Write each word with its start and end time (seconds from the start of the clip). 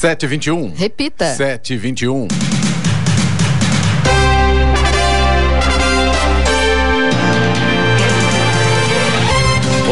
721. 0.00 0.72
Repita. 0.78 1.34
721. 1.34 2.69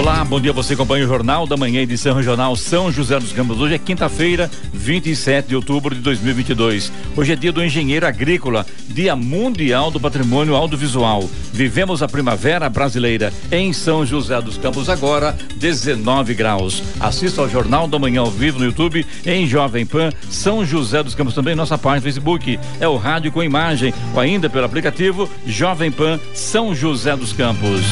Olá, 0.09 0.25
bom 0.25 0.41
dia. 0.41 0.55
Você 0.55 0.73
acompanha 0.73 1.05
o 1.05 1.07
Jornal 1.07 1.47
da 1.47 1.55
Manhã, 1.55 1.83
edição 1.83 2.17
regional 2.17 2.57
São 2.57 2.91
José 2.91 3.21
dos 3.21 3.31
Campos. 3.31 3.61
Hoje 3.61 3.75
é 3.75 3.79
quinta-feira, 3.79 4.51
27 4.73 5.49
de 5.49 5.55
outubro 5.55 5.95
de 5.95 6.01
2022. 6.01 6.91
Hoje 7.15 7.35
é 7.35 7.37
dia 7.37 7.53
do 7.53 7.63
engenheiro 7.63 8.07
agrícola, 8.07 8.65
dia 8.89 9.15
mundial 9.15 9.91
do 9.91 10.01
patrimônio 10.01 10.57
audiovisual. 10.57 11.29
Vivemos 11.53 12.03
a 12.03 12.09
primavera 12.09 12.71
brasileira 12.71 13.31
em 13.53 13.71
São 13.75 14.07
José 14.07 14.41
dos 14.41 14.57
Campos, 14.57 14.89
agora 14.89 15.37
19 15.57 16.33
graus. 16.33 16.83
Assista 16.99 17.43
ao 17.43 17.49
Jornal 17.51 17.87
da 17.87 17.99
Manhã 17.99 18.23
ao 18.23 18.31
vivo 18.31 18.61
no 18.61 18.65
YouTube, 18.65 19.05
em 19.27 19.47
Jovem 19.47 19.85
Pan, 19.85 20.09
São 20.31 20.65
José 20.65 21.03
dos 21.03 21.15
Campos, 21.15 21.35
também 21.35 21.55
nossa 21.55 21.77
página 21.77 21.97
no 21.97 22.05
Facebook. 22.05 22.59
É 22.81 22.89
o 22.89 22.97
rádio 22.97 23.31
com 23.31 23.43
imagem, 23.43 23.93
ou 24.15 24.21
ainda 24.21 24.49
pelo 24.49 24.65
aplicativo 24.65 25.29
Jovem 25.47 25.93
Pan 25.93 26.19
São 26.33 26.75
José 26.75 27.15
dos 27.15 27.35
Campos. 27.35 27.83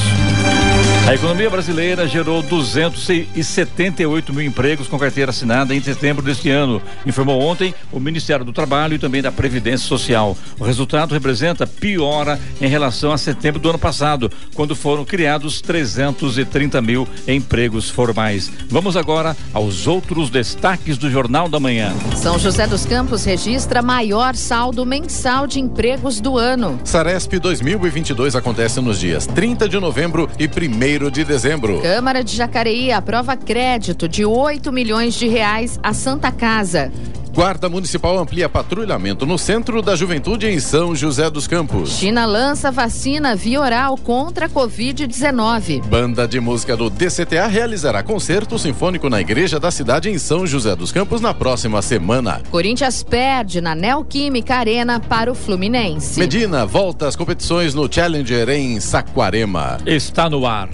A 1.07 1.15
economia 1.15 1.49
brasileira 1.49 2.09
gerou 2.09 2.43
278 2.43 4.35
mil 4.35 4.45
empregos 4.45 4.89
com 4.89 4.99
carteira 4.99 5.31
assinada 5.31 5.73
em 5.73 5.81
setembro 5.81 6.21
deste 6.21 6.51
ano, 6.51 6.83
informou 7.07 7.41
ontem 7.41 7.73
o 7.93 8.01
Ministério 8.01 8.45
do 8.45 8.53
Trabalho 8.53 8.95
e 8.95 8.99
também 8.99 9.23
da 9.23 9.31
Previdência 9.31 9.87
Social. 9.87 10.37
O 10.59 10.65
resultado 10.65 11.15
representa 11.15 11.65
piora 11.65 12.41
em 12.61 12.67
relação 12.67 13.13
a 13.13 13.19
setembro 13.19 13.61
do 13.61 13.71
ano 13.71 13.79
passado, 13.79 14.29
quando 14.53 14.75
foram 14.75 15.05
criados 15.05 15.61
330 15.61 16.83
mil 16.83 17.07
empregos 17.29 17.89
formais. 17.89 18.51
Vamos 18.69 18.97
agora 18.97 19.37
aos 19.55 19.87
outros 19.87 20.29
destaques 20.29 20.99
do 20.99 21.09
Jornal 21.09 21.49
da 21.49 21.61
Manhã. 21.61 21.95
São 22.17 22.37
José 22.37 22.67
dos 22.67 22.85
Campos 22.85 23.25
registra 23.25 23.81
maior 23.81 24.35
saldo 24.35 24.85
mensal 24.85 25.47
de 25.47 25.61
empregos 25.61 26.21
do 26.21 26.37
ano. 26.37 26.81
Saresp 26.83 27.35
2022 27.39 28.35
acontece 28.35 28.81
nos 28.81 28.99
dias 28.99 29.25
30 29.25 29.69
de 29.69 29.79
novembro 29.79 30.29
e 30.37 30.47
1 30.47 30.96
de 30.99 31.25
dezembro. 31.25 31.81
Câmara 31.83 32.25
de 32.25 32.35
Jacareí 32.35 32.91
aprova 32.91 33.37
crédito 33.37 34.09
de 34.09 34.25
8 34.25 34.73
milhões 34.73 35.15
de 35.15 35.29
reais 35.29 35.79
à 35.83 35.93
Santa 35.93 36.33
Casa. 36.33 36.91
Guarda 37.37 37.69
Municipal 37.69 38.19
amplia 38.19 38.49
patrulhamento 38.49 39.27
no 39.27 39.37
Centro 39.37 39.83
da 39.83 39.95
Juventude 39.95 40.47
em 40.47 40.59
São 40.59 40.97
José 40.97 41.29
dos 41.29 41.47
Campos. 41.47 41.91
China 41.91 42.25
lança 42.25 42.73
vacina 42.73 43.37
via 43.37 43.61
oral 43.61 43.95
contra 43.99 44.47
a 44.47 44.49
Covid-19. 44.49 45.85
Banda 45.85 46.27
de 46.27 46.41
música 46.41 46.75
do 46.75 46.89
DCTA 46.89 47.47
realizará 47.47 48.03
concerto 48.03 48.59
sinfônico 48.59 49.11
na 49.11 49.21
igreja 49.21 49.61
da 49.61 49.71
cidade 49.71 50.09
em 50.09 50.17
São 50.17 50.47
José 50.47 50.75
dos 50.75 50.91
Campos 50.91 51.21
na 51.21 51.35
próxima 51.35 51.83
semana. 51.83 52.41
Corinthians 52.51 53.03
perde 53.03 53.61
na 53.61 53.75
Neoquímica 53.75 54.55
Arena 54.55 54.99
para 54.99 55.31
o 55.31 55.35
Fluminense. 55.35 56.19
Medina 56.19 56.65
volta 56.65 57.07
às 57.07 57.17
competições 57.17 57.75
no 57.75 57.87
Challenger 57.93 58.49
em 58.49 58.81
Saquarema. 58.81 59.77
Está 59.85 60.31
no 60.31 60.47
ar 60.47 60.71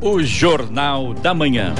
o 0.00 0.22
Jornal 0.22 1.14
da 1.14 1.32
Manhã. 1.34 1.74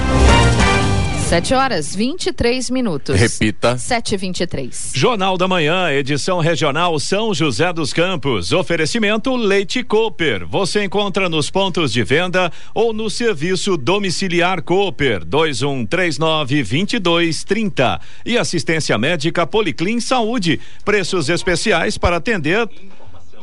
7 1.27 1.55
horas 1.55 1.95
23 1.95 2.69
minutos. 2.69 3.19
Repita. 3.19 3.75
7h23. 3.75 4.91
Jornal 4.95 5.37
da 5.37 5.47
Manhã, 5.47 5.91
edição 5.91 6.39
regional 6.39 6.99
São 6.99 7.33
José 7.33 7.73
dos 7.73 7.91
Campos. 7.91 8.51
Oferecimento 8.51 9.35
Leite 9.35 9.83
Cooper. 9.83 10.45
Você 10.47 10.83
encontra 10.83 11.27
nos 11.27 11.49
pontos 11.49 11.91
de 11.91 12.03
venda 12.03 12.51
ou 12.75 12.93
no 12.93 13.09
serviço 13.09 13.75
domiciliar 13.75 14.61
Cooper 14.61 15.25
2139 15.25 16.63
2230. 16.63 17.99
E 18.23 18.37
assistência 18.37 18.95
médica 18.97 19.47
Policlin 19.47 19.99
Saúde. 19.99 20.59
Preços 20.83 21.27
especiais 21.27 21.97
para 21.97 22.17
atender 22.17 22.69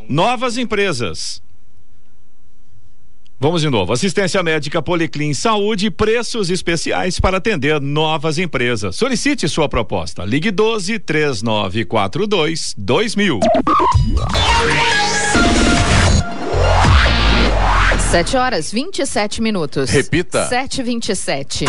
novas 0.08 0.56
empresas. 0.56 1.42
Vamos 3.42 3.60
de 3.60 3.68
novo. 3.68 3.92
Assistência 3.92 4.40
médica 4.40 4.80
Policlin 4.80 5.34
Saúde, 5.34 5.90
preços 5.90 6.48
especiais 6.48 7.18
para 7.18 7.38
atender 7.38 7.80
novas 7.80 8.38
empresas. 8.38 8.94
Solicite 8.94 9.48
sua 9.48 9.68
proposta. 9.68 10.24
Ligue 10.24 10.52
12 10.52 11.00
3942 11.00 12.72
2000. 12.78 13.40
7 18.12 18.36
horas 18.36 18.70
27 18.70 19.42
minutos. 19.42 19.90
Repita. 19.90 20.48
7h27. 20.48 21.66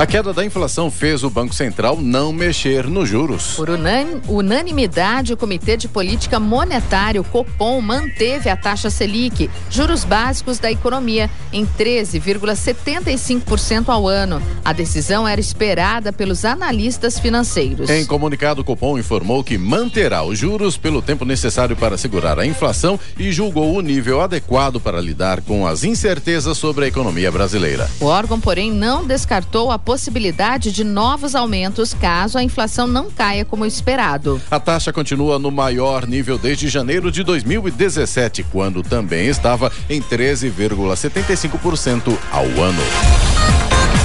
A 0.00 0.06
queda 0.06 0.32
da 0.32 0.42
inflação 0.42 0.90
fez 0.90 1.22
o 1.22 1.28
Banco 1.28 1.54
Central 1.54 1.98
não 2.00 2.32
mexer 2.32 2.86
nos 2.86 3.06
juros. 3.06 3.52
Por 3.54 3.68
unan 3.68 4.22
unanimidade, 4.26 5.34
o 5.34 5.36
Comitê 5.36 5.76
de 5.76 5.88
Política 5.88 6.40
Monetária, 6.40 7.20
o 7.20 7.24
Copom, 7.24 7.82
manteve 7.82 8.48
a 8.48 8.56
taxa 8.56 8.88
Selic, 8.88 9.50
juros 9.68 10.02
básicos 10.02 10.58
da 10.58 10.72
economia, 10.72 11.28
em 11.52 11.66
13,75% 11.66 13.90
ao 13.90 14.08
ano. 14.08 14.40
A 14.64 14.72
decisão 14.72 15.28
era 15.28 15.38
esperada 15.38 16.14
pelos 16.14 16.46
analistas 16.46 17.18
financeiros. 17.18 17.90
Em 17.90 18.06
comunicado, 18.06 18.62
o 18.62 18.64
Copom 18.64 18.98
informou 18.98 19.44
que 19.44 19.58
manterá 19.58 20.22
os 20.22 20.38
juros 20.38 20.78
pelo 20.78 21.02
tempo 21.02 21.26
necessário 21.26 21.76
para 21.76 21.98
segurar 21.98 22.38
a 22.38 22.46
inflação 22.46 22.98
e 23.18 23.30
julgou 23.30 23.76
o 23.76 23.82
nível 23.82 24.22
adequado 24.22 24.80
para 24.80 24.98
lidar 24.98 25.42
com 25.42 25.66
as 25.66 25.84
incertezas 25.84 26.56
sobre 26.56 26.86
a 26.86 26.88
economia 26.88 27.30
brasileira. 27.30 27.86
O 28.00 28.06
órgão, 28.06 28.40
porém, 28.40 28.72
não 28.72 29.06
descartou 29.06 29.70
a 29.70 29.78
possibilidade 29.78 29.89
de 30.72 30.84
novos 30.84 31.34
aumentos 31.34 31.94
caso 31.94 32.38
a 32.38 32.42
inflação 32.42 32.86
não 32.86 33.10
caia 33.10 33.44
como 33.44 33.66
esperado. 33.66 34.40
A 34.50 34.60
taxa 34.60 34.92
continua 34.92 35.38
no 35.38 35.50
maior 35.50 36.06
nível 36.06 36.38
desde 36.38 36.68
janeiro 36.68 37.10
de 37.10 37.22
2017, 37.22 38.44
quando 38.44 38.82
também 38.82 39.28
estava 39.28 39.72
em 39.88 40.02
13,75% 40.02 42.16
ao 42.30 42.44
ano. 42.44 43.29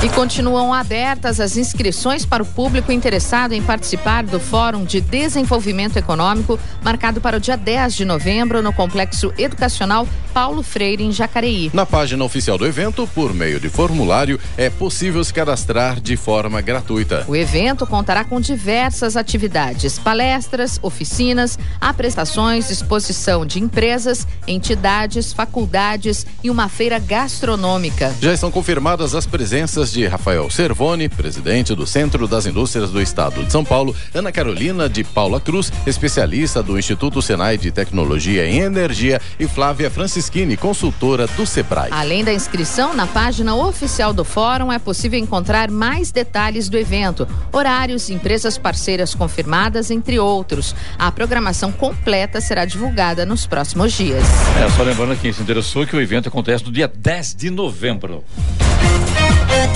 E 0.06 0.10
continuam 0.10 0.72
abertas 0.72 1.40
as 1.40 1.58
inscrições 1.58 2.28
para 2.28 2.44
o 2.44 2.46
público 2.46 2.92
interessado 2.92 3.54
em 3.54 3.64
participar 3.64 4.24
do 4.24 4.40
Fórum 4.40 4.86
de 4.86 5.02
Desenvolvimento 5.02 5.98
Econômico, 5.98 6.60
marcado 6.84 7.20
para 7.20 7.38
o 7.38 7.40
dia 7.40 7.58
10 7.58 7.96
de 7.96 8.06
novembro 8.06 8.62
no 8.62 8.72
Complexo 8.72 9.34
Educacional 9.36 10.08
Paulo 10.32 10.62
Freire, 10.62 11.02
em 11.02 11.14
Jacareí. 11.14 11.72
Na 11.74 11.86
página 11.86 12.24
oficial 12.24 12.58
do 12.58 12.68
evento, 12.68 13.08
por 13.16 13.34
meio 13.34 13.58
de 13.58 13.70
formulário, 13.70 14.38
é 14.58 14.70
possível 14.70 15.24
se 15.24 15.34
cadastrar 15.34 16.00
de 16.00 16.18
forma 16.18 16.60
gratuita. 16.62 17.24
O 17.28 17.36
evento 17.36 17.88
contará 17.88 18.24
com 18.26 18.40
diversas 18.42 19.16
atividades: 19.16 19.98
palestras, 19.98 20.78
oficinas, 20.84 21.58
apresentações, 21.80 22.70
exposição 22.70 23.46
de 23.46 23.60
empresas, 23.60 24.28
entidades, 24.46 25.32
faculdades 25.32 26.28
e 26.44 26.50
uma 26.50 26.68
feira 26.68 27.00
gastronômica. 27.00 28.14
Já 28.22 28.34
estão 28.34 28.52
confirmadas 28.52 29.16
as 29.16 29.26
presenças 29.26 29.95
de 29.96 30.06
Rafael 30.06 30.50
Servoni, 30.50 31.08
presidente 31.08 31.74
do 31.74 31.88
Centro 31.88 32.28
das 32.28 32.46
Indústrias 32.46 32.92
do 32.92 33.02
Estado 33.02 33.42
de 33.46 33.50
São 33.50 33.64
Paulo, 33.64 33.96
Ana 34.14 34.30
Carolina 34.30 34.90
de 34.90 35.06
Paula 35.06 35.40
Cruz, 35.40 35.72
especialista 35.88 36.62
do 36.62 36.78
Instituto 36.78 37.22
Senai 37.22 37.58
de 37.58 37.72
Tecnologia 37.72 38.46
em 38.46 38.60
Energia, 38.60 39.22
e 39.40 39.48
Flávia 39.48 39.90
Francischini, 39.90 40.58
consultora 40.58 41.28
do 41.28 41.46
Sebrae. 41.46 41.92
Além 41.92 42.26
da 42.26 42.34
inscrição, 42.34 42.94
na 42.94 43.08
página 43.08 43.56
oficial 43.56 44.12
do 44.12 44.26
fórum 44.26 44.70
é 44.70 44.78
possível 44.78 45.18
encontrar 45.18 45.72
mais 45.72 46.12
detalhes 46.12 46.68
do 46.68 46.78
evento, 46.78 47.26
horários, 47.54 48.10
empresas 48.10 48.58
parceiras 48.58 49.16
confirmadas, 49.16 49.90
entre 49.90 50.20
outros. 50.20 50.76
A 51.00 51.10
programação 51.10 51.72
completa 51.72 52.42
será 52.42 52.66
divulgada 52.66 53.26
nos 53.26 53.48
próximos 53.48 53.94
dias. 53.94 54.26
É, 54.62 54.70
só 54.72 54.84
lembrando 54.84 55.18
quem 55.22 55.32
se 55.32 55.42
interessou 55.42 55.88
que 55.88 55.96
o 55.96 56.02
evento 56.02 56.28
acontece 56.28 56.66
no 56.66 56.72
dia 56.72 56.92
10 56.94 57.36
de 57.36 57.50
novembro. 57.50 58.26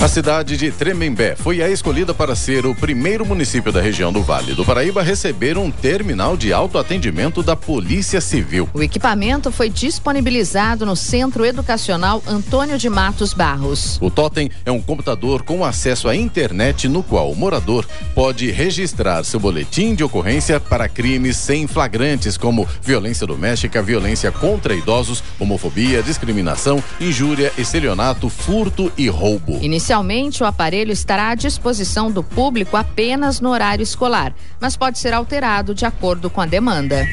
A 0.00 0.08
cidade 0.08 0.56
de 0.56 0.70
Tremembé 0.70 1.36
foi 1.36 1.62
a 1.62 1.68
escolhida 1.68 2.14
para 2.14 2.34
ser 2.34 2.64
o 2.64 2.74
primeiro 2.74 3.24
município 3.26 3.70
da 3.70 3.82
região 3.82 4.10
do 4.10 4.22
Vale 4.22 4.54
do 4.54 4.64
Paraíba 4.64 5.00
a 5.00 5.04
receber 5.04 5.58
um 5.58 5.70
terminal 5.70 6.38
de 6.38 6.54
autoatendimento 6.54 7.42
da 7.42 7.54
Polícia 7.54 8.18
Civil. 8.18 8.66
O 8.72 8.82
equipamento 8.82 9.52
foi 9.52 9.68
disponibilizado 9.68 10.86
no 10.86 10.96
Centro 10.96 11.44
Educacional 11.44 12.22
Antônio 12.26 12.78
de 12.78 12.88
Matos 12.88 13.34
Barros. 13.34 13.98
O 14.00 14.10
Totem 14.10 14.50
é 14.64 14.72
um 14.72 14.80
computador 14.80 15.42
com 15.42 15.62
acesso 15.64 16.08
à 16.08 16.16
internet 16.16 16.88
no 16.88 17.02
qual 17.02 17.30
o 17.30 17.36
morador 17.36 17.86
pode 18.14 18.50
registrar 18.50 19.22
seu 19.22 19.38
boletim 19.38 19.94
de 19.94 20.02
ocorrência 20.02 20.58
para 20.58 20.88
crimes 20.88 21.36
sem 21.36 21.66
flagrantes 21.66 22.38
como 22.38 22.66
violência 22.82 23.26
doméstica, 23.26 23.82
violência 23.82 24.32
contra 24.32 24.74
idosos, 24.74 25.22
homofobia, 25.38 26.02
discriminação, 26.02 26.82
injúria, 26.98 27.52
estelionato, 27.58 28.30
furto 28.30 28.90
e 28.96 29.06
roubo. 29.08 29.58
Inicialmente, 29.70 30.42
o 30.42 30.46
aparelho 30.46 30.90
estará 30.90 31.28
à 31.28 31.34
disposição 31.36 32.10
do 32.10 32.24
público 32.24 32.76
apenas 32.76 33.40
no 33.40 33.50
horário 33.50 33.84
escolar, 33.84 34.34
mas 34.58 34.76
pode 34.76 34.98
ser 34.98 35.14
alterado 35.14 35.76
de 35.76 35.86
acordo 35.86 36.28
com 36.28 36.40
a 36.40 36.46
demanda. 36.46 37.06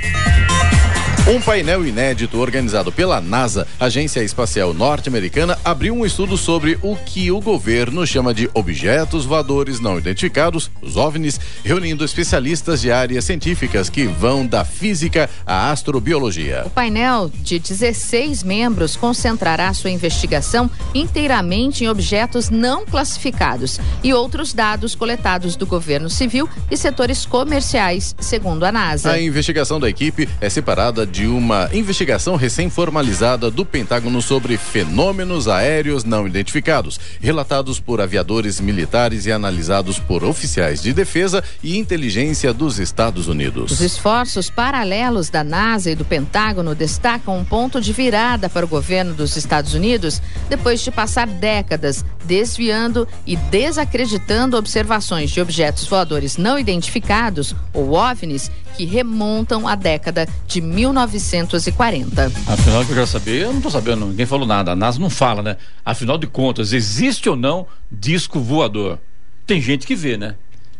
Um 1.30 1.42
painel 1.42 1.86
inédito 1.86 2.40
organizado 2.40 2.90
pela 2.90 3.20
NASA, 3.20 3.68
Agência 3.78 4.24
Espacial 4.24 4.74
Norte-Americana, 4.74 5.60
abriu 5.66 5.94
um 5.94 6.06
estudo 6.06 6.38
sobre 6.38 6.80
o 6.82 6.96
que 6.96 7.30
o 7.30 7.42
governo 7.42 8.08
chama 8.08 8.34
de 8.34 8.50
objetos 8.54 9.26
voadores 9.26 9.82
não 9.82 9.98
identificados, 9.98 10.72
os 10.82 10.96
OVNIs, 10.96 11.38
reunindo 11.66 12.06
especialistas 12.06 12.80
de 12.80 12.94
áreas 12.94 13.26
científicas 13.26 13.90
que 13.90 14.06
vão 14.06 14.48
da 14.48 14.64
física 14.64 15.30
à 15.46 15.70
astrobiologia. 15.70 16.64
O 16.66 16.70
painel 16.70 17.30
de 17.42 17.60
16 17.60 18.44
membros 18.44 18.96
concentrará 18.96 19.74
sua 19.74 19.92
investigação 19.92 20.72
inteiramente 20.96 21.84
em 21.84 21.90
objetos 21.90 22.50
não 22.50 22.86
classificados 22.86 23.82
e 24.02 24.14
outros 24.14 24.54
dados 24.54 24.96
coletados 24.96 25.58
do 25.58 25.66
governo 25.66 26.10
civil 26.10 26.48
e 26.72 26.78
setores 26.78 27.26
comerciais, 27.26 28.16
segundo 28.18 28.64
a 28.64 28.72
NASA. 28.72 29.12
A 29.12 29.22
investigação 29.22 29.78
da 29.78 29.90
equipe 29.90 30.30
é 30.40 30.50
separada 30.50 31.06
de 31.06 31.17
de 31.18 31.26
uma 31.26 31.68
investigação 31.74 32.36
recém-formalizada 32.36 33.50
do 33.50 33.66
Pentágono 33.66 34.22
sobre 34.22 34.56
fenômenos 34.56 35.48
aéreos 35.48 36.04
não 36.04 36.28
identificados, 36.28 37.00
relatados 37.20 37.80
por 37.80 38.00
aviadores 38.00 38.60
militares 38.60 39.26
e 39.26 39.32
analisados 39.32 39.98
por 39.98 40.24
oficiais 40.24 40.80
de 40.80 40.94
defesa 40.94 41.44
e 41.64 41.76
inteligência 41.76 42.54
dos 42.54 42.78
Estados 42.78 43.28
Unidos. 43.28 43.72
Os 43.72 43.82
esforços 43.82 44.52
paralelos 44.52 45.32
da 45.32 45.44
NASA 45.44 45.90
e 45.90 45.96
do 45.96 46.06
Pentágono 46.06 46.76
destacam 46.76 47.36
um 47.36 47.44
ponto 47.44 47.82
de 47.82 47.92
virada 47.92 48.48
para 48.48 48.64
o 48.64 48.70
governo 48.70 49.16
dos 49.16 49.36
Estados 49.36 49.74
Unidos 49.74 50.22
depois 50.48 50.82
de 50.82 50.92
passar 50.92 51.26
décadas 51.26 52.06
desviando 52.26 53.08
e 53.26 53.36
desacreditando 53.36 54.56
observações 54.56 55.32
de 55.32 55.42
objetos 55.42 55.88
voadores 55.88 56.38
não 56.38 56.60
identificados, 56.60 57.56
ou 57.74 57.94
OVNIs, 57.94 58.52
que 58.76 58.86
remontam 58.86 59.68
à 59.68 59.74
década 59.74 60.28
de 60.46 60.62
1940. 61.08 62.26
Afinal, 62.48 62.86
que 62.86 62.92
eu 62.92 62.96
quero 62.96 63.08
saber, 63.08 63.42
eu 63.42 63.50
não 63.50 63.58
estou 63.58 63.72
sabendo, 63.72 64.06
ninguém 64.06 64.26
falou 64.26 64.48
nada. 64.48 64.72
A 64.72 64.76
NASA 64.76 65.00
não 65.00 65.10
fala, 65.10 65.42
né? 65.42 65.58
Afinal 65.86 66.18
de 66.18 66.28
contas, 66.28 66.74
existe 66.74 67.30
ou 67.30 67.36
não 67.36 67.68
disco 67.92 68.40
voador? 68.40 69.00
Tem 69.46 69.62
gente 69.62 69.88
que 69.88 69.96
vê, 69.96 70.18
né? 70.18 70.36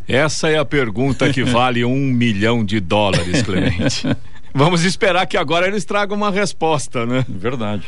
Essa 0.08 0.50
é 0.50 0.58
a 0.58 0.66
pergunta 0.66 1.32
que 1.32 1.44
vale 1.46 1.84
um 1.84 1.96
milhão 1.96 2.64
de 2.64 2.80
dólares, 2.80 3.42
Clemente. 3.42 4.08
Vamos 4.54 4.84
esperar 4.84 5.26
que 5.28 5.38
agora 5.38 5.68
eles 5.68 5.86
tragam 5.86 6.18
uma 6.18 6.32
resposta, 6.32 7.06
né? 7.06 7.24
Verdade. 7.28 7.84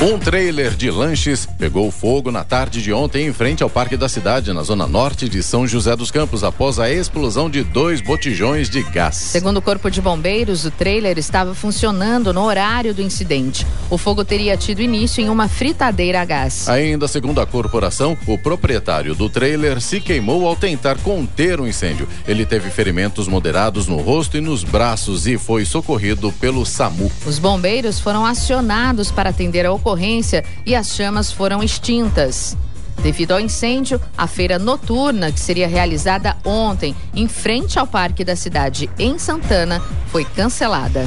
Um 0.00 0.16
trailer 0.16 0.76
de 0.76 0.92
lanches 0.92 1.44
pegou 1.44 1.90
fogo 1.90 2.30
na 2.30 2.44
tarde 2.44 2.80
de 2.80 2.92
ontem 2.92 3.26
em 3.26 3.32
frente 3.32 3.64
ao 3.64 3.68
Parque 3.68 3.96
da 3.96 4.08
Cidade, 4.08 4.52
na 4.52 4.62
zona 4.62 4.86
norte 4.86 5.28
de 5.28 5.42
São 5.42 5.66
José 5.66 5.96
dos 5.96 6.12
Campos, 6.12 6.44
após 6.44 6.78
a 6.78 6.88
explosão 6.88 7.50
de 7.50 7.64
dois 7.64 8.00
botijões 8.00 8.70
de 8.70 8.80
gás. 8.84 9.16
Segundo 9.16 9.56
o 9.56 9.62
Corpo 9.62 9.90
de 9.90 10.00
Bombeiros, 10.00 10.64
o 10.64 10.70
trailer 10.70 11.18
estava 11.18 11.52
funcionando 11.52 12.32
no 12.32 12.44
horário 12.44 12.94
do 12.94 13.02
incidente. 13.02 13.66
O 13.90 13.98
fogo 13.98 14.24
teria 14.24 14.56
tido 14.56 14.80
início 14.80 15.20
em 15.20 15.28
uma 15.28 15.48
fritadeira 15.48 16.22
a 16.22 16.24
gás. 16.24 16.68
Ainda 16.68 17.08
segundo 17.08 17.40
a 17.40 17.46
corporação, 17.46 18.16
o 18.24 18.38
proprietário 18.38 19.16
do 19.16 19.28
trailer 19.28 19.80
se 19.80 20.00
queimou 20.00 20.46
ao 20.46 20.54
tentar 20.54 20.96
conter 20.98 21.60
o 21.60 21.66
incêndio. 21.66 22.08
Ele 22.28 22.46
teve 22.46 22.70
ferimentos 22.70 23.26
moderados 23.26 23.88
no 23.88 23.96
rosto 23.96 24.36
e 24.36 24.40
nos 24.40 24.62
braços 24.62 25.26
e 25.26 25.36
foi 25.36 25.64
socorrido 25.64 26.30
pelo 26.34 26.64
SAMU. 26.64 27.10
Os 27.26 27.40
bombeiros 27.40 27.98
foram 27.98 28.24
acionados 28.24 29.10
para 29.10 29.30
atender 29.30 29.66
a 29.66 29.72
ocorrência 29.72 29.87
ocorrência 29.88 30.44
e 30.66 30.74
as 30.74 30.94
chamas 30.94 31.32
foram 31.32 31.62
extintas. 31.62 32.56
Devido 33.02 33.32
ao 33.32 33.40
incêndio, 33.40 34.00
a 34.16 34.26
feira 34.26 34.58
noturna, 34.58 35.32
que 35.32 35.40
seria 35.40 35.68
realizada 35.68 36.36
ontem 36.44 36.94
em 37.14 37.28
frente 37.28 37.78
ao 37.78 37.86
Parque 37.86 38.24
da 38.24 38.36
Cidade 38.36 38.90
em 38.98 39.18
Santana, 39.18 39.80
foi 40.08 40.24
cancelada. 40.24 41.06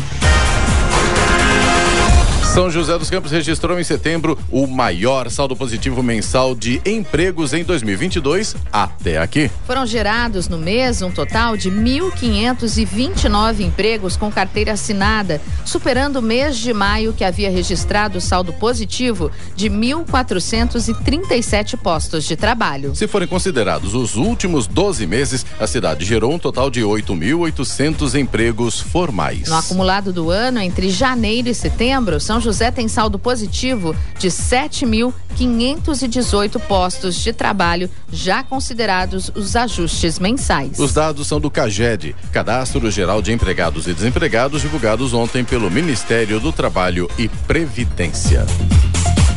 São 2.54 2.70
José 2.70 2.98
dos 2.98 3.10
Campos 3.10 3.32
registrou 3.32 3.80
em 3.80 3.84
setembro 3.84 4.38
o 4.52 4.68
maior 4.68 5.32
saldo 5.32 5.56
positivo 5.56 6.04
mensal 6.04 6.54
de 6.54 6.82
empregos 6.86 7.54
em 7.54 7.64
2022 7.64 8.58
até 8.74 9.20
aqui. 9.20 9.50
Foram 9.66 9.86
gerados 9.86 10.50
no 10.50 10.58
mês 10.58 11.02
um 11.02 11.10
total 11.10 11.56
de 11.56 11.72
1.529 11.72 13.62
empregos 13.62 14.18
com 14.18 14.30
carteira 14.30 14.74
assinada, 14.74 15.40
superando 15.66 16.18
o 16.18 16.22
mês 16.22 16.58
de 16.58 16.74
maio 16.74 17.14
que 17.14 17.24
havia 17.24 17.50
registrado 17.50 18.20
saldo 18.20 18.52
positivo 18.52 19.32
de 19.56 19.70
1.437 19.70 21.78
postos 21.78 22.26
de 22.26 22.36
trabalho. 22.36 22.94
Se 22.94 23.08
forem 23.08 23.30
considerados 23.30 23.96
os 23.96 24.18
últimos 24.18 24.68
12 24.68 25.08
meses, 25.08 25.46
a 25.58 25.66
cidade 25.66 26.04
gerou 26.04 26.34
um 26.34 26.40
total 26.40 26.70
de 26.70 26.82
8.800 26.82 28.20
empregos 28.20 28.78
formais. 28.78 29.48
No 29.48 29.56
acumulado 29.56 30.12
do 30.12 30.30
ano, 30.30 30.60
entre 30.60 30.90
janeiro 30.90 31.48
e 31.48 31.56
setembro, 31.56 32.20
São 32.20 32.41
José 32.42 32.72
tem 32.72 32.88
saldo 32.88 33.20
positivo 33.20 33.96
de 34.20 34.28
7.518 34.28 36.60
postos 36.60 37.16
de 37.16 37.32
trabalho, 37.32 37.90
já 38.12 38.44
considerados 38.44 39.32
os 39.34 39.56
ajustes 39.56 40.20
mensais. 40.20 40.78
Os 40.80 40.94
dados 40.94 41.28
são 41.28 41.40
do 41.40 41.50
CAGED, 41.50 42.14
Cadastro 42.32 42.92
Geral 42.92 43.22
de 43.22 43.32
Empregados 43.32 43.88
e 43.88 43.94
Desempregados, 43.94 44.62
divulgados 44.62 45.14
ontem 45.14 45.46
pelo 45.46 45.72
Ministério 45.72 46.40
do 46.40 46.52
Trabalho 46.52 47.10
e 47.18 47.30
Previdência. 47.30 48.46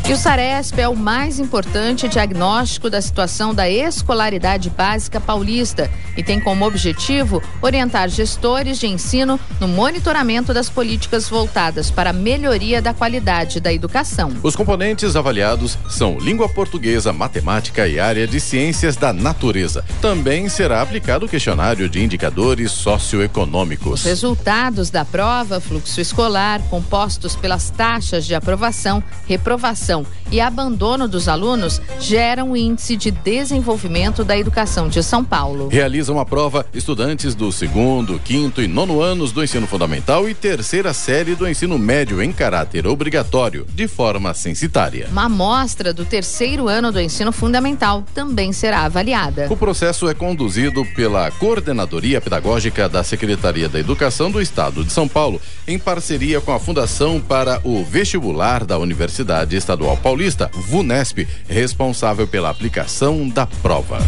E 0.07 0.13
o 0.13 0.17
SARESP 0.17 0.81
é 0.81 0.87
o 0.87 0.95
mais 0.95 1.39
importante 1.39 2.07
diagnóstico 2.07 2.91
da 2.91 3.01
situação 3.01 3.55
da 3.55 3.67
escolaridade 3.67 4.69
básica 4.69 5.19
paulista 5.19 5.89
e 6.15 6.21
tem 6.21 6.39
como 6.39 6.63
objetivo 6.63 7.41
orientar 7.59 8.07
gestores 8.07 8.77
de 8.77 8.85
ensino 8.85 9.39
no 9.59 9.67
monitoramento 9.67 10.53
das 10.53 10.69
políticas 10.69 11.27
voltadas 11.27 11.89
para 11.89 12.11
a 12.11 12.13
melhoria 12.13 12.83
da 12.83 12.93
qualidade 12.93 13.59
da 13.59 13.73
educação. 13.73 14.31
Os 14.43 14.55
componentes 14.55 15.15
avaliados 15.15 15.75
são 15.89 16.19
língua 16.19 16.47
portuguesa, 16.47 17.11
matemática 17.11 17.87
e 17.87 17.99
área 17.99 18.27
de 18.27 18.39
ciências 18.39 18.95
da 18.95 19.11
natureza. 19.11 19.83
Também 20.01 20.47
será 20.49 20.83
aplicado 20.83 21.25
o 21.25 21.29
questionário 21.29 21.89
de 21.89 22.03
indicadores 22.03 22.71
socioeconômicos. 22.71 24.01
Os 24.01 24.05
resultados 24.05 24.91
da 24.91 25.03
prova, 25.03 25.59
fluxo 25.59 25.99
escolar, 25.99 26.61
compostos 26.69 27.35
pelas 27.35 27.71
taxas 27.71 28.23
de 28.23 28.35
aprovação, 28.35 29.03
reprovação 29.27 29.94
então, 29.95 30.05
e 30.31 30.41
abandono 30.41 31.07
dos 31.07 31.27
alunos 31.27 31.81
geram 31.99 32.51
o 32.51 32.57
índice 32.57 32.95
de 32.95 33.11
desenvolvimento 33.11 34.23
da 34.23 34.37
educação 34.37 34.87
de 34.87 35.01
São 35.03 35.23
Paulo. 35.23 35.67
Realizam 35.69 36.19
a 36.19 36.25
prova 36.25 36.65
estudantes 36.73 37.35
do 37.35 37.51
segundo, 37.51 38.19
quinto 38.19 38.61
e 38.61 38.67
nono 38.67 39.01
anos 39.01 39.31
do 39.31 39.43
ensino 39.43 39.67
fundamental 39.67 40.27
e 40.27 40.33
terceira 40.33 40.93
série 40.93 41.35
do 41.35 41.47
ensino 41.47 41.77
médio 41.77 42.21
em 42.21 42.31
caráter 42.31 42.87
obrigatório, 42.87 43.65
de 43.73 43.87
forma 43.87 44.33
censitária. 44.33 45.07
Uma 45.11 45.25
amostra 45.25 45.93
do 45.93 46.05
terceiro 46.05 46.67
ano 46.67 46.91
do 46.91 46.99
ensino 46.99 47.31
fundamental 47.31 48.03
também 48.13 48.51
será 48.51 48.81
avaliada. 48.81 49.47
O 49.49 49.57
processo 49.57 50.09
é 50.09 50.13
conduzido 50.13 50.83
pela 50.95 51.29
Coordenadoria 51.31 52.19
Pedagógica 52.19 52.89
da 52.89 53.03
Secretaria 53.03 53.69
da 53.69 53.79
Educação 53.79 54.31
do 54.31 54.41
Estado 54.41 54.83
de 54.83 54.91
São 54.91 55.07
Paulo, 55.07 55.39
em 55.67 55.77
parceria 55.77 56.41
com 56.41 56.51
a 56.51 56.59
Fundação 56.59 57.19
para 57.21 57.61
o 57.63 57.83
Vestibular 57.83 58.65
da 58.65 58.77
Universidade 58.77 59.55
Estadual 59.55 59.75
Estadual 59.75 59.97
Paulista, 60.15 60.49
VUNESP, 60.53 61.27
responsável 61.49 62.25
pela 62.25 62.49
aplicação 62.49 63.27
da 63.27 63.45
prova. 63.45 63.99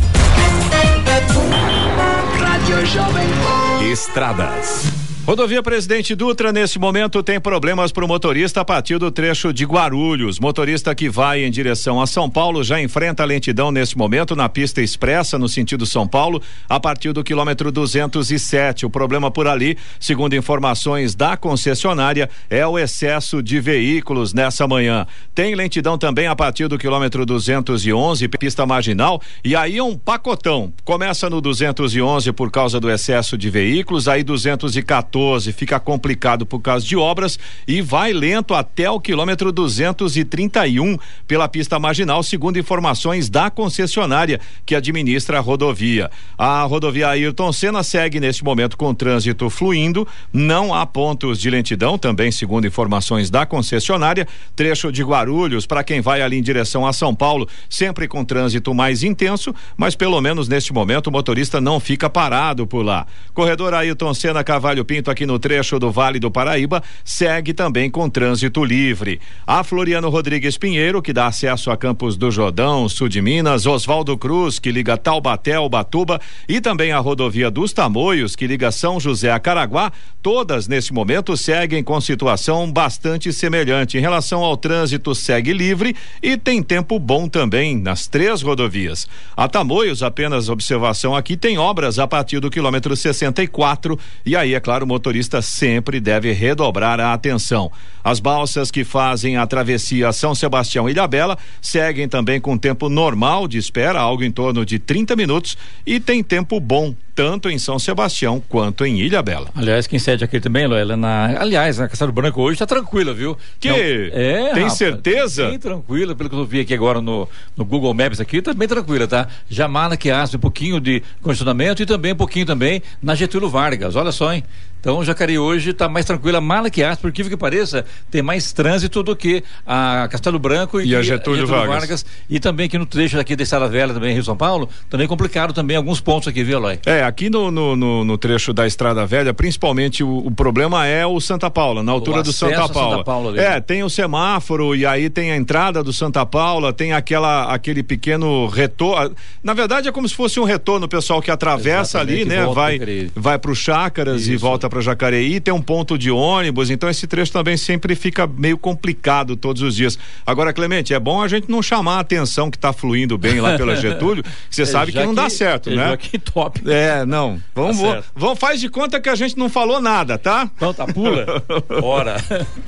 Estradas. 3.92 5.07
Rodovia 5.28 5.62
Presidente 5.62 6.16
Dutra, 6.16 6.54
nesse 6.54 6.80
momento, 6.80 7.22
tem 7.22 7.38
problemas 7.38 7.92
para 7.92 8.06
o 8.06 8.08
motorista 8.08 8.62
a 8.62 8.66
partir 8.66 8.98
do 8.98 9.12
trecho 9.12 9.52
de 9.52 9.66
Guarulhos. 9.66 10.40
Motorista 10.40 10.96
que 10.96 11.10
vai 11.10 11.44
em 11.44 11.52
direção 11.52 12.02
a 12.02 12.08
São 12.08 12.30
Paulo 12.30 12.64
já 12.64 12.82
enfrenta 12.82 13.26
lentidão 13.26 13.70
nesse 13.70 13.98
momento 13.98 14.38
na 14.38 14.48
pista 14.48 14.82
expressa, 14.82 15.38
no 15.38 15.50
sentido 15.50 15.86
São 15.86 16.08
Paulo, 16.08 16.42
a 16.70 16.80
partir 16.80 17.12
do 17.12 17.26
quilômetro 17.26 17.74
207. 17.74 18.86
O 18.86 18.90
problema 18.90 19.30
por 19.30 19.50
ali, 19.50 19.78
segundo 20.00 20.34
informações 20.34 21.14
da 21.14 21.36
concessionária, 21.36 22.30
é 22.50 22.66
o 22.66 22.80
excesso 22.80 23.44
de 23.44 23.60
veículos 23.60 24.34
nessa 24.34 24.66
manhã. 24.66 25.06
Tem 25.36 25.56
lentidão 25.56 25.98
também 25.98 26.28
a 26.28 26.38
partir 26.38 26.70
do 26.70 26.78
quilômetro 26.78 27.26
211, 27.26 28.26
pista 28.30 28.66
marginal, 28.66 29.22
e 29.44 29.58
aí 29.58 29.78
é 29.78 29.84
um 29.84 29.98
pacotão. 29.98 30.72
Começa 30.86 31.30
no 31.30 31.42
211 31.42 32.32
por 32.32 32.50
causa 32.50 32.80
do 32.80 32.90
excesso 32.90 33.38
de 33.38 33.50
veículos, 33.50 34.08
aí 34.08 34.24
214 34.24 34.82
14 35.18 35.52
fica 35.52 35.80
complicado 35.80 36.46
por 36.46 36.60
causa 36.60 36.86
de 36.86 36.96
obras 36.96 37.40
e 37.68 37.82
vai 37.82 38.14
lento 38.14 38.54
até 38.54 38.90
o 38.90 39.00
quilômetro 39.00 39.52
231 39.52 40.98
pela 41.28 41.50
pista 41.50 41.80
marginal, 41.80 42.22
segundo 42.22 42.60
informações 42.60 43.30
da 43.30 43.50
concessionária 43.50 44.40
que 44.66 44.76
administra 44.76 45.40
a 45.40 45.42
rodovia. 45.42 46.12
A 46.38 46.62
rodovia 46.64 47.10
Ayrton 47.10 47.52
Senna 47.52 47.82
segue 47.84 48.20
neste 48.20 48.44
momento 48.44 48.78
com 48.78 48.94
trânsito 48.94 49.50
fluindo, 49.50 50.08
não 50.32 50.74
há 50.74 50.86
pontos 50.86 51.40
de 51.40 51.50
lentidão, 51.50 51.98
também 51.98 52.32
segundo 52.32 52.68
informações 52.68 53.30
da 53.30 53.46
concessionária. 53.46 54.28
Trecho 54.56 54.92
de 54.92 55.04
Guarulhos, 55.04 55.66
para 55.66 55.84
quem 55.84 56.00
vai 56.00 56.22
ali 56.22 56.38
em 56.38 56.44
direção 56.44 56.86
a 56.86 56.94
São 56.94 57.16
Paulo, 57.16 57.48
sempre 57.70 58.08
com 58.08 58.24
trânsito 58.24 58.74
mais 58.74 59.02
intenso, 59.02 59.54
mas 59.76 59.96
pelo 59.96 60.22
menos 60.22 60.48
neste 60.48 60.72
momento 60.72 61.08
o 61.08 61.12
motorista 61.12 61.60
não 61.60 61.80
fica 61.80 62.10
parado 62.10 62.68
por 62.68 62.84
lá. 62.84 63.08
Corredor 63.34 63.74
Ayrton 63.74 64.14
Senna 64.14 64.44
Cavalho 64.44 64.86
Pinto 64.86 65.07
trânsito 65.08 65.12
aqui 65.12 65.26
no 65.26 65.40
trecho 65.40 65.80
do 65.80 65.92
Vale 65.92 66.20
do 66.20 66.30
Paraíba 66.30 66.84
segue 67.04 67.54
também 67.54 67.90
com 67.90 68.10
trânsito 68.10 68.64
livre. 68.64 69.20
A 69.46 69.64
Floriano 69.64 70.10
Rodrigues 70.10 70.58
Pinheiro, 70.58 71.02
que 71.02 71.14
dá 71.14 71.28
acesso 71.28 71.72
a 71.72 71.78
Campos 71.78 72.18
do 72.18 72.30
Jordão, 72.30 72.90
sul 72.90 73.08
de 73.08 73.22
Minas, 73.22 73.66
Oswaldo 73.66 74.18
Cruz, 74.18 74.60
que 74.60 74.72
liga 74.72 74.98
Taubaté 74.98 75.54
ao 75.54 75.70
Batuba, 75.70 76.20
e 76.48 76.60
também 76.60 76.92
a 76.92 77.00
rodovia 77.00 77.50
dos 77.50 77.74
Tamoios, 77.74 78.36
que 78.36 78.48
liga 78.48 78.72
São 78.72 79.00
José 79.00 79.32
a 79.32 79.40
Caraguá, 79.40 79.92
todas 80.22 80.68
nesse 80.68 80.94
momento 80.94 81.38
seguem 81.38 81.84
com 81.84 82.00
situação 82.02 82.72
bastante 82.72 83.32
semelhante. 83.32 83.98
Em 83.98 84.02
relação 84.02 84.44
ao 84.44 84.58
trânsito, 84.58 85.16
segue 85.16 85.54
livre 85.54 85.96
e 86.22 86.38
tem 86.38 86.62
tempo 86.62 87.00
bom 87.00 87.28
também 87.30 87.78
nas 87.78 88.08
três 88.08 88.42
rodovias. 88.42 89.08
A 89.36 89.48
Tamoios, 89.48 90.04
apenas 90.04 90.50
observação 90.50 91.16
aqui, 91.16 91.38
tem 91.38 91.58
obras 91.58 92.00
a 92.00 92.08
partir 92.08 92.40
do 92.40 92.50
quilômetro 92.50 92.96
64 92.96 93.98
e 94.26 94.36
aí, 94.36 94.54
é 94.54 94.60
claro, 94.60 94.86
motorista 94.98 95.42
sempre 95.44 96.00
deve 96.00 96.32
redobrar 96.32 97.00
a 97.00 97.14
atenção. 97.14 97.72
As 98.04 98.20
balsas 98.20 98.72
que 98.72 98.84
fazem 98.84 99.38
a 99.38 99.46
travessia 99.46 100.12
São 100.12 100.34
Sebastião 100.34 100.90
e 100.90 100.92
Ilhabela 100.92 101.38
seguem 101.62 102.08
também 102.08 102.42
com 102.42 102.58
tempo 102.58 102.90
normal 102.90 103.48
de 103.48 103.58
espera, 103.58 104.00
algo 104.00 104.24
em 104.24 104.32
torno 104.32 104.66
de 104.66 104.80
30 104.80 105.16
minutos, 105.16 105.58
e 105.86 106.00
tem 106.00 106.24
tempo 106.24 106.60
bom 106.60 106.96
tanto 107.14 107.50
em 107.50 107.58
São 107.58 107.80
Sebastião 107.80 108.42
quanto 108.48 108.86
em 108.86 109.00
Ilha 109.00 109.24
Bela. 109.24 109.50
Aliás, 109.56 109.88
quem 109.88 109.98
cede 109.98 110.24
aqui 110.24 110.40
também, 110.40 110.68
Loela, 110.68 110.96
na, 110.96 111.42
aliás, 111.42 111.80
na 111.80 111.88
Castelo 111.88 112.12
Branco 112.12 112.40
hoje 112.40 112.54
está 112.54 112.66
tranquila, 112.68 113.12
viu? 113.12 113.36
Que? 113.60 113.70
Não, 113.70 113.76
é, 113.76 114.10
Tem 114.54 114.64
rapaz, 114.64 114.74
certeza? 114.74 115.50
Bem 115.50 115.58
tranquila, 115.58 116.16
pelo 116.16 116.30
que 116.30 116.36
eu 116.36 116.46
vi 116.46 116.60
aqui 116.60 116.76
agora 116.76 117.02
no, 117.02 117.28
no 117.56 117.66
Google 117.66 117.92
Maps 117.94 118.20
aqui, 118.20 118.40
tá 118.40 118.54
bem 118.54 118.68
tranquila, 118.68 119.08
tá? 119.08 119.28
Jamala 119.50 119.98
que 119.98 120.12
um 120.12 120.40
pouquinho 120.40 120.80
de 120.80 121.02
condicionamento 121.22 121.82
e 121.82 121.86
também 121.88 122.14
um 122.14 122.16
pouquinho 122.16 122.46
também 122.46 122.84
na 123.02 123.16
Getúlio 123.16 123.50
Vargas, 123.50 123.96
olha 123.96 124.12
só, 124.12 124.32
hein? 124.32 124.44
Então, 124.80 125.04
Jacareí 125.04 125.38
hoje 125.38 125.72
está 125.72 125.90
mais 125.90 126.06
tranquila, 126.06 126.40
mala 126.40 126.70
que 126.70 126.82
por 127.02 127.12
que 127.12 127.24
que 127.24 127.38
pareça, 127.38 127.86
tem 128.10 128.22
mais 128.22 128.54
trânsito 128.54 129.04
do 129.04 129.16
que 129.16 129.44
a 129.66 130.08
Castelo 130.10 130.40
Branco 130.40 130.80
e, 130.80 130.90
e 130.90 130.96
a 130.96 131.02
Getúlio, 131.02 131.42
Getúlio 131.42 131.48
Vargas. 131.48 131.80
Vargas. 131.80 132.06
E 132.30 132.40
também 132.40 132.68
aqui 132.68 132.78
no 132.78 132.86
trecho 132.86 133.20
aqui 133.20 133.36
de 133.36 133.44
Estrada 133.44 133.68
Velha, 133.68 133.94
também 133.94 134.14
Rio 134.14 134.24
São 134.24 134.38
Paulo, 134.38 134.70
também 134.90 135.08
complicado 135.08 135.54
também 135.54 135.76
alguns 135.76 136.00
pontos 136.00 136.28
aqui, 136.28 136.44
viu, 136.44 136.58
Eloy? 136.58 136.80
É, 136.86 137.04
aqui 137.04 137.30
no, 137.30 137.52
no, 137.52 137.76
no, 137.76 138.04
no, 138.04 138.18
trecho 138.18 138.54
da 138.54 138.66
Estrada 138.66 139.06
Velha, 139.06 139.34
principalmente 139.34 140.04
o, 140.04 140.18
o, 140.18 140.32
problema 140.32 140.86
é 140.86 141.06
o 141.06 141.20
Santa 141.20 141.50
Paula, 141.50 141.84
na 141.84 141.92
altura 141.92 142.24
do 142.24 142.32
Santa 142.32 142.70
Paula. 142.70 142.98
Santa 142.98 143.04
Paula 143.04 143.42
é, 143.42 143.60
tem 143.60 143.84
o 143.84 143.90
semáforo 143.90 144.76
e 144.76 144.86
aí 144.86 145.10
tem 145.10 145.32
a 145.32 145.36
entrada 145.36 145.84
do 145.84 145.92
Santa 145.92 146.26
Paula, 146.26 146.72
tem 146.72 146.94
aquela 146.94 147.54
aquele 147.54 147.84
pequeno 147.84 148.48
retorno. 148.48 149.16
Na 149.44 149.54
verdade 149.54 149.88
é 149.88 149.92
como 149.92 150.08
se 150.08 150.16
fosse 150.16 150.40
um 150.40 150.44
retorno, 150.44 150.86
o 150.86 150.90
pessoal 150.90 151.22
que 151.22 151.32
atravessa 151.32 152.00
Exatamente, 152.00 152.22
ali, 152.22 152.30
né? 152.30 152.46
Vai 152.46 153.12
vai 153.16 153.40
para 153.40 153.52
os 153.52 153.58
chácaras 153.58 154.22
Isso. 154.22 154.32
e 154.32 154.38
volta 154.38 154.67
para 154.70 154.82
Jacareí, 154.82 155.40
tem 155.40 155.54
um 155.54 155.62
ponto 155.62 155.98
de 155.98 156.12
ônibus, 156.12 156.70
então 156.70 156.90
esse 156.90 157.08
trecho 157.08 157.32
também 157.32 157.58
sempre 157.58 157.96
fica 157.96 158.28
meio 158.28 158.58
complicado 158.58 159.36
todos 159.36 159.62
os 159.62 159.76
dias. 159.76 159.98
Agora, 160.26 160.54
Clemente, 160.54 160.94
é 160.94 161.00
bom 161.00 161.22
a 161.22 161.28
gente 161.28 161.50
não 161.50 161.62
chamar 161.62 161.98
a 161.98 162.00
atenção 162.00 162.50
que 162.50 162.58
está 162.58 162.72
fluindo 162.74 163.18
bem 163.18 163.40
lá 163.40 163.58
pela 163.58 163.76
Getúlio, 163.78 164.24
você 164.50 164.64
é, 164.64 164.66
sabe 164.66 164.92
que 164.92 165.04
não 165.04 165.14
dá 165.14 165.30
certo, 165.30 165.70
é 165.70 165.76
né? 165.76 165.98
Que 165.98 166.18
top. 166.18 166.62
É, 166.70 167.06
não. 167.06 167.42
Vamos, 167.54 167.80
tá 167.80 168.04
vamos, 168.16 168.40
faz 168.40 168.60
de 168.60 168.70
conta 168.70 169.00
que 169.00 169.10
a 169.10 169.16
gente 169.16 169.38
não 169.38 169.50
falou 169.50 169.80
nada, 169.80 170.18
tá? 170.18 170.50
Então 170.56 170.74
tá, 170.74 170.86
pula. 170.86 171.44
Bora. 171.82 172.18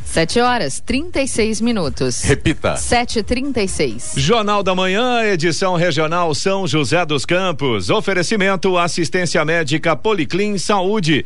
Sete 0.04 0.40
horas, 0.40 0.80
trinta 0.80 1.22
e 1.22 1.28
seis 1.28 1.62
minutos. 1.62 2.22
Repita. 2.24 2.76
Sete 2.76 3.22
trinta 3.24 3.62
e 3.62 3.68
seis. 3.68 4.14
Jornal 4.16 4.64
da 4.64 4.74
Manhã, 4.74 5.24
edição 5.24 5.76
regional 5.76 6.34
São 6.34 6.68
José 6.68 7.06
dos 7.06 7.26
Campos. 7.26 7.90
Oferecimento 7.90 8.78
assistência 8.78 9.44
médica 9.46 9.96
Policlin 9.96 10.58
Saúde 10.58 11.26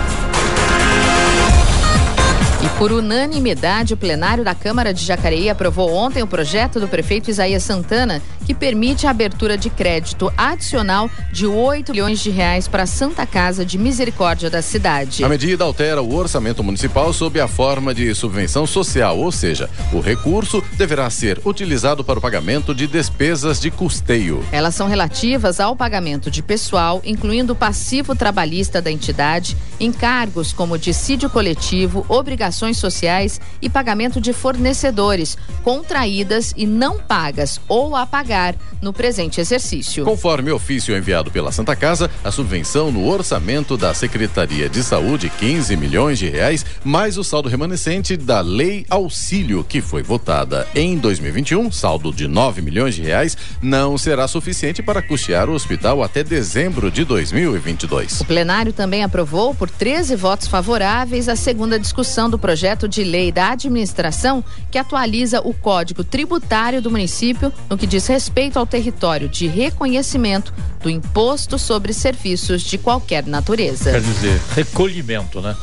por 2.77 2.91
unanimidade, 2.91 3.93
o 3.93 3.97
plenário 3.97 4.43
da 4.43 4.55
Câmara 4.55 4.93
de 4.93 5.05
Jacareí 5.05 5.49
aprovou 5.49 5.93
ontem 5.93 6.23
o 6.23 6.27
projeto 6.27 6.79
do 6.79 6.87
prefeito 6.87 7.29
Isaías 7.29 7.63
Santana, 7.63 8.21
que 8.45 8.53
permite 8.53 9.05
a 9.05 9.11
abertura 9.11 9.57
de 9.57 9.69
crédito 9.69 10.31
adicional 10.35 11.09
de 11.31 11.45
8 11.45 11.91
milhões 11.91 12.19
de 12.19 12.29
reais 12.29 12.67
para 12.67 12.83
a 12.83 12.87
Santa 12.87 13.25
Casa 13.25 13.65
de 13.65 13.77
Misericórdia 13.77 14.49
da 14.49 14.61
cidade. 14.61 15.23
A 15.23 15.29
medida 15.29 15.63
altera 15.63 16.01
o 16.01 16.15
orçamento 16.15 16.63
municipal 16.63 17.13
sob 17.13 17.39
a 17.39 17.47
forma 17.47 17.93
de 17.93 18.13
subvenção 18.15 18.65
social, 18.65 19.17
ou 19.19 19.31
seja, 19.31 19.69
o 19.93 19.99
recurso 19.99 20.63
deverá 20.77 21.09
ser 21.09 21.39
utilizado 21.45 22.03
para 22.03 22.19
o 22.19 22.21
pagamento 22.21 22.73
de 22.73 22.87
despesas 22.87 23.59
de 23.59 23.69
custeio. 23.69 24.43
Elas 24.51 24.75
são 24.75 24.87
relativas 24.87 25.59
ao 25.59 25.75
pagamento 25.75 26.31
de 26.31 26.41
pessoal, 26.41 27.01
incluindo 27.05 27.53
o 27.53 27.55
passivo 27.55 28.15
trabalhista 28.15 28.81
da 28.81 28.91
entidade, 28.91 29.55
encargos 29.79 30.51
como 30.51 30.77
dissídio 30.77 31.29
coletivo, 31.29 32.05
obrigações 32.09 32.70
sociais 32.77 33.39
e 33.61 33.69
pagamento 33.69 34.21
de 34.21 34.33
fornecedores 34.33 35.37
contraídas 35.63 36.53
e 36.55 36.65
não 36.65 36.99
pagas 36.99 37.59
ou 37.67 37.95
a 37.95 38.05
pagar 38.05 38.55
no 38.81 38.91
presente 38.91 39.39
exercício. 39.39 40.03
Conforme 40.03 40.51
ofício 40.51 40.97
enviado 40.97 41.29
pela 41.29 41.51
Santa 41.51 41.75
Casa, 41.75 42.09
a 42.23 42.31
subvenção 42.31 42.91
no 42.91 43.07
orçamento 43.07 43.77
da 43.77 43.93
Secretaria 43.93 44.67
de 44.67 44.81
Saúde, 44.83 45.29
15 45.29 45.75
milhões 45.75 46.17
de 46.17 46.29
reais, 46.29 46.65
mais 46.83 47.17
o 47.17 47.23
saldo 47.23 47.47
remanescente 47.47 48.17
da 48.17 48.41
Lei 48.41 48.85
Auxílio, 48.89 49.63
que 49.63 49.81
foi 49.81 50.01
votada 50.01 50.67
em 50.73 50.97
2021, 50.97 51.71
saldo 51.71 52.11
de 52.11 52.27
9 52.27 52.61
milhões 52.61 52.95
de 52.95 53.03
reais, 53.03 53.37
não 53.61 53.97
será 53.97 54.27
suficiente 54.27 54.81
para 54.81 55.01
custear 55.01 55.49
o 55.49 55.53
hospital 55.53 56.01
até 56.01 56.23
dezembro 56.23 56.89
de 56.89 57.05
2022. 57.05 58.21
O 58.21 58.25
plenário 58.25 58.73
também 58.73 59.03
aprovou 59.03 59.53
por 59.53 59.69
13 59.69 60.15
votos 60.15 60.47
favoráveis 60.47 61.29
a 61.29 61.35
segunda 61.35 61.79
discussão 61.79 62.29
do 62.29 62.39
projeto 62.39 62.50
de 62.87 63.03
lei 63.03 63.31
da 63.31 63.51
administração 63.51 64.43
que 64.69 64.77
atualiza 64.77 65.41
o 65.41 65.53
Código 65.53 66.03
Tributário 66.03 66.81
do 66.81 66.91
município 66.91 67.51
no 67.69 67.77
que 67.77 67.87
diz 67.87 68.07
respeito 68.07 68.57
ao 68.57 68.65
território 68.65 69.29
de 69.29 69.47
reconhecimento 69.47 70.53
do 70.81 70.89
imposto 70.89 71.57
sobre 71.57 71.93
serviços 71.93 72.61
de 72.61 72.77
qualquer 72.77 73.25
natureza. 73.25 73.91
Quer 73.91 74.01
dizer, 74.01 74.41
recolhimento, 74.55 75.41
né? 75.41 75.55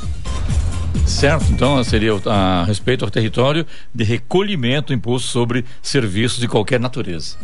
Certo, 1.06 1.50
então 1.50 1.82
seria 1.84 2.12
a 2.26 2.64
respeito 2.64 3.04
ao 3.04 3.10
território 3.10 3.66
de 3.94 4.04
recolhimento 4.04 4.88
do 4.88 4.94
imposto 4.94 5.28
sobre 5.28 5.64
serviços 5.82 6.38
de 6.38 6.48
qualquer 6.48 6.78
natureza. 6.78 7.36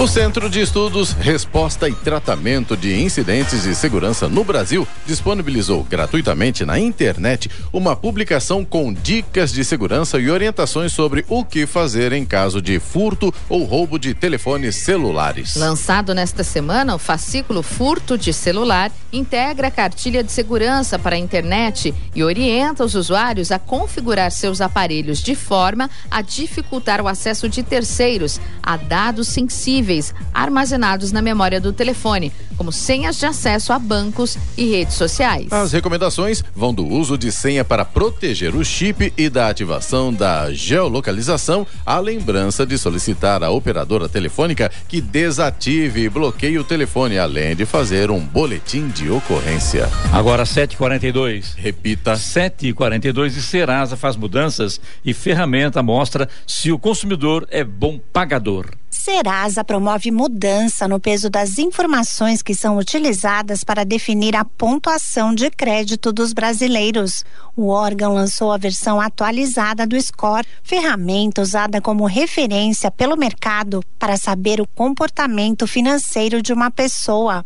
O 0.00 0.08
Centro 0.08 0.48
de 0.48 0.62
Estudos 0.62 1.12
Resposta 1.12 1.86
e 1.86 1.94
Tratamento 1.94 2.74
de 2.74 3.02
Incidentes 3.02 3.64
de 3.64 3.74
Segurança 3.74 4.30
no 4.30 4.42
Brasil 4.42 4.88
disponibilizou 5.04 5.84
gratuitamente 5.84 6.64
na 6.64 6.78
internet 6.78 7.50
uma 7.70 7.94
publicação 7.94 8.64
com 8.64 8.94
dicas 8.94 9.52
de 9.52 9.62
segurança 9.62 10.18
e 10.18 10.30
orientações 10.30 10.94
sobre 10.94 11.22
o 11.28 11.44
que 11.44 11.66
fazer 11.66 12.14
em 12.14 12.24
caso 12.24 12.62
de 12.62 12.80
furto 12.80 13.30
ou 13.46 13.64
roubo 13.64 13.98
de 13.98 14.14
telefones 14.14 14.76
celulares. 14.76 15.54
Lançado 15.56 16.14
nesta 16.14 16.42
semana, 16.42 16.94
o 16.94 16.98
fascículo 16.98 17.62
Furto 17.62 18.16
de 18.16 18.32
Celular 18.32 18.90
integra 19.12 19.68
a 19.68 19.70
cartilha 19.70 20.24
de 20.24 20.32
segurança 20.32 20.98
para 20.98 21.16
a 21.16 21.18
internet 21.18 21.92
e 22.14 22.24
orienta 22.24 22.86
os 22.86 22.94
usuários 22.94 23.52
a 23.52 23.58
configurar 23.58 24.32
seus 24.32 24.62
aparelhos 24.62 25.22
de 25.22 25.34
forma 25.34 25.90
a 26.10 26.22
dificultar 26.22 27.02
o 27.02 27.08
acesso 27.08 27.50
de 27.50 27.62
terceiros 27.62 28.40
a 28.62 28.78
dados 28.78 29.28
sensíveis 29.28 29.89
armazenados 30.32 31.10
na 31.10 31.20
memória 31.20 31.60
do 31.60 31.72
telefone, 31.72 32.32
como 32.56 32.70
senhas 32.70 33.18
de 33.18 33.26
acesso 33.26 33.72
a 33.72 33.78
bancos 33.78 34.38
e 34.56 34.66
redes 34.66 34.94
sociais. 34.94 35.50
As 35.50 35.72
recomendações 35.72 36.44
vão 36.54 36.72
do 36.72 36.86
uso 36.86 37.18
de 37.18 37.32
senha 37.32 37.64
para 37.64 37.84
proteger 37.84 38.54
o 38.54 38.64
chip 38.64 39.12
e 39.16 39.28
da 39.28 39.48
ativação 39.48 40.12
da 40.12 40.52
geolocalização, 40.52 41.66
a 41.84 41.98
lembrança 41.98 42.64
de 42.64 42.78
solicitar 42.78 43.42
à 43.42 43.50
operadora 43.50 44.08
telefônica 44.08 44.70
que 44.88 45.00
desative 45.00 46.02
e 46.02 46.08
bloqueie 46.08 46.58
o 46.58 46.64
telefone, 46.64 47.18
além 47.18 47.56
de 47.56 47.66
fazer 47.66 48.10
um 48.10 48.20
boletim 48.20 48.88
de 48.88 49.10
ocorrência. 49.10 49.88
Agora 50.12 50.44
7:42. 50.44 51.54
Repita. 51.56 52.14
7:42 52.14 53.36
e 53.36 53.42
Serasa 53.42 53.96
faz 53.96 54.16
mudanças 54.16 54.80
e 55.04 55.12
ferramenta 55.12 55.82
mostra 55.82 56.28
se 56.46 56.70
o 56.70 56.78
consumidor 56.78 57.46
é 57.50 57.64
bom 57.64 57.98
pagador. 58.12 58.79
Serasa 59.02 59.64
promove 59.64 60.10
mudança 60.10 60.86
no 60.86 61.00
peso 61.00 61.30
das 61.30 61.58
informações 61.58 62.42
que 62.42 62.54
são 62.54 62.76
utilizadas 62.76 63.64
para 63.64 63.82
definir 63.82 64.36
a 64.36 64.44
pontuação 64.44 65.34
de 65.34 65.50
crédito 65.50 66.12
dos 66.12 66.34
brasileiros. 66.34 67.24
O 67.56 67.68
órgão 67.68 68.12
lançou 68.12 68.52
a 68.52 68.58
versão 68.58 69.00
atualizada 69.00 69.86
do 69.86 69.98
Score, 69.98 70.46
ferramenta 70.62 71.40
usada 71.40 71.80
como 71.80 72.04
referência 72.04 72.90
pelo 72.90 73.16
mercado 73.16 73.82
para 73.98 74.18
saber 74.18 74.60
o 74.60 74.66
comportamento 74.66 75.66
financeiro 75.66 76.42
de 76.42 76.52
uma 76.52 76.70
pessoa. 76.70 77.42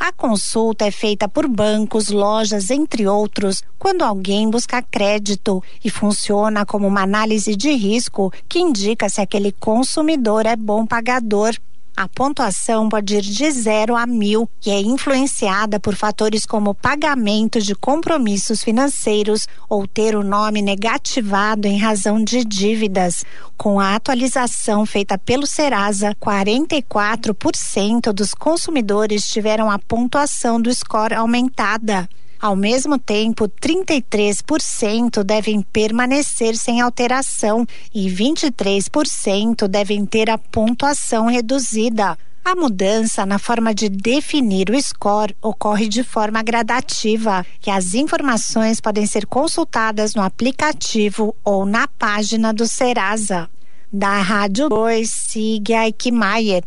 A 0.00 0.12
consulta 0.12 0.86
é 0.86 0.92
feita 0.92 1.28
por 1.28 1.48
bancos, 1.48 2.08
lojas, 2.08 2.70
entre 2.70 3.08
outros, 3.08 3.64
quando 3.76 4.02
alguém 4.02 4.48
busca 4.48 4.80
crédito 4.80 5.60
e 5.84 5.90
funciona 5.90 6.64
como 6.64 6.86
uma 6.86 7.02
análise 7.02 7.56
de 7.56 7.72
risco 7.72 8.32
que 8.48 8.60
indica 8.60 9.08
se 9.08 9.20
aquele 9.20 9.50
consumidor 9.50 10.46
é 10.46 10.54
bom 10.54 10.86
pagador. 10.86 11.52
A 12.00 12.06
pontuação 12.06 12.88
pode 12.88 13.16
ir 13.16 13.22
de 13.22 13.50
zero 13.50 13.96
a 13.96 14.06
mil 14.06 14.48
e 14.64 14.70
é 14.70 14.80
influenciada 14.80 15.80
por 15.80 15.96
fatores 15.96 16.46
como 16.46 16.72
pagamento 16.72 17.60
de 17.60 17.74
compromissos 17.74 18.62
financeiros 18.62 19.48
ou 19.68 19.84
ter 19.84 20.14
o 20.14 20.22
nome 20.22 20.62
negativado 20.62 21.66
em 21.66 21.76
razão 21.76 22.22
de 22.22 22.44
dívidas. 22.44 23.24
Com 23.56 23.80
a 23.80 23.96
atualização 23.96 24.86
feita 24.86 25.18
pelo 25.18 25.44
Serasa, 25.44 26.14
44% 26.14 28.12
dos 28.12 28.32
consumidores 28.32 29.26
tiveram 29.26 29.68
a 29.68 29.76
pontuação 29.76 30.62
do 30.62 30.72
score 30.72 31.14
aumentada. 31.14 32.08
Ao 32.40 32.54
mesmo 32.54 32.98
tempo, 32.98 33.48
33% 33.48 35.24
devem 35.24 35.60
permanecer 35.60 36.56
sem 36.56 36.80
alteração 36.80 37.66
e 37.92 38.08
23% 38.08 39.66
devem 39.66 40.06
ter 40.06 40.30
a 40.30 40.38
pontuação 40.38 41.26
reduzida. 41.26 42.16
A 42.44 42.54
mudança 42.54 43.26
na 43.26 43.38
forma 43.38 43.74
de 43.74 43.88
definir 43.88 44.70
o 44.70 44.80
score 44.80 45.36
ocorre 45.42 45.86
de 45.86 46.02
forma 46.02 46.42
gradativa 46.42 47.44
e 47.66 47.70
as 47.70 47.92
informações 47.92 48.80
podem 48.80 49.04
ser 49.04 49.26
consultadas 49.26 50.14
no 50.14 50.22
aplicativo 50.22 51.36
ou 51.44 51.66
na 51.66 51.86
página 51.86 52.54
do 52.54 52.66
Serasa. 52.66 53.50
Da 53.92 54.20
Rádio 54.22 54.68
2, 54.68 55.10
siga 55.10 55.80
Aikmaier. 55.80 56.62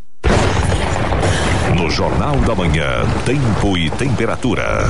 No 1.75 1.89
Jornal 1.89 2.35
da 2.41 2.53
Manhã, 2.53 3.05
tempo 3.25 3.77
e 3.77 3.89
temperatura. 3.89 4.83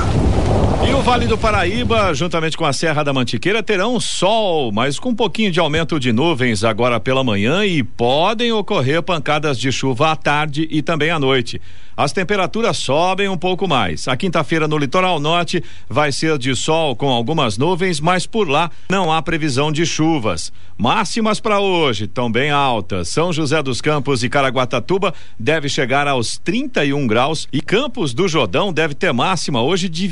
E 0.84 0.92
o 0.92 1.00
Vale 1.00 1.26
do 1.26 1.38
Paraíba, 1.38 2.12
juntamente 2.12 2.56
com 2.56 2.64
a 2.64 2.72
Serra 2.72 3.04
da 3.04 3.12
Mantiqueira, 3.12 3.62
terão 3.62 4.00
sol, 4.00 4.72
mas 4.72 4.98
com 4.98 5.10
um 5.10 5.14
pouquinho 5.14 5.52
de 5.52 5.60
aumento 5.60 5.98
de 5.98 6.12
nuvens 6.12 6.64
agora 6.64 6.98
pela 6.98 7.22
manhã 7.22 7.64
e 7.64 7.84
podem 7.84 8.52
ocorrer 8.52 9.00
pancadas 9.00 9.58
de 9.58 9.70
chuva 9.70 10.10
à 10.10 10.16
tarde 10.16 10.66
e 10.70 10.82
também 10.82 11.10
à 11.10 11.20
noite. 11.20 11.60
As 11.96 12.12
temperaturas 12.12 12.78
sobem 12.78 13.28
um 13.28 13.36
pouco 13.36 13.68
mais. 13.68 14.08
A 14.08 14.16
quinta-feira 14.16 14.66
no 14.66 14.78
litoral 14.78 15.20
norte 15.20 15.62
vai 15.88 16.10
ser 16.10 16.38
de 16.38 16.56
sol 16.56 16.96
com 16.96 17.08
algumas 17.08 17.58
nuvens, 17.58 18.00
mas 18.00 18.26
por 18.26 18.48
lá 18.48 18.70
não 18.90 19.12
há 19.12 19.20
previsão 19.22 19.70
de 19.70 19.84
chuvas. 19.84 20.52
Máximas 20.76 21.38
para 21.38 21.60
hoje, 21.60 22.06
também 22.06 22.50
altas. 22.50 23.08
São 23.08 23.32
José 23.32 23.62
dos 23.62 23.80
Campos 23.80 24.24
e 24.24 24.28
Caraguatatuba 24.28 25.14
deve 25.38 25.68
chegar 25.68 26.08
aos 26.08 26.38
31 26.38 27.06
graus 27.06 27.46
e 27.52 27.60
Campos 27.60 28.14
do 28.14 28.26
Jordão 28.26 28.72
deve 28.72 28.94
ter 28.94 29.12
máxima 29.12 29.62
hoje 29.62 29.88
de 29.88 30.08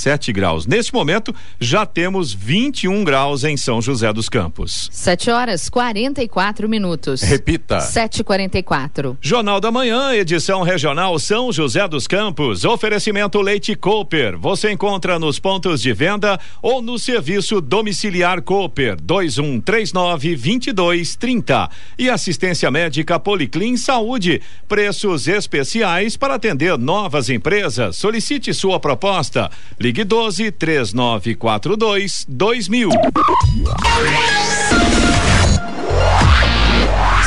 27 0.00 0.32
graus. 0.32 0.66
Neste 0.66 0.94
momento 0.94 1.34
já 1.58 1.84
temos 1.84 2.32
21 2.32 3.04
graus 3.04 3.44
em 3.44 3.56
São 3.56 3.82
José 3.82 4.10
dos 4.12 4.28
Campos. 4.28 4.88
7 4.90 5.30
horas 5.30 5.68
44 5.68 6.68
minutos. 6.68 7.20
Repita. 7.20 7.78
7h44. 7.78 9.16
Jornal 9.20 9.60
da 9.60 9.70
Manhã, 9.70 10.14
edição 10.14 10.62
regional 10.62 11.18
são 11.18 11.52
José 11.52 11.86
dos 11.86 12.06
Campos. 12.06 12.64
Oferecimento 12.64 13.40
Leite 13.42 13.74
Cooper. 13.74 14.38
Você 14.38 14.72
encontra 14.72 15.18
nos 15.18 15.38
pontos 15.38 15.82
de 15.82 15.92
venda 15.92 16.40
ou 16.62 16.80
no 16.80 16.98
serviço 16.98 17.60
domiciliar 17.60 18.40
Cooper 18.42 18.96
2139 19.00 20.36
2230. 20.36 21.70
E 21.98 22.08
assistência 22.08 22.70
médica 22.70 23.18
Policlin 23.18 23.76
Saúde. 23.76 24.40
Preços 24.66 25.28
especiais 25.28 26.16
para 26.16 26.34
atender 26.34 26.78
novas 26.78 27.28
empresas. 27.28 27.96
Solicite 27.96 28.54
sua 28.54 28.80
proposta. 28.80 29.50
Ligue 29.90 30.04
12 30.04 30.52
3942 30.52 32.24
2000. 32.28 32.90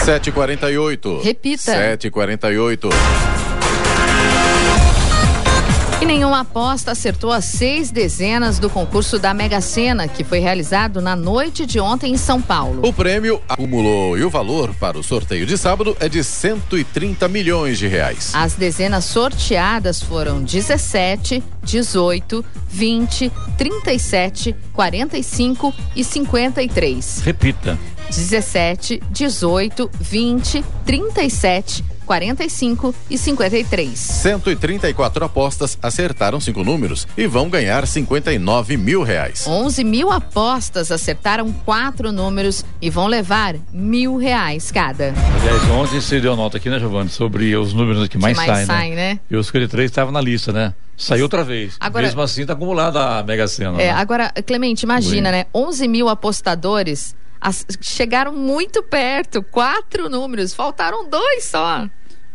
7h48. 0.05 1.23
Repita. 1.23 1.97
7h48. 1.97 3.42
E 6.03 6.05
nenhuma 6.05 6.41
aposta 6.41 6.91
acertou 6.91 7.31
as 7.31 7.45
seis 7.45 7.89
dezenas 7.89 8.59
do 8.59 8.69
concurso 8.69 9.17
da 9.17 9.33
Mega 9.33 9.61
Sena, 9.61 10.05
que 10.05 10.21
foi 10.21 10.39
realizado 10.39 11.01
na 11.01 11.15
noite 11.15 11.65
de 11.65 11.79
ontem 11.79 12.11
em 12.11 12.17
São 12.17 12.41
Paulo. 12.41 12.85
O 12.85 12.91
prêmio 12.91 13.41
acumulou 13.47 14.17
e 14.17 14.23
o 14.25 14.29
valor 14.29 14.75
para 14.75 14.99
o 14.99 15.01
sorteio 15.01 15.45
de 15.45 15.57
sábado 15.57 15.95
é 16.01 16.09
de 16.09 16.21
130 16.21 17.25
milhões 17.29 17.77
de 17.77 17.87
reais. 17.87 18.31
As 18.33 18.53
dezenas 18.53 19.05
sorteadas 19.05 20.01
foram 20.01 20.43
17, 20.43 21.41
18, 21.63 22.43
20, 22.67 23.31
37, 23.57 24.53
45 24.73 25.73
e 25.95 26.03
53. 26.03 27.21
Repita. 27.23 27.79
17, 28.09 29.01
18, 29.09 29.89
20, 30.01 30.65
37, 30.85 31.92
45 32.17 32.93
e 33.09 33.17
53. 33.17 33.97
134 33.97 35.25
apostas 35.25 35.77
acertaram 35.81 36.39
cinco 36.39 36.63
números 36.63 37.07
e 37.17 37.25
vão 37.25 37.49
ganhar 37.49 37.87
59 37.87 38.77
mil 38.77 39.01
reais. 39.01 39.47
11 39.47 39.83
mil 39.83 40.11
apostas 40.11 40.91
acertaram 40.91 41.51
quatro 41.51 42.11
números 42.11 42.63
e 42.79 42.87
vão 42.91 43.07
levar 43.07 43.55
mil 43.71 44.15
reais 44.17 44.71
cada. 44.71 45.11
Aliás, 45.41 45.63
ontem 45.71 45.99
você 45.99 46.21
deu 46.21 46.35
nota 46.35 46.57
aqui, 46.57 46.69
né, 46.69 46.77
Giovanni, 46.77 47.09
sobre 47.09 47.55
os 47.55 47.73
números 47.73 48.07
que 48.07 48.17
mais, 48.19 48.37
mais 48.37 48.47
saem, 48.51 48.65
saem, 48.67 48.95
né? 48.95 49.13
né? 49.15 49.19
E 49.31 49.35
os 49.35 49.47
53 49.47 49.89
estavam 49.89 50.13
na 50.13 50.21
lista, 50.21 50.53
né? 50.53 50.71
Saiu 50.95 51.23
outra 51.23 51.43
vez. 51.43 51.75
Agora- 51.79 52.05
Mesmo 52.05 52.21
assim, 52.21 52.45
tá 52.45 52.53
acumulada 52.53 53.17
a 53.19 53.23
Mega 53.23 53.47
Sena. 53.47 53.81
É, 53.81 53.87
né? 53.87 53.89
agora, 53.91 54.31
Clemente, 54.45 54.83
imagina, 54.83 55.29
Ui. 55.29 55.35
né? 55.35 55.45
11 55.51 55.87
mil 55.87 56.07
apostadores 56.07 57.15
as- 57.43 57.65
chegaram 57.81 58.33
muito 58.33 58.81
perto, 58.81 59.43
quatro 59.43 60.09
números, 60.09 60.53
faltaram 60.53 61.09
dois 61.09 61.43
só. 61.45 61.85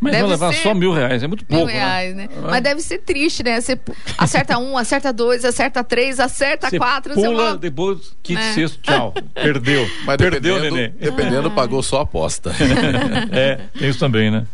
Mas 0.00 0.12
deve 0.12 0.22
vão 0.22 0.30
levar 0.30 0.52
ser 0.52 0.62
só 0.62 0.74
mil 0.74 0.92
reais, 0.92 1.22
é 1.22 1.26
muito 1.26 1.44
Mil 1.48 1.58
pouco. 1.58 1.72
reais, 1.72 2.14
né? 2.14 2.28
Ah. 2.36 2.48
Mas 2.50 2.62
deve 2.62 2.80
ser 2.80 2.98
triste, 2.98 3.42
né? 3.42 3.60
Você 3.60 3.78
acerta 4.16 4.56
um, 4.58 4.76
acerta 4.78 5.12
dois, 5.12 5.44
acerta 5.44 5.82
três, 5.82 6.20
acerta 6.20 6.70
Você 6.70 6.78
quatro, 6.78 7.14
você 7.14 7.26
pula, 7.26 7.44
fala, 7.46 7.58
depois 7.58 8.16
quinto, 8.22 8.40
né? 8.40 8.52
sexto, 8.52 8.78
tchau. 8.82 9.12
Perdeu. 9.34 9.88
Mas 10.04 10.16
Perdeu, 10.16 10.54
dependendo, 10.56 10.76
neném. 10.76 10.94
dependendo 11.00 11.50
pagou 11.50 11.82
só 11.82 11.98
a 11.98 12.02
aposta. 12.02 12.52
É, 13.32 13.58
tem 13.78 13.88
isso 13.88 13.98
também, 13.98 14.30
né? 14.30 14.44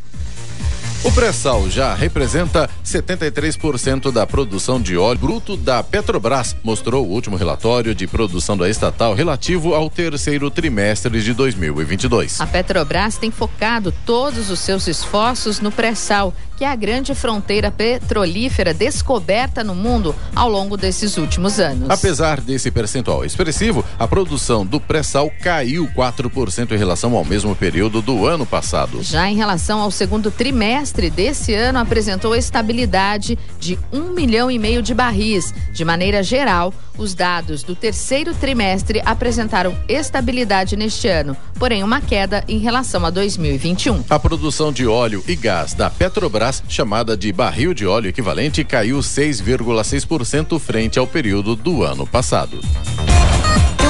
O 1.04 1.12
pré-sal 1.12 1.68
já 1.68 1.94
representa 1.94 2.68
73% 2.82 4.10
da 4.10 4.26
produção 4.26 4.80
de 4.80 4.96
óleo 4.96 5.18
bruto 5.18 5.54
da 5.54 5.82
Petrobras, 5.82 6.56
mostrou 6.64 7.06
o 7.06 7.10
último 7.10 7.36
relatório 7.36 7.94
de 7.94 8.06
produção 8.06 8.56
da 8.56 8.70
estatal 8.70 9.12
relativo 9.12 9.74
ao 9.74 9.90
terceiro 9.90 10.50
trimestre 10.50 11.22
de 11.22 11.34
2022. 11.34 12.40
A 12.40 12.46
Petrobras 12.46 13.18
tem 13.18 13.30
focado 13.30 13.92
todos 14.06 14.48
os 14.50 14.60
seus 14.60 14.86
esforços 14.86 15.60
no 15.60 15.70
pré-sal, 15.70 16.32
que 16.56 16.64
é 16.64 16.68
a 16.68 16.76
grande 16.76 17.14
fronteira 17.14 17.70
petrolífera 17.70 18.72
descoberta 18.72 19.64
no 19.64 19.74
mundo 19.74 20.14
ao 20.34 20.48
longo 20.48 20.76
desses 20.76 21.16
últimos 21.16 21.58
anos. 21.58 21.90
Apesar 21.90 22.40
desse 22.40 22.70
percentual 22.70 23.24
expressivo, 23.24 23.84
a 23.98 24.06
produção 24.06 24.64
do 24.64 24.80
pré-sal 24.80 25.30
caiu 25.42 25.88
4% 25.94 26.72
em 26.72 26.78
relação 26.78 27.16
ao 27.16 27.24
mesmo 27.24 27.54
período 27.54 28.00
do 28.00 28.26
ano 28.26 28.46
passado. 28.46 29.02
Já 29.02 29.28
em 29.28 29.36
relação 29.36 29.80
ao 29.80 29.90
segundo 29.90 30.30
trimestre 30.30 31.10
desse 31.10 31.54
ano, 31.54 31.78
apresentou 31.78 32.34
estabilidade 32.34 33.38
de 33.58 33.78
um 33.92 34.10
milhão 34.10 34.50
e 34.50 34.58
meio 34.58 34.82
de 34.82 34.94
barris. 34.94 35.52
De 35.72 35.84
maneira 35.84 36.22
geral, 36.22 36.72
os 36.96 37.14
dados 37.14 37.62
do 37.62 37.74
terceiro 37.74 38.32
trimestre 38.34 39.02
apresentaram 39.04 39.76
estabilidade 39.88 40.76
neste 40.76 41.08
ano, 41.08 41.36
porém 41.58 41.82
uma 41.82 42.00
queda 42.00 42.44
em 42.46 42.58
relação 42.58 43.04
a 43.04 43.10
2021. 43.10 44.04
A 44.08 44.18
produção 44.18 44.72
de 44.72 44.86
óleo 44.86 45.22
e 45.26 45.34
gás 45.34 45.74
da 45.74 45.90
Petrobras, 45.90 46.43
chamada 46.68 47.16
de 47.16 47.32
barril 47.32 47.72
de 47.72 47.86
óleo 47.86 48.08
equivalente, 48.08 48.64
caiu 48.64 48.98
6,6% 48.98 50.58
frente 50.58 50.98
ao 50.98 51.06
período 51.06 51.54
do 51.54 51.82
ano 51.82 52.06
passado. 52.06 52.60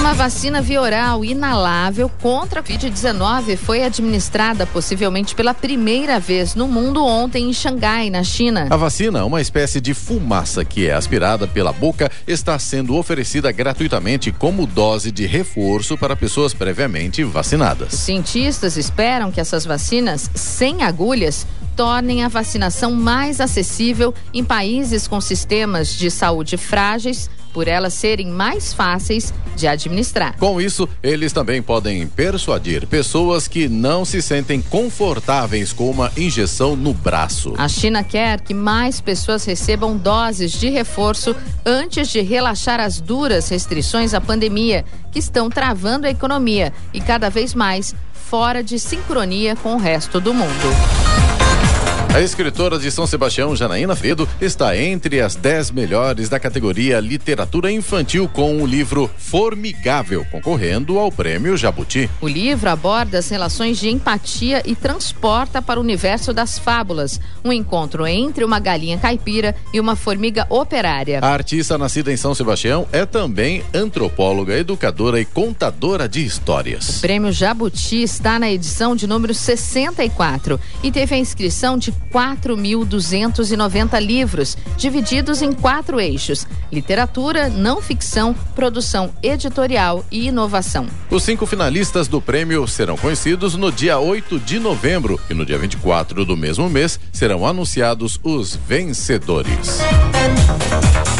Uma 0.04 0.12
vacina 0.12 0.60
via 0.60 0.82
oral 0.82 1.24
inalável 1.24 2.10
contra 2.20 2.60
a 2.60 2.62
Covid-19 2.62 3.56
foi 3.56 3.82
administrada 3.82 4.66
possivelmente 4.66 5.34
pela 5.34 5.54
primeira 5.54 6.20
vez 6.20 6.54
no 6.54 6.68
mundo 6.68 7.02
ontem 7.02 7.48
em 7.48 7.54
Xangai, 7.54 8.10
na 8.10 8.22
China. 8.22 8.66
A 8.68 8.76
vacina, 8.76 9.24
uma 9.24 9.40
espécie 9.40 9.80
de 9.80 9.94
fumaça 9.94 10.62
que 10.62 10.86
é 10.86 10.92
aspirada 10.92 11.46
pela 11.46 11.72
boca, 11.72 12.12
está 12.26 12.58
sendo 12.58 12.94
oferecida 12.96 13.50
gratuitamente 13.50 14.30
como 14.30 14.66
dose 14.66 15.10
de 15.10 15.24
reforço 15.24 15.96
para 15.96 16.14
pessoas 16.14 16.52
previamente 16.52 17.24
vacinadas. 17.24 17.94
Os 17.94 18.00
cientistas 18.00 18.76
esperam 18.76 19.32
que 19.32 19.40
essas 19.40 19.64
vacinas 19.64 20.30
sem 20.34 20.82
agulhas 20.82 21.46
tornem 21.74 22.22
a 22.22 22.28
vacinação 22.28 22.92
mais 22.92 23.40
acessível 23.40 24.12
em 24.34 24.44
países 24.44 25.08
com 25.08 25.18
sistemas 25.18 25.94
de 25.94 26.10
saúde 26.10 26.58
frágeis 26.58 27.30
por 27.54 27.68
elas 27.68 27.94
serem 27.94 28.26
mais 28.26 28.74
fáceis 28.74 29.32
de 29.56 29.68
administrar. 29.68 30.36
Com 30.36 30.60
isso, 30.60 30.88
eles 31.00 31.32
também 31.32 31.62
podem 31.62 32.06
persuadir 32.08 32.86
pessoas 32.88 33.46
que 33.46 33.68
não 33.68 34.04
se 34.04 34.20
sentem 34.20 34.60
confortáveis 34.60 35.72
com 35.72 35.88
uma 35.88 36.10
injeção 36.16 36.74
no 36.74 36.92
braço. 36.92 37.54
A 37.56 37.68
China 37.68 38.02
quer 38.02 38.40
que 38.40 38.52
mais 38.52 39.00
pessoas 39.00 39.44
recebam 39.44 39.96
doses 39.96 40.50
de 40.52 40.68
reforço 40.68 41.36
antes 41.64 42.08
de 42.08 42.20
relaxar 42.20 42.80
as 42.80 43.00
duras 43.00 43.48
restrições 43.48 44.12
à 44.12 44.20
pandemia, 44.20 44.84
que 45.12 45.20
estão 45.20 45.48
travando 45.48 46.06
a 46.08 46.10
economia 46.10 46.72
e 46.92 47.00
cada 47.00 47.30
vez 47.30 47.54
mais 47.54 47.94
fora 48.12 48.64
de 48.64 48.80
sincronia 48.80 49.54
com 49.54 49.74
o 49.74 49.78
resto 49.78 50.20
do 50.20 50.34
mundo. 50.34 51.13
A 52.14 52.20
escritora 52.20 52.78
de 52.78 52.92
São 52.92 53.08
Sebastião, 53.08 53.56
Janaína 53.56 53.96
Fredo, 53.96 54.28
está 54.40 54.76
entre 54.78 55.20
as 55.20 55.34
dez 55.34 55.72
melhores 55.72 56.28
da 56.28 56.38
categoria 56.38 57.00
Literatura 57.00 57.72
Infantil 57.72 58.28
com 58.28 58.62
o 58.62 58.64
livro 58.64 59.10
Formigável, 59.18 60.24
concorrendo 60.30 60.96
ao 60.96 61.10
Prêmio 61.10 61.56
Jabuti. 61.56 62.08
O 62.20 62.28
livro 62.28 62.70
aborda 62.70 63.18
as 63.18 63.28
relações 63.28 63.80
de 63.80 63.88
empatia 63.88 64.62
e 64.64 64.76
transporta 64.76 65.60
para 65.60 65.80
o 65.80 65.82
universo 65.82 66.32
das 66.32 66.56
fábulas, 66.56 67.20
um 67.44 67.52
encontro 67.52 68.06
entre 68.06 68.44
uma 68.44 68.60
galinha 68.60 68.96
caipira 68.96 69.52
e 69.72 69.80
uma 69.80 69.96
formiga 69.96 70.46
operária. 70.48 71.18
A 71.20 71.32
artista 71.32 71.76
nascida 71.76 72.12
em 72.12 72.16
São 72.16 72.32
Sebastião 72.32 72.86
é 72.92 73.04
também 73.04 73.64
antropóloga, 73.74 74.56
educadora 74.56 75.20
e 75.20 75.24
contadora 75.24 76.08
de 76.08 76.24
histórias. 76.24 76.98
O 76.98 77.00
Prêmio 77.00 77.32
Jabuti 77.32 78.04
está 78.04 78.38
na 78.38 78.48
edição 78.52 78.94
de 78.94 79.04
número 79.04 79.34
64 79.34 80.60
e 80.80 80.92
teve 80.92 81.16
a 81.16 81.18
inscrição 81.18 81.76
de 81.76 82.03
4.290 82.12 84.00
livros, 84.00 84.56
divididos 84.76 85.42
em 85.42 85.52
quatro 85.52 86.00
eixos: 86.00 86.46
literatura, 86.72 87.48
não 87.48 87.80
ficção, 87.80 88.34
produção 88.54 89.12
editorial 89.22 90.04
e 90.10 90.28
inovação. 90.28 90.86
Os 91.10 91.22
cinco 91.22 91.46
finalistas 91.46 92.08
do 92.08 92.20
prêmio 92.20 92.66
serão 92.66 92.96
conhecidos 92.96 93.54
no 93.54 93.70
dia 93.70 93.98
8 93.98 94.38
de 94.40 94.58
novembro 94.58 95.20
e 95.28 95.34
no 95.34 95.44
dia 95.44 95.58
24 95.58 96.24
do 96.24 96.36
mesmo 96.36 96.68
mês 96.68 96.98
serão 97.12 97.46
anunciados 97.46 98.18
os 98.22 98.54
vencedores. 98.54 99.80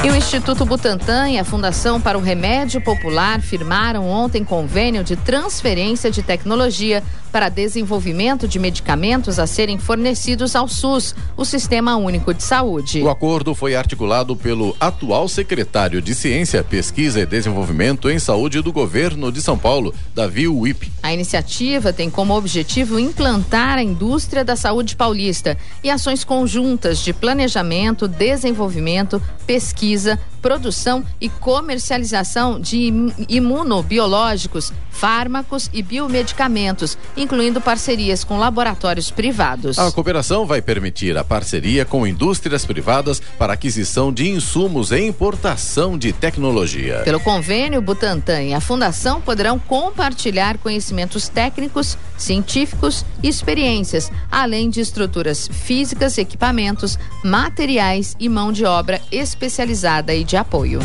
E 0.04 0.10
o 0.10 0.14
Instituto 0.14 0.66
Butantan 0.66 1.30
e 1.30 1.38
a 1.38 1.44
Fundação 1.44 1.98
para 1.98 2.18
o 2.18 2.20
Remédio 2.20 2.78
Popular 2.78 3.40
firmaram 3.40 4.06
ontem 4.06 4.44
convênio 4.44 5.02
de 5.02 5.16
transferência 5.16 6.10
de 6.10 6.22
tecnologia 6.22 7.02
para 7.34 7.48
desenvolvimento 7.48 8.46
de 8.46 8.60
medicamentos 8.60 9.40
a 9.40 9.46
serem 9.48 9.76
fornecidos 9.76 10.54
ao 10.54 10.68
SUS, 10.68 11.16
o 11.36 11.44
Sistema 11.44 11.96
Único 11.96 12.32
de 12.32 12.44
Saúde. 12.44 13.02
O 13.02 13.10
acordo 13.10 13.56
foi 13.56 13.74
articulado 13.74 14.36
pelo 14.36 14.76
atual 14.78 15.26
secretário 15.26 16.00
de 16.00 16.14
Ciência, 16.14 16.62
Pesquisa 16.62 17.18
e 17.18 17.26
Desenvolvimento 17.26 18.08
em 18.08 18.20
Saúde 18.20 18.62
do 18.62 18.72
governo 18.72 19.32
de 19.32 19.42
São 19.42 19.58
Paulo, 19.58 19.92
Davi 20.14 20.46
Wip. 20.46 20.92
A 21.02 21.12
iniciativa 21.12 21.92
tem 21.92 22.08
como 22.08 22.36
objetivo 22.36 23.00
implantar 23.00 23.78
a 23.78 23.82
indústria 23.82 24.44
da 24.44 24.54
saúde 24.54 24.94
paulista 24.94 25.58
e 25.82 25.90
ações 25.90 26.22
conjuntas 26.22 27.00
de 27.00 27.12
planejamento, 27.12 28.06
desenvolvimento, 28.06 29.20
pesquisa, 29.44 30.20
produção 30.44 31.02
e 31.18 31.30
comercialização 31.30 32.60
de 32.60 32.92
imunobiológicos, 33.30 34.74
fármacos 34.90 35.70
e 35.72 35.82
biomedicamentos, 35.82 36.98
incluindo 37.16 37.62
parcerias 37.62 38.24
com 38.24 38.36
laboratórios 38.36 39.10
privados. 39.10 39.78
A 39.78 39.90
cooperação 39.90 40.44
vai 40.44 40.60
permitir 40.60 41.16
a 41.16 41.24
parceria 41.24 41.86
com 41.86 42.06
indústrias 42.06 42.66
privadas 42.66 43.22
para 43.38 43.54
aquisição 43.54 44.12
de 44.12 44.28
insumos 44.28 44.92
e 44.92 45.00
importação 45.00 45.96
de 45.96 46.12
tecnologia. 46.12 47.00
Pelo 47.04 47.20
convênio, 47.20 47.80
Butantan 47.80 48.42
e 48.42 48.52
a 48.52 48.60
Fundação 48.60 49.22
poderão 49.22 49.58
compartilhar 49.58 50.58
conhecimentos 50.58 51.26
técnicos, 51.26 51.96
científicos 52.16 53.04
e 53.22 53.28
experiências, 53.28 54.10
além 54.30 54.70
de 54.70 54.80
estruturas 54.80 55.48
físicas, 55.48 56.18
equipamentos, 56.18 56.98
materiais 57.22 58.16
e 58.18 58.28
mão 58.28 58.52
de 58.52 58.64
obra 58.64 59.00
especializada 59.10 60.14
e 60.14 60.24
de 60.24 60.36
apoio. 60.36 60.80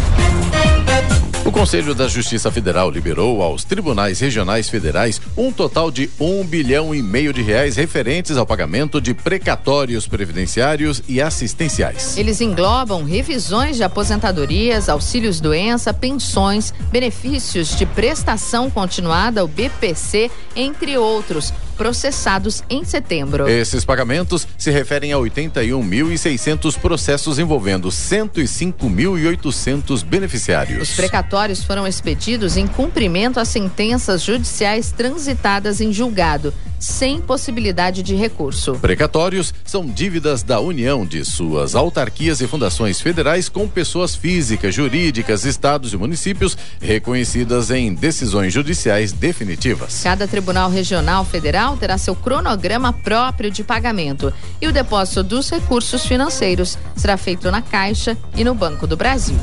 O 1.59 1.63
Conselho 1.63 1.93
da 1.93 2.07
Justiça 2.07 2.49
Federal 2.49 2.89
liberou 2.89 3.41
aos 3.41 3.65
tribunais 3.65 4.21
regionais 4.21 4.69
federais 4.69 5.19
um 5.35 5.51
total 5.51 5.91
de 5.91 6.09
um 6.17 6.41
bilhão 6.41 6.95
e 6.95 7.03
meio 7.03 7.33
de 7.33 7.41
reais 7.41 7.75
referentes 7.75 8.37
ao 8.37 8.45
pagamento 8.45 9.01
de 9.01 9.13
precatórios 9.13 10.07
previdenciários 10.07 11.03
e 11.05 11.21
assistenciais. 11.21 12.15
Eles 12.15 12.39
englobam 12.39 13.03
revisões 13.03 13.75
de 13.75 13.83
aposentadorias, 13.83 14.87
auxílios 14.87 15.41
doença, 15.41 15.93
pensões, 15.93 16.73
benefícios 16.93 17.75
de 17.75 17.85
prestação 17.85 18.69
continuada, 18.69 19.43
o 19.43 19.47
BPC, 19.49 20.31
entre 20.55 20.97
outros 20.97 21.51
processados 21.79 22.61
em 22.69 22.83
setembro. 22.83 23.47
Esses 23.47 23.85
pagamentos 23.85 24.45
se 24.57 24.69
referem 24.69 25.13
a 25.13 25.15
81.600 25.15 26.77
processos 26.77 27.39
envolvendo 27.39 27.87
105.800 27.87 30.03
beneficiários. 30.03 30.89
Os 30.89 30.95
precatórios 30.97 31.48
foram 31.63 31.87
expedidos 31.87 32.57
em 32.57 32.67
cumprimento 32.67 33.39
a 33.39 33.45
sentenças 33.45 34.21
judiciais 34.21 34.91
transitadas 34.91 35.81
em 35.81 35.91
julgado 35.91 36.53
sem 36.79 37.19
possibilidade 37.19 38.01
de 38.01 38.15
recurso. 38.15 38.73
Precatórios 38.75 39.53
são 39.65 39.85
dívidas 39.85 40.41
da 40.41 40.59
União 40.59 41.05
de 41.05 41.25
suas 41.25 41.75
autarquias 41.75 42.39
e 42.41 42.47
fundações 42.47 43.01
federais 43.01 43.49
com 43.49 43.67
pessoas 43.67 44.15
físicas, 44.15 44.73
jurídicas, 44.73 45.43
estados 45.43 45.93
e 45.93 45.97
municípios 45.97 46.57
reconhecidas 46.81 47.69
em 47.69 47.93
decisões 47.93 48.53
judiciais 48.53 49.11
definitivas. 49.11 50.01
Cada 50.03 50.27
Tribunal 50.27 50.69
Regional 50.69 51.25
Federal 51.25 51.75
terá 51.75 51.97
seu 51.97 52.15
cronograma 52.15 52.93
próprio 52.93 53.51
de 53.51 53.63
pagamento 53.63 54.33
e 54.61 54.67
o 54.67 54.71
depósito 54.71 55.23
dos 55.23 55.49
recursos 55.49 56.05
financeiros 56.05 56.77
será 56.95 57.17
feito 57.17 57.51
na 57.51 57.61
Caixa 57.61 58.17
e 58.35 58.43
no 58.43 58.55
Banco 58.55 58.87
do 58.87 58.95
Brasil. 58.95 59.35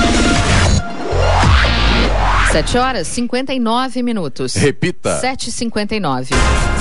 7 2.51 2.77
horas 2.79 3.07
59 3.07 4.03
minutos. 4.03 4.55
Repita. 4.55 5.21
7h59. 5.21 6.80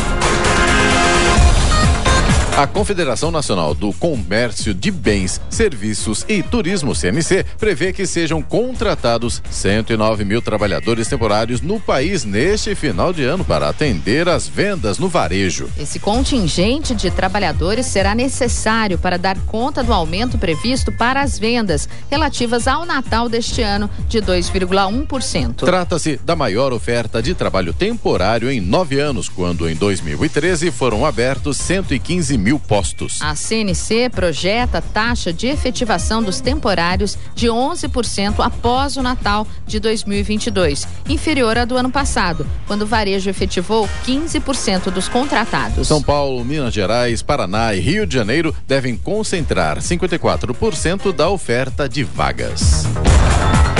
A 2.60 2.66
Confederação 2.66 3.30
Nacional 3.30 3.74
do 3.74 3.90
Comércio 3.90 4.74
de 4.74 4.90
Bens, 4.90 5.40
Serviços 5.48 6.26
e 6.28 6.42
Turismo, 6.42 6.92
CMC, 6.94 7.42
prevê 7.58 7.90
que 7.90 8.04
sejam 8.04 8.42
contratados 8.42 9.42
109 9.50 10.26
mil 10.26 10.42
trabalhadores 10.42 11.08
temporários 11.08 11.62
no 11.62 11.80
país 11.80 12.22
neste 12.22 12.74
final 12.74 13.14
de 13.14 13.24
ano 13.24 13.46
para 13.46 13.70
atender 13.70 14.28
as 14.28 14.46
vendas 14.46 14.98
no 14.98 15.08
varejo. 15.08 15.70
Esse 15.78 15.98
contingente 15.98 16.94
de 16.94 17.10
trabalhadores 17.10 17.86
será 17.86 18.14
necessário 18.14 18.98
para 18.98 19.16
dar 19.16 19.38
conta 19.46 19.82
do 19.82 19.94
aumento 19.94 20.36
previsto 20.36 20.92
para 20.92 21.22
as 21.22 21.38
vendas 21.38 21.88
relativas 22.10 22.68
ao 22.68 22.84
Natal 22.84 23.26
deste 23.26 23.62
ano 23.62 23.88
de 24.06 24.20
2,1%. 24.20 25.64
Trata-se 25.64 26.20
da 26.22 26.36
maior 26.36 26.74
oferta 26.74 27.22
de 27.22 27.32
trabalho 27.32 27.72
temporário 27.72 28.50
em 28.50 28.60
nove 28.60 29.00
anos, 29.00 29.30
quando 29.30 29.66
em 29.66 29.74
2013 29.74 30.70
foram 30.70 31.06
abertos 31.06 31.56
115 31.56 32.36
mil 32.36 32.49
postos. 32.58 33.20
A 33.20 33.34
CNC 33.34 34.10
projeta 34.10 34.82
taxa 34.82 35.32
de 35.32 35.46
efetivação 35.46 36.22
dos 36.22 36.40
temporários 36.40 37.18
de 37.34 37.48
11% 37.48 38.40
após 38.40 38.96
o 38.96 39.02
Natal 39.02 39.46
de 39.66 39.78
2022, 39.78 40.86
inferior 41.08 41.58
à 41.58 41.64
do 41.64 41.76
ano 41.76 41.90
passado, 41.90 42.46
quando 42.66 42.82
o 42.82 42.86
varejo 42.86 43.30
efetivou 43.30 43.88
15% 44.06 44.90
dos 44.90 45.08
contratados. 45.08 45.88
São 45.88 46.02
Paulo, 46.02 46.44
Minas 46.44 46.74
Gerais, 46.74 47.22
Paraná 47.22 47.74
e 47.74 47.80
Rio 47.80 48.06
de 48.06 48.14
Janeiro 48.14 48.54
devem 48.66 48.96
concentrar 48.96 49.78
54% 49.78 51.12
da 51.12 51.28
oferta 51.28 51.88
de 51.88 52.02
vagas. 52.02 52.84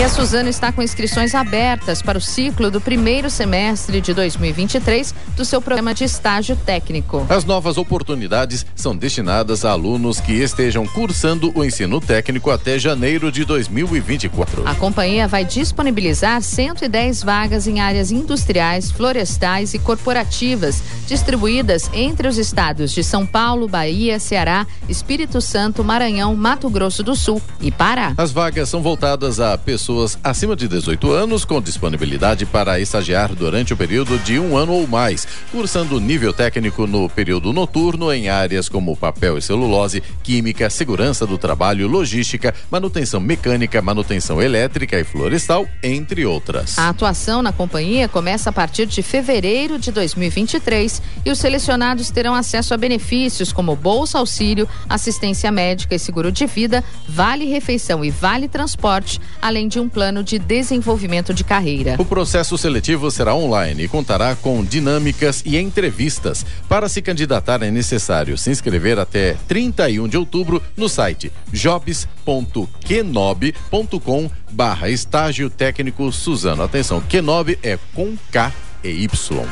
E 0.01 0.03
a 0.03 0.09
Suzano 0.09 0.49
está 0.49 0.73
com 0.73 0.81
inscrições 0.81 1.35
abertas 1.35 2.01
para 2.01 2.17
o 2.17 2.23
ciclo 2.23 2.71
do 2.71 2.81
primeiro 2.81 3.29
semestre 3.29 4.01
de 4.01 4.15
2023 4.15 5.15
do 5.37 5.45
seu 5.45 5.61
programa 5.61 5.93
de 5.93 6.05
estágio 6.05 6.57
técnico. 6.57 7.27
As 7.29 7.45
novas 7.45 7.77
oportunidades 7.77 8.65
são 8.75 8.97
destinadas 8.97 9.63
a 9.63 9.73
alunos 9.73 10.19
que 10.19 10.33
estejam 10.33 10.87
cursando 10.87 11.53
o 11.55 11.63
ensino 11.63 12.01
técnico 12.01 12.51
até 12.51 12.79
janeiro 12.79 13.31
de 13.31 13.45
2024. 13.45 14.67
A 14.67 14.75
companhia 14.75 15.29
vai 15.29 15.45
disponibilizar 15.45 16.41
110 16.41 17.23
vagas 17.23 17.67
em 17.67 17.81
áreas 17.81 18.11
industriais, 18.11 18.91
florestais 18.91 19.75
e 19.75 19.79
corporativas, 19.79 20.83
distribuídas 21.07 21.91
entre 21.93 22.27
os 22.27 22.39
estados 22.39 22.93
de 22.93 23.05
São 23.05 23.27
Paulo, 23.27 23.69
Bahia, 23.69 24.19
Ceará, 24.19 24.67
Espírito 24.89 25.43
Santo, 25.43 25.85
Maranhão, 25.85 26.35
Mato 26.35 26.71
Grosso 26.71 27.03
do 27.03 27.15
Sul 27.15 27.43
e 27.61 27.71
Pará. 27.71 28.15
As 28.17 28.33
vagas 28.33 28.67
são 28.71 28.81
voltadas 28.81 29.39
a 29.39 29.59
pessoas 29.59 29.90
acima 30.23 30.55
de 30.55 30.69
18 30.69 31.11
anos 31.11 31.45
com 31.45 31.61
disponibilidade 31.61 32.47
para 32.47 32.81
estagiar 32.81 33.35
durante 33.35 33.73
o 33.73 33.77
período 33.77 34.19
de 34.19 34.39
um 34.39 34.57
ano 34.57 34.73
ou 34.73 34.87
mais, 34.87 35.27
cursando 35.51 36.01
nível 36.01 36.33
técnico 36.33 36.87
no 36.87 37.09
período 37.09 37.53
noturno 37.53 38.13
em 38.13 38.29
áreas 38.29 38.69
como 38.69 38.97
papel 38.97 39.39
e 39.39 39.43
celulose, 39.43 40.03
química, 40.23 40.71
segurança 40.71 41.27
do 41.27 41.37
trabalho, 41.37 41.89
logística, 41.89 42.55
manutenção 42.71 43.21
mecânica, 43.21 43.83
manutenção 43.83 44.41
elétrica 44.41 44.99
e 44.99 45.05
florestal, 45.05 45.67
entre 45.83 46.25
outras. 46.25 46.79
A 46.79 46.89
atuação 46.89 47.43
na 47.43 47.53
companhia 47.53 48.09
começa 48.09 48.51
a 48.51 48.53
partir 48.53 48.87
de 48.87 49.03
fevereiro 49.03 49.79
de 49.79 49.91
2023 49.91 51.03
e 51.25 51.31
os 51.31 51.39
selecionados 51.39 52.11
terão 52.11 52.35
acesso 52.35 52.75
a 52.75 52.77
benefícios 52.77 53.53
como 53.53 53.77
bolsa 53.77 54.19
auxílio, 54.19 54.69
assistência 54.89 55.51
médica 55.51 55.95
e 55.95 55.99
seguro 55.99 56.31
de 56.31 56.47
vida, 56.47 56.85
vale 57.09 57.47
refeição 57.47 58.05
e 58.05 58.11
vale 58.11 58.49
transporte, 58.49 59.21
além 59.41 59.69
de 59.71 59.81
um 59.81 59.89
plano 59.89 60.23
de 60.23 60.39
desenvolvimento 60.39 61.33
de 61.33 61.43
carreira. 61.43 61.97
O 61.99 62.05
processo 62.05 62.59
seletivo 62.59 63.11
será 63.11 63.35
online 63.35 63.85
e 63.85 63.89
contará 63.89 64.37
com 64.37 64.63
dinâmicas 64.63 65.43
e 65.47 65.57
entrevistas. 65.57 66.45
Para 66.69 66.87
se 66.89 67.01
candidatar 67.01 67.63
é 67.63 67.71
necessário 67.71 68.37
se 68.37 68.51
inscrever 68.51 68.99
até 68.99 69.37
31 69.49 70.09
de 70.09 70.19
outubro 70.19 70.63
no 70.77 70.89
site 70.89 71.33
jobs.kenob.com 71.53 74.31
barra 74.51 74.91
estágio 74.91 75.49
técnico 75.49 76.11
Suzano. 76.11 76.63
Atenção, 76.63 77.01
Kenob 77.01 77.57
é 77.63 77.79
com 77.95 78.17
K 78.31 78.53
e 78.83 79.05
Y. 79.05 79.47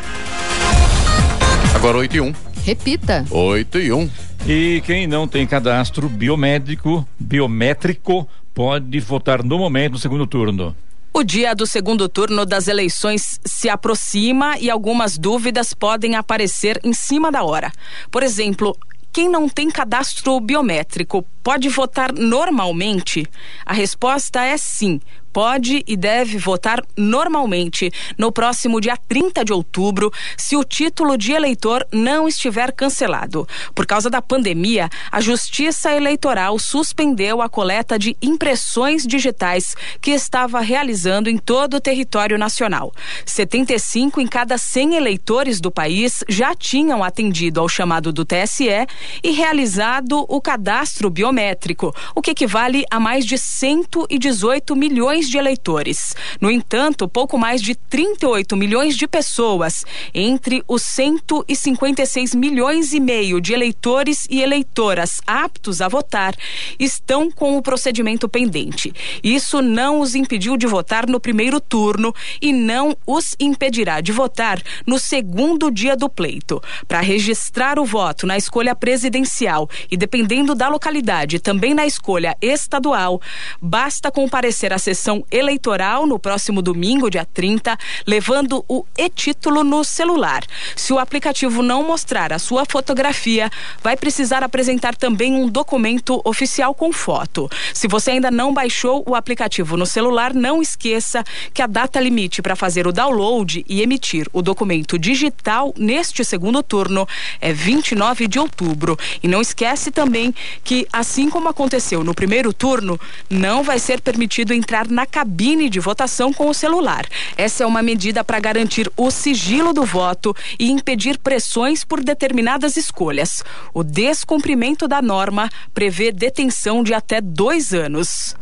Agora 1.74 1.98
8 1.98 2.16
e 2.16 2.20
1. 2.20 2.32
Repita. 2.64 3.24
8 3.30 3.78
e 3.78 3.92
1. 3.92 4.10
E 4.46 4.82
quem 4.84 5.06
não 5.06 5.28
tem 5.28 5.46
cadastro 5.46 6.08
biométrico, 6.08 7.06
biométrico, 7.18 8.26
pode 8.58 8.98
votar 8.98 9.44
no 9.44 9.56
momento 9.56 9.92
no 9.92 9.98
segundo 10.00 10.26
turno. 10.26 10.74
O 11.14 11.22
dia 11.22 11.54
do 11.54 11.64
segundo 11.64 12.08
turno 12.08 12.44
das 12.44 12.66
eleições 12.66 13.38
se 13.44 13.68
aproxima 13.68 14.58
e 14.58 14.68
algumas 14.68 15.16
dúvidas 15.16 15.72
podem 15.72 16.16
aparecer 16.16 16.80
em 16.82 16.92
cima 16.92 17.30
da 17.30 17.44
hora. 17.44 17.70
Por 18.10 18.24
exemplo, 18.24 18.76
quem 19.12 19.28
não 19.28 19.48
tem 19.48 19.70
cadastro 19.70 20.40
biométrico 20.40 21.24
pode 21.40 21.68
votar 21.68 22.12
normalmente? 22.12 23.24
A 23.64 23.72
resposta 23.72 24.44
é 24.44 24.56
sim 24.56 25.00
pode 25.38 25.84
e 25.86 25.96
deve 25.96 26.36
votar 26.36 26.84
normalmente 26.96 27.92
no 28.18 28.32
próximo 28.32 28.80
dia 28.80 28.96
30 28.96 29.44
de 29.44 29.52
outubro, 29.52 30.12
se 30.36 30.56
o 30.56 30.64
título 30.64 31.16
de 31.16 31.30
eleitor 31.30 31.86
não 31.92 32.26
estiver 32.26 32.72
cancelado. 32.72 33.46
Por 33.72 33.86
causa 33.86 34.10
da 34.10 34.20
pandemia, 34.20 34.90
a 35.12 35.20
Justiça 35.20 35.92
Eleitoral 35.92 36.58
suspendeu 36.58 37.40
a 37.40 37.48
coleta 37.48 37.96
de 37.96 38.16
impressões 38.20 39.06
digitais 39.06 39.76
que 40.00 40.10
estava 40.10 40.58
realizando 40.58 41.30
em 41.30 41.38
todo 41.38 41.74
o 41.74 41.80
território 41.80 42.36
nacional. 42.36 42.92
75 43.24 44.20
em 44.20 44.26
cada 44.26 44.58
100 44.58 44.96
eleitores 44.96 45.60
do 45.60 45.70
país 45.70 46.24
já 46.28 46.52
tinham 46.52 47.04
atendido 47.04 47.60
ao 47.60 47.68
chamado 47.68 48.12
do 48.12 48.24
TSE 48.24 48.88
e 49.22 49.30
realizado 49.30 50.26
o 50.28 50.40
cadastro 50.40 51.08
biométrico, 51.08 51.94
o 52.12 52.20
que 52.20 52.32
equivale 52.32 52.84
a 52.90 52.98
mais 52.98 53.24
de 53.24 53.38
118 53.38 54.74
milhões 54.74 55.27
de 55.28 55.38
eleitores. 55.38 56.14
No 56.40 56.50
entanto, 56.50 57.08
pouco 57.08 57.38
mais 57.38 57.60
de 57.60 57.74
38 57.74 58.56
milhões 58.56 58.96
de 58.96 59.06
pessoas, 59.06 59.84
entre 60.14 60.62
os 60.66 60.82
156 60.82 62.34
milhões 62.34 62.92
e 62.92 63.00
meio 63.00 63.40
de 63.40 63.52
eleitores 63.52 64.26
e 64.30 64.40
eleitoras 64.40 65.20
aptos 65.26 65.80
a 65.80 65.88
votar, 65.88 66.34
estão 66.78 67.30
com 67.30 67.56
o 67.56 67.62
procedimento 67.62 68.28
pendente. 68.28 68.92
Isso 69.22 69.62
não 69.62 70.00
os 70.00 70.14
impediu 70.14 70.56
de 70.56 70.66
votar 70.66 71.08
no 71.08 71.20
primeiro 71.20 71.60
turno 71.60 72.14
e 72.40 72.52
não 72.52 72.96
os 73.06 73.34
impedirá 73.38 74.00
de 74.00 74.12
votar 74.12 74.60
no 74.86 74.98
segundo 74.98 75.70
dia 75.70 75.96
do 75.96 76.08
pleito. 76.08 76.62
Para 76.86 77.00
registrar 77.00 77.78
o 77.78 77.84
voto 77.84 78.26
na 78.26 78.36
escolha 78.36 78.74
presidencial 78.74 79.68
e, 79.90 79.96
dependendo 79.96 80.54
da 80.54 80.68
localidade, 80.68 81.38
também 81.38 81.74
na 81.74 81.86
escolha 81.86 82.36
estadual, 82.40 83.20
basta 83.60 84.10
comparecer 84.10 84.72
à 84.72 84.78
sessão 84.78 85.07
eleitoral 85.30 86.06
no 86.06 86.18
próximo 86.18 86.60
domingo, 86.60 87.10
dia 87.10 87.24
30, 87.24 87.76
levando 88.06 88.64
o 88.68 88.84
e-título 88.96 89.64
no 89.64 89.82
celular. 89.82 90.44
Se 90.76 90.92
o 90.92 90.98
aplicativo 90.98 91.62
não 91.62 91.82
mostrar 91.82 92.32
a 92.32 92.38
sua 92.38 92.64
fotografia, 92.64 93.50
vai 93.82 93.96
precisar 93.96 94.42
apresentar 94.42 94.94
também 94.94 95.34
um 95.34 95.48
documento 95.48 96.20
oficial 96.24 96.74
com 96.74 96.92
foto. 96.92 97.48
Se 97.72 97.88
você 97.88 98.12
ainda 98.12 98.30
não 98.30 98.52
baixou 98.52 99.02
o 99.06 99.14
aplicativo 99.14 99.76
no 99.76 99.86
celular, 99.86 100.34
não 100.34 100.60
esqueça 100.60 101.24
que 101.54 101.62
a 101.62 101.66
data 101.66 102.00
limite 102.00 102.42
para 102.42 102.56
fazer 102.56 102.86
o 102.86 102.92
download 102.92 103.64
e 103.68 103.82
emitir 103.82 104.28
o 104.32 104.42
documento 104.42 104.98
digital 104.98 105.72
neste 105.76 106.24
segundo 106.24 106.62
turno 106.62 107.06
é 107.40 107.52
29 107.52 108.26
de 108.26 108.38
outubro. 108.38 108.98
E 109.22 109.28
não 109.28 109.40
esquece 109.40 109.90
também 109.90 110.34
que, 110.62 110.86
assim 110.92 111.30
como 111.30 111.48
aconteceu 111.48 112.04
no 112.04 112.14
primeiro 112.14 112.52
turno, 112.52 112.98
não 113.30 113.62
vai 113.62 113.78
ser 113.78 114.00
permitido 114.00 114.52
entrar 114.52 114.88
na 114.88 114.97
cabine 115.06 115.68
de 115.68 115.80
votação 115.80 116.32
com 116.32 116.48
o 116.48 116.54
celular. 116.54 117.06
Essa 117.36 117.64
é 117.64 117.66
uma 117.66 117.82
medida 117.82 118.22
para 118.22 118.40
garantir 118.40 118.90
o 118.96 119.10
sigilo 119.10 119.72
do 119.72 119.84
voto 119.84 120.34
e 120.58 120.70
impedir 120.70 121.18
pressões 121.18 121.84
por 121.84 122.02
determinadas 122.02 122.76
escolhas. 122.76 123.42
O 123.72 123.82
descumprimento 123.82 124.86
da 124.88 125.02
norma 125.02 125.48
prevê 125.72 126.12
detenção 126.12 126.82
de 126.82 126.94
até 126.94 127.20
dois 127.20 127.72
anos. 127.72 128.36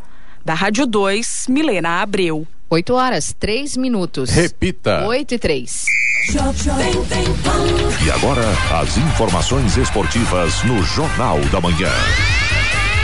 Da 0.45 0.55
Rádio 0.55 0.87
2, 0.87 1.47
Milena 1.49 2.03
Abreu. 2.03 2.47
8 2.69 2.95
horas, 2.95 3.35
3 3.39 3.77
minutos. 3.77 4.31
Repita. 4.31 5.07
8 5.07 5.35
e 5.35 5.39
3. 5.39 5.85
E 8.05 8.11
agora, 8.11 8.43
as 8.81 8.97
informações 8.97 9.77
esportivas 9.77 10.63
no 10.65 10.83
Jornal 10.83 11.39
da 11.53 11.61
Manhã. 11.61 11.93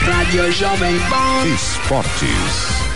Rádio 0.01 0.51
Jovem 0.51 0.99
Pan. 1.09 1.47
Esportes. 1.55 2.92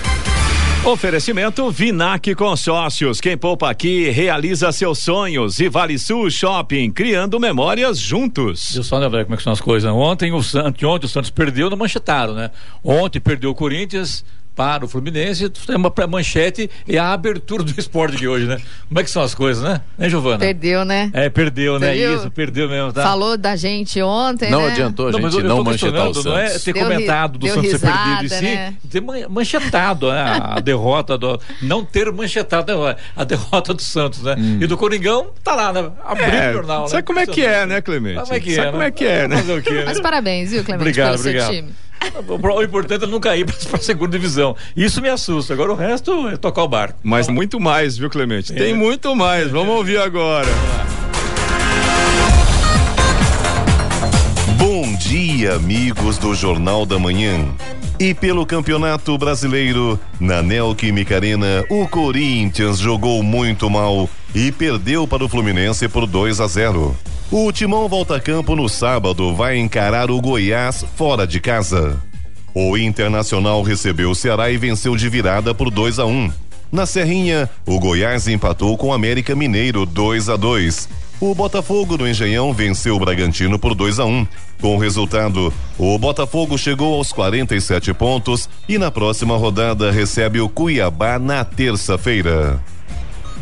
Oferecimento 0.86 1.68
Vinac 1.68 2.32
Consórcios. 2.36 3.20
Quem 3.20 3.36
poupa 3.36 3.68
aqui 3.68 4.08
realiza 4.10 4.70
seus 4.70 5.00
sonhos. 5.00 5.58
E 5.58 5.68
Vale 5.68 5.98
Sul 5.98 6.30
Shopping, 6.30 6.92
criando 6.92 7.40
memórias 7.40 7.98
juntos. 7.98 8.70
Viu 8.72 8.84
só, 8.84 9.00
né, 9.00 9.08
velho, 9.08 9.24
como 9.24 9.34
é 9.34 9.36
que 9.36 9.42
são 9.42 9.52
as 9.52 9.60
coisas? 9.60 9.90
Ontem 9.90 10.32
o 10.32 10.40
Santos, 10.40 10.80
ontem 10.84 11.06
o 11.06 11.08
Santos 11.08 11.28
perdeu 11.28 11.68
no 11.68 11.76
manchetado, 11.76 12.34
né? 12.34 12.52
Ontem 12.84 13.18
perdeu 13.18 13.50
o 13.50 13.54
Corinthians 13.54 14.24
para 14.56 14.86
o 14.86 14.88
Fluminense, 14.88 15.52
é 15.68 15.76
uma 15.76 15.92
manchete 16.08 16.70
e 16.88 16.96
a 16.96 17.12
abertura 17.12 17.62
do 17.62 17.70
esporte 17.78 18.16
de 18.16 18.26
hoje, 18.26 18.46
né? 18.46 18.56
Como 18.88 18.98
é 18.98 19.04
que 19.04 19.10
são 19.10 19.22
as 19.22 19.34
coisas, 19.34 19.62
né? 19.62 19.82
Né, 19.98 20.08
Giovana? 20.08 20.38
Perdeu, 20.38 20.82
né? 20.84 21.10
É, 21.12 21.28
perdeu, 21.28 21.78
né? 21.78 21.88
Perdeu. 21.88 22.16
Isso, 22.16 22.30
perdeu 22.30 22.68
mesmo, 22.68 22.90
tá? 22.92 23.02
Falou 23.02 23.36
da 23.36 23.54
gente 23.54 24.00
ontem, 24.00 24.50
Não 24.50 24.62
né? 24.62 24.72
adiantou 24.72 25.08
a 25.08 25.12
Não, 25.12 25.20
mas 25.20 25.32
gente 25.34 25.44
eu, 25.44 25.50
eu 25.50 25.56
não 25.56 25.62
manchetar 25.62 25.90
o 26.08 26.12
questionando, 26.12 26.24
não 26.34 26.38
é 26.38 26.48
Santos. 26.48 26.64
ter 26.64 26.72
Deu 26.72 26.82
comentado 26.82 27.38
do 27.38 27.46
Santos 27.46 27.62
ter 27.62 27.72
risada, 27.72 27.98
perdido 28.18 28.24
em 28.34 28.38
si, 28.38 28.44
né? 28.44 28.74
ter 28.90 29.00
man- 29.02 29.28
manchetado 29.28 30.10
né? 30.10 30.40
a 30.42 30.58
derrota 30.60 31.18
do. 31.18 31.38
Não 31.60 31.84
ter 31.84 32.10
manchetado 32.10 32.82
né? 32.84 32.96
a 33.14 33.24
derrota 33.24 33.74
do 33.74 33.82
Santos, 33.82 34.22
né? 34.22 34.36
Hum. 34.38 34.58
E 34.62 34.66
do 34.66 34.78
Coringão, 34.78 35.28
tá 35.44 35.54
lá, 35.54 35.70
né? 35.72 35.90
Abriu 36.02 36.26
É, 36.26 36.50
o 36.50 36.52
jornal, 36.54 36.88
sabe 36.88 37.02
né? 37.02 37.02
como 37.02 37.18
é 37.20 37.26
que 37.26 37.44
é, 37.44 37.66
né, 37.66 37.80
Clemente? 37.82 38.14
Sabe 38.16 38.26
como 38.26 38.36
é 38.36 38.40
que 38.40 38.54
Sabe 38.54 38.66
é, 38.66 38.70
como 38.70 38.78
né? 38.82 38.86
é 38.86 38.90
que 38.90 39.04
é, 39.04 39.28
né? 39.28 39.36
Fazer 39.36 39.58
o 39.58 39.62
quê, 39.62 39.70
né? 39.74 39.82
Mas 39.84 40.00
parabéns, 40.00 40.50
viu, 40.50 40.64
Clemente, 40.64 40.80
Obrigado, 40.82 41.08
pelo 41.10 41.18
seu 41.18 41.30
obrigado. 41.30 41.50
time. 41.52 41.72
O 42.28 42.62
importante 42.62 43.04
é 43.04 43.06
não 43.06 43.20
cair 43.20 43.44
para 43.44 43.78
a 43.78 43.80
segunda 43.80 44.18
divisão. 44.18 44.56
Isso 44.76 45.00
me 45.00 45.08
assusta. 45.08 45.52
Agora 45.52 45.72
o 45.72 45.76
resto 45.76 46.28
é 46.28 46.36
tocar 46.36 46.62
o 46.62 46.68
barco. 46.68 46.98
Mas 47.02 47.28
muito 47.28 47.60
mais, 47.60 47.96
viu, 47.96 48.08
Clemente? 48.10 48.52
Tem 48.52 48.74
muito 48.74 49.14
mais. 49.14 49.50
Vamos 49.50 49.74
ouvir 49.76 49.98
agora. 49.98 50.48
Bom 54.56 54.96
dia, 54.96 55.54
amigos 55.54 56.18
do 56.18 56.34
Jornal 56.34 56.86
da 56.86 56.98
Manhã. 56.98 57.46
E 57.98 58.12
pelo 58.12 58.44
Campeonato 58.44 59.16
Brasileiro, 59.16 59.98
na 60.20 60.42
Neoquímica 60.42 61.16
Arena, 61.16 61.64
o 61.70 61.88
Corinthians 61.88 62.78
jogou 62.78 63.22
muito 63.22 63.70
mal 63.70 64.08
e 64.34 64.52
perdeu 64.52 65.06
para 65.06 65.24
o 65.24 65.28
Fluminense 65.28 65.88
por 65.88 66.06
2 66.06 66.40
a 66.40 66.46
0. 66.46 66.94
O 67.30 67.50
Timão 67.50 67.88
volta 67.88 68.16
a 68.16 68.20
campo 68.20 68.54
no 68.54 68.68
sábado, 68.68 69.34
vai 69.34 69.58
encarar 69.58 70.12
o 70.12 70.20
Goiás 70.20 70.84
fora 70.94 71.26
de 71.26 71.40
casa. 71.40 72.00
O 72.54 72.78
Internacional 72.78 73.62
recebeu 73.62 74.12
o 74.12 74.14
Ceará 74.14 74.48
e 74.48 74.56
venceu 74.56 74.96
de 74.96 75.08
virada 75.08 75.52
por 75.52 75.68
2 75.68 75.98
a 75.98 76.06
1. 76.06 76.32
Na 76.70 76.86
Serrinha, 76.86 77.50
o 77.66 77.80
Goiás 77.80 78.28
empatou 78.28 78.76
com 78.78 78.88
o 78.88 78.92
América 78.92 79.34
Mineiro 79.34 79.84
2 79.84 80.28
a 80.28 80.36
2. 80.36 80.88
O 81.20 81.34
Botafogo 81.34 81.96
do 81.96 82.08
Engenhão 82.08 82.52
venceu 82.52 82.94
o 82.94 83.00
Bragantino 83.00 83.58
por 83.58 83.74
2 83.74 83.98
a 83.98 84.04
1. 84.04 84.26
Com 84.60 84.76
o 84.76 84.78
resultado, 84.78 85.52
o 85.76 85.98
Botafogo 85.98 86.56
chegou 86.56 86.94
aos 86.94 87.12
47 87.12 87.92
pontos 87.92 88.48
e 88.68 88.78
na 88.78 88.90
próxima 88.90 89.36
rodada 89.36 89.90
recebe 89.90 90.40
o 90.40 90.48
Cuiabá 90.48 91.18
na 91.18 91.44
terça-feira. 91.44 92.60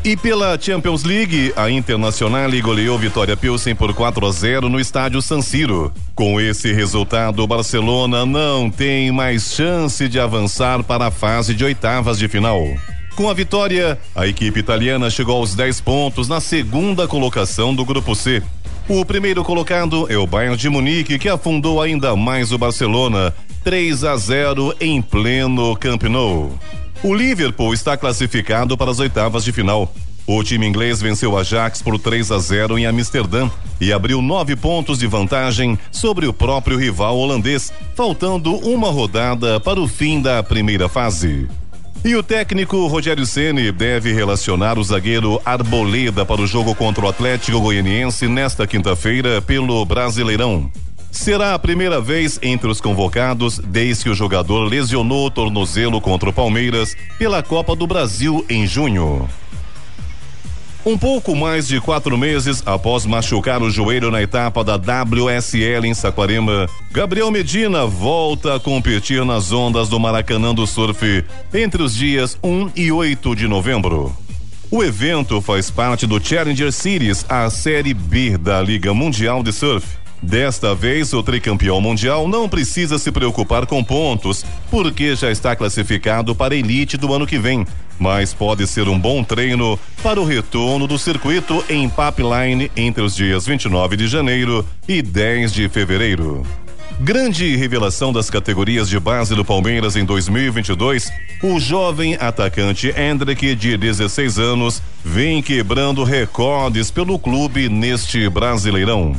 E 0.05 0.19
pela 0.19 0.61
Champions 0.61 1.03
League, 1.03 1.51
a 1.57 1.71
Internacional 1.71 2.51
goleou 2.63 2.99
Vitória 2.99 3.35
Pilsen 3.35 3.75
por 3.75 3.95
4 3.95 4.27
a 4.27 4.31
0 4.31 4.69
no 4.69 4.79
estádio 4.79 5.23
San 5.23 5.41
Siro. 5.41 5.91
Com 6.15 6.39
esse 6.39 6.75
resultado, 6.75 7.43
o 7.43 7.47
Barcelona 7.47 8.27
não 8.27 8.69
tem 8.69 9.11
mais 9.11 9.55
chance 9.55 10.07
de 10.07 10.21
avançar 10.21 10.85
para 10.85 11.07
a 11.07 11.11
fase 11.11 11.55
de 11.55 11.65
oitavas 11.65 12.19
de 12.19 12.29
final. 12.29 12.69
Com 13.17 13.31
a 13.31 13.33
vitória, 13.33 13.99
a 14.15 14.27
equipe 14.27 14.61
italiana 14.61 15.09
chegou 15.09 15.39
aos 15.39 15.55
10 15.55 15.81
pontos 15.81 16.29
na 16.29 16.39
segunda 16.39 17.09
colocação 17.09 17.75
do 17.75 17.83
grupo 17.83 18.15
C. 18.15 18.43
O 18.87 19.07
primeiro 19.07 19.43
colocado 19.43 20.07
é 20.13 20.19
o 20.19 20.27
Bayern 20.27 20.59
de 20.59 20.69
Munique, 20.69 21.19
que 21.19 21.31
afundou 21.31 21.81
ainda 21.81 22.15
mais 22.15 22.53
o 22.53 22.59
Barcelona, 22.59 23.33
3 23.63 24.05
a 24.05 24.19
0 24.19 24.75
em 24.79 25.01
pleno 25.01 25.75
Camp 25.77 26.03
Nou. 26.03 26.53
O 27.05 27.13
Liverpool 27.13 27.75
está 27.75 27.99
classificado 27.99 28.79
para 28.79 28.91
as 28.91 28.99
oitavas 28.99 29.45
de 29.45 29.53
final. 29.53 29.93
O 30.27 30.43
time 30.43 30.67
inglês 30.67 31.03
venceu 31.03 31.33
o 31.33 31.37
Ajax 31.37 31.83
por 31.83 31.99
3 31.99 32.33
a 32.33 32.39
0 32.39 32.79
em 32.79 32.87
Amsterdã 32.87 33.51
e 33.79 33.93
abriu 33.93 34.23
nove 34.23 34.57
pontos 34.57 35.01
de 35.01 35.07
vantagem 35.07 35.79
sobre 35.93 36.27
o 36.27 36.33
próprio 36.33 36.79
rival 36.79 37.19
holandês, 37.19 37.71
faltando 37.95 38.57
uma 38.57 38.89
rodada 38.89 39.61
para 39.61 39.79
o 39.79 39.87
fim 39.87 40.23
da 40.23 40.43
primeira 40.43 40.89
fase. 40.89 41.47
E 42.03 42.17
o 42.17 42.23
técnico 42.23 42.87
Rogério 42.87 43.27
Ceni 43.27 43.71
deve 43.71 44.15
relacionar 44.15 44.79
o 44.79 44.83
zagueiro 44.83 45.39
Arboleda 45.45 46.25
para 46.25 46.41
o 46.41 46.47
jogo 46.47 46.75
contra 46.75 47.05
o 47.05 47.09
Atlético 47.09 47.61
Goianiense 47.61 48.27
nesta 48.29 48.67
quinta-feira 48.67 49.43
pelo 49.43 49.85
Brasileirão. 49.85 50.73
Será 51.15 51.55
a 51.55 51.59
primeira 51.61 52.01
vez 52.01 52.41
entre 52.43 52.69
os 52.69 52.81
convocados 52.81 53.61
desde 53.61 54.03
que 54.03 54.11
o 54.11 54.15
jogador 54.15 54.65
lesionou 54.65 55.27
o 55.27 55.31
tornozelo 55.31 56.01
contra 56.01 56.29
o 56.29 56.33
Palmeiras 56.33 56.97
pela 57.17 57.41
Copa 57.41 57.75
do 57.77 57.87
Brasil 57.87 58.45
em 58.51 58.67
junho. 58.67 59.27
Um 60.85 60.99
pouco 60.99 61.35
mais 61.35 61.69
de 61.69 61.81
quatro 61.81 62.19
meses 62.19 62.65
após 62.67 63.07
machucar 63.07 63.63
o 63.63 63.71
joelho 63.71 64.11
na 64.11 64.21
etapa 64.21 64.65
da 64.65 64.75
WSL 64.75 65.87
em 65.87 65.95
Saquarema, 65.95 66.69
Gabriel 66.91 67.31
Medina 67.31 67.87
volta 67.87 68.57
a 68.57 68.61
competir 68.61 69.25
nas 69.25 69.53
ondas 69.53 69.89
do 69.89 70.01
Maracanã 70.01 70.53
do 70.53 70.67
Surf 70.67 71.25
entre 71.55 71.81
os 71.81 71.95
dias 71.95 72.37
1 72.43 72.73
e 72.75 72.91
8 72.91 73.37
de 73.37 73.47
novembro. 73.47 74.15
O 74.69 74.83
evento 74.83 75.41
faz 75.41 75.71
parte 75.71 76.09
do 76.09 76.21
Challenger 76.21 76.73
Series, 76.73 77.25
a 77.29 77.49
Série 77.49 77.95
B 77.95 78.37
da 78.37 78.61
Liga 78.61 78.93
Mundial 78.93 79.45
de 79.45 79.53
Surf. 79.53 80.04
Desta 80.25 80.75
vez, 80.75 81.13
o 81.13 81.23
tricampeão 81.23 81.83
mundial 81.83 82.27
não 82.27 82.49
precisa 82.49 82.99
se 82.99 83.13
preocupar 83.13 83.67
com 83.67 83.85
pontos, 83.85 84.43
porque 84.71 85.15
já 85.15 85.31
está 85.31 85.55
classificado 85.55 86.35
para 86.35 86.55
a 86.55 86.57
elite 86.57 86.97
do 86.97 87.13
ano 87.13 87.27
que 87.27 87.39
vem. 87.39 87.67
Mas 87.99 88.33
pode 88.33 88.67
ser 88.67 88.89
um 88.89 88.99
bom 88.99 89.23
treino 89.23 89.79
para 90.03 90.19
o 90.19 90.25
retorno 90.25 90.87
do 90.87 90.99
circuito 90.99 91.63
em 91.69 91.91
Pipeline 91.91 92.71
entre 92.75 93.03
os 93.03 93.15
dias 93.15 93.47
29 93.47 93.99
de 93.99 94.09
janeiro 94.09 94.67
e 94.89 95.03
10 95.03 95.53
de 95.53 95.69
fevereiro. 95.69 96.43
Grande 97.01 97.55
revelação 97.55 98.11
das 98.11 98.31
categorias 98.31 98.89
de 98.89 98.99
base 98.99 99.35
do 99.35 99.45
Palmeiras 99.45 99.95
em 99.95 100.07
2022, 100.07 101.13
o 101.43 101.61
jovem 101.61 102.15
atacante 102.15 102.95
Hendrick, 102.97 103.55
de 103.55 103.77
16 103.77 104.39
anos, 104.39 104.83
vem 105.05 105.43
quebrando 105.43 106.03
recordes 106.03 106.91
pelo 106.91 107.19
clube 107.19 107.69
neste 107.69 108.29
Brasileirão. 108.31 109.15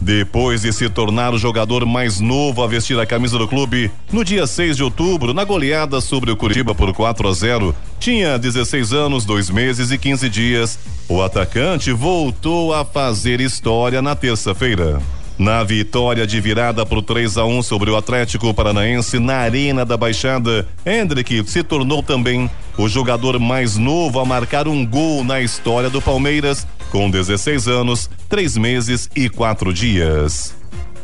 Depois 0.00 0.62
de 0.62 0.72
se 0.72 0.88
tornar 0.88 1.32
o 1.32 1.38
jogador 1.38 1.84
mais 1.86 2.20
novo 2.20 2.62
a 2.62 2.66
vestir 2.66 2.98
a 2.98 3.06
camisa 3.06 3.38
do 3.38 3.48
clube, 3.48 3.90
no 4.12 4.24
dia 4.24 4.46
6 4.46 4.76
de 4.76 4.82
outubro, 4.82 5.32
na 5.32 5.44
goleada 5.44 6.00
sobre 6.00 6.30
o 6.30 6.36
Curitiba 6.36 6.74
por 6.74 6.92
4 6.92 7.28
a 7.28 7.32
0, 7.32 7.74
tinha 7.98 8.38
16 8.38 8.92
anos, 8.92 9.24
dois 9.24 9.50
meses 9.50 9.90
e 9.90 9.98
15 9.98 10.28
dias. 10.28 10.78
O 11.08 11.22
atacante 11.22 11.92
voltou 11.92 12.74
a 12.74 12.84
fazer 12.84 13.40
história 13.40 14.02
na 14.02 14.14
terça-feira. 14.14 15.00
Na 15.38 15.62
vitória 15.62 16.26
de 16.26 16.40
virada 16.40 16.86
por 16.86 17.02
3 17.02 17.36
a 17.36 17.44
1 17.44 17.62
sobre 17.62 17.90
o 17.90 17.96
Atlético 17.96 18.54
Paranaense 18.54 19.18
na 19.18 19.36
Arena 19.36 19.84
da 19.84 19.94
Baixada, 19.94 20.66
Hendrick 20.84 21.44
se 21.46 21.62
tornou 21.62 22.02
também 22.02 22.50
o 22.78 22.88
jogador 22.88 23.38
mais 23.38 23.76
novo 23.76 24.18
a 24.18 24.24
marcar 24.24 24.66
um 24.66 24.84
gol 24.84 25.22
na 25.22 25.40
história 25.42 25.90
do 25.90 26.00
Palmeiras, 26.00 26.66
com 26.90 27.10
16 27.10 27.68
anos, 27.68 28.10
3 28.28 28.56
meses 28.56 29.08
e 29.14 29.28
4 29.28 29.72
dias. 29.72 30.54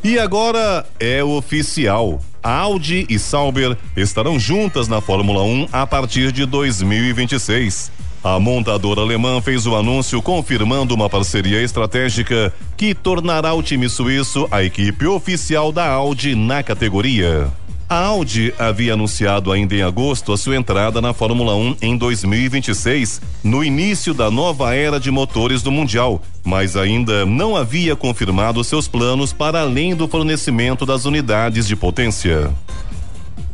E 0.05 0.19
agora 0.19 0.85
é 0.99 1.23
oficial. 1.23 2.21
Audi 2.43 3.07
e 3.09 3.19
Sauber 3.19 3.77
estarão 3.97 4.39
juntas 4.39 4.89
na 4.89 5.01
Fórmula 5.01 5.43
1 5.43 5.69
a 5.73 5.87
partir 5.87 6.33
de 6.33 6.45
2026. 6.45 7.93
A 8.25 8.39
montadora 8.39 9.01
alemã 9.01 9.41
fez 9.41 9.67
o 9.67 9.75
anúncio 9.75 10.23
confirmando 10.23 10.95
uma 10.95 11.11
parceria 11.11 11.61
estratégica 11.61 12.53
que 12.77 12.95
tornará 12.95 13.53
o 13.53 13.63
time 13.63 13.89
suíço 13.89 14.47
a 14.51 14.63
equipe 14.63 15.07
oficial 15.07 15.73
da 15.73 15.89
Audi 15.89 16.35
na 16.35 16.63
categoria. 16.63 17.51
A 17.89 17.97
Audi 18.07 18.55
havia 18.59 18.95
anunciado 18.95 19.53
ainda 19.53 19.75
em 19.75 19.83
agosto 19.83 20.33
a 20.33 20.37
sua 20.39 20.57
entrada 20.57 21.01
na 21.01 21.13
Fórmula 21.13 21.55
1 21.55 21.77
em 21.83 21.97
2026, 21.97 23.21
no 23.45 23.63
início 23.63 24.15
da 24.15 24.31
nova 24.31 24.75
era 24.75 24.99
de 24.99 25.11
motores 25.11 25.63
do 25.63 25.71
Mundial, 25.71 26.23
mas 26.43 26.77
ainda 26.77 27.27
não 27.27 27.55
havia 27.55 27.95
confirmado 27.95 28.65
seus 28.65 28.89
planos 28.89 29.33
para 29.33 29.61
além 29.61 29.95
do 29.95 30.09
fornecimento 30.09 30.87
das 30.87 31.05
unidades 31.05 31.67
de 31.67 31.77
potência. 31.77 32.51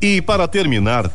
E 0.01 0.23
para 0.23 0.47
terminar, 0.47 1.11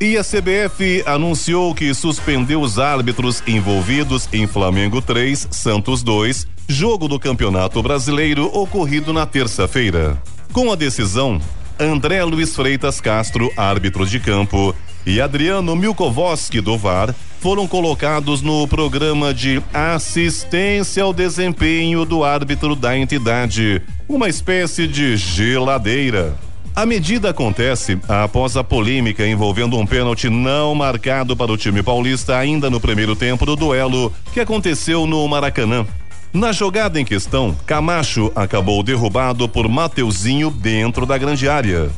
e 0.00 0.16
a 0.18 0.22
CBF 0.22 1.02
anunciou 1.06 1.74
que 1.74 1.92
suspendeu 1.94 2.60
os 2.60 2.78
árbitros 2.78 3.42
envolvidos 3.46 4.28
em 4.32 4.46
Flamengo 4.46 5.00
3, 5.00 5.48
Santos 5.50 6.02
2, 6.02 6.46
jogo 6.68 7.08
do 7.08 7.18
Campeonato 7.18 7.82
Brasileiro 7.82 8.46
ocorrido 8.46 9.12
na 9.12 9.24
terça-feira. 9.24 10.20
Com 10.52 10.70
a 10.70 10.74
decisão, 10.74 11.40
André 11.78 12.24
Luiz 12.24 12.56
Freitas 12.56 13.00
Castro, 13.02 13.52
árbitro 13.54 14.06
de 14.06 14.18
campo, 14.18 14.74
e 15.04 15.20
Adriano 15.20 15.76
Milkovoski 15.76 16.60
do 16.60 16.76
VAR 16.76 17.14
foram 17.38 17.68
colocados 17.68 18.40
no 18.40 18.66
programa 18.66 19.32
de 19.32 19.62
assistência 19.72 21.02
ao 21.02 21.12
desempenho 21.12 22.04
do 22.04 22.24
árbitro 22.24 22.74
da 22.74 22.96
entidade, 22.96 23.82
uma 24.08 24.28
espécie 24.28 24.86
de 24.88 25.16
geladeira. 25.16 26.34
A 26.74 26.84
medida 26.84 27.30
acontece 27.30 27.98
após 28.08 28.56
a 28.56 28.64
polêmica 28.64 29.26
envolvendo 29.26 29.78
um 29.78 29.86
pênalti 29.86 30.28
não 30.28 30.74
marcado 30.74 31.36
para 31.36 31.52
o 31.52 31.56
time 31.56 31.82
paulista 31.82 32.36
ainda 32.36 32.68
no 32.68 32.80
primeiro 32.80 33.14
tempo 33.14 33.46
do 33.46 33.54
duelo 33.54 34.12
que 34.32 34.40
aconteceu 34.40 35.06
no 35.06 35.26
Maracanã. 35.28 35.86
Na 36.32 36.52
jogada 36.52 37.00
em 37.00 37.04
questão, 37.04 37.56
Camacho 37.64 38.30
acabou 38.34 38.82
derrubado 38.82 39.48
por 39.48 39.68
Mateuzinho 39.68 40.50
dentro 40.50 41.06
da 41.06 41.16
grande 41.16 41.48
área. 41.48 41.90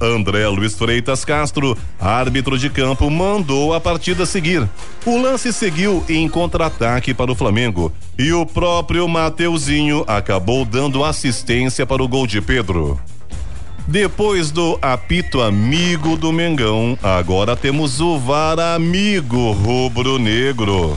André 0.00 0.46
Luiz 0.48 0.74
Freitas 0.74 1.24
Castro, 1.24 1.76
árbitro 2.00 2.58
de 2.58 2.68
campo, 2.68 3.08
mandou 3.10 3.72
a 3.74 3.80
partida 3.80 4.26
seguir. 4.26 4.68
O 5.04 5.20
lance 5.20 5.52
seguiu 5.52 6.04
em 6.08 6.28
contra-ataque 6.28 7.14
para 7.14 7.30
o 7.30 7.34
Flamengo 7.34 7.92
e 8.18 8.32
o 8.32 8.44
próprio 8.44 9.06
Mateuzinho 9.08 10.04
acabou 10.06 10.64
dando 10.64 11.04
assistência 11.04 11.86
para 11.86 12.02
o 12.02 12.08
gol 12.08 12.26
de 12.26 12.40
Pedro. 12.40 12.98
Depois 13.86 14.50
do 14.50 14.78
apito 14.80 15.42
amigo 15.42 16.16
do 16.16 16.32
Mengão, 16.32 16.98
agora 17.02 17.54
temos 17.54 18.00
o 18.00 18.18
VAR 18.18 18.58
amigo 18.58 19.52
rubro-negro. 19.52 20.96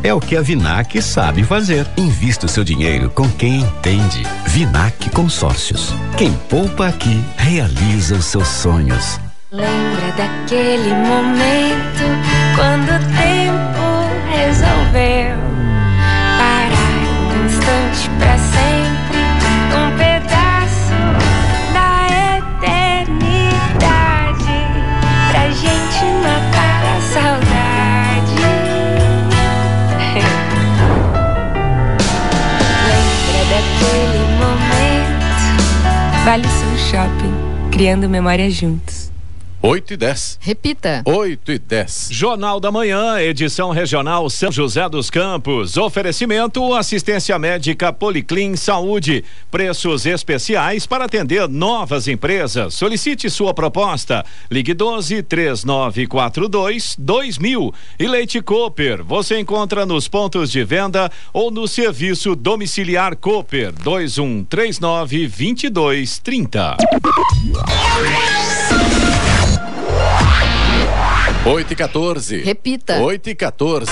é 0.03 0.13
o 0.13 0.19
que 0.19 0.35
a 0.35 0.41
Vinac 0.41 1.01
sabe 1.01 1.43
fazer. 1.43 1.87
Invista 1.97 2.45
o 2.45 2.49
seu 2.49 2.63
dinheiro 2.63 3.09
com 3.09 3.29
quem 3.29 3.61
entende. 3.61 4.23
Vinac 4.47 5.09
Consórcios. 5.11 5.93
Quem 6.17 6.33
poupa 6.49 6.87
aqui 6.87 7.23
realiza 7.37 8.15
os 8.15 8.25
seus 8.25 8.47
sonhos. 8.47 9.19
Lembra 9.51 10.11
daquele 10.17 10.93
momento 10.93 12.03
quando 12.55 12.89
o 12.89 12.99
tempo 13.17 13.81
resolveu 14.31 15.50
Vale 36.23 36.43
Sul 36.43 36.77
Shopping, 36.77 37.71
criando 37.71 38.07
memórias 38.07 38.53
juntos. 38.53 39.10
8 39.63 39.93
e 39.93 39.97
10. 39.97 40.39
Repita. 40.41 41.03
8 41.05 41.51
e 41.51 41.59
10. 41.59 42.07
Jornal 42.11 42.59
da 42.59 42.71
Manhã, 42.71 43.19
edição 43.19 43.69
regional 43.69 44.27
São 44.27 44.51
José 44.51 44.89
dos 44.89 45.11
Campos. 45.11 45.77
Oferecimento 45.77 46.73
assistência 46.73 47.37
médica 47.37 47.93
Policlin 47.93 48.55
Saúde. 48.55 49.23
Preços 49.51 50.07
especiais 50.07 50.87
para 50.87 51.05
atender 51.05 51.47
novas 51.47 52.07
empresas. 52.07 52.73
Solicite 52.73 53.29
sua 53.29 53.53
proposta. 53.53 54.25
Ligue 54.49 54.73
12 54.73 55.21
3942 55.21 56.95
2000. 56.97 57.71
E 57.99 58.07
Leite 58.07 58.41
Cooper. 58.41 59.03
Você 59.03 59.37
encontra 59.37 59.85
nos 59.85 60.07
pontos 60.07 60.49
de 60.51 60.63
venda 60.63 61.11
ou 61.31 61.51
no 61.51 61.67
serviço 61.67 62.35
domiciliar 62.35 63.15
Cooper 63.15 63.71
2139 63.73 65.27
2230. 65.27 66.77
8 71.43 71.73
e 71.73 71.75
14. 71.75 72.43
Repita. 72.43 73.01
8 73.01 73.29
e 73.31 73.35
14. 73.35 73.91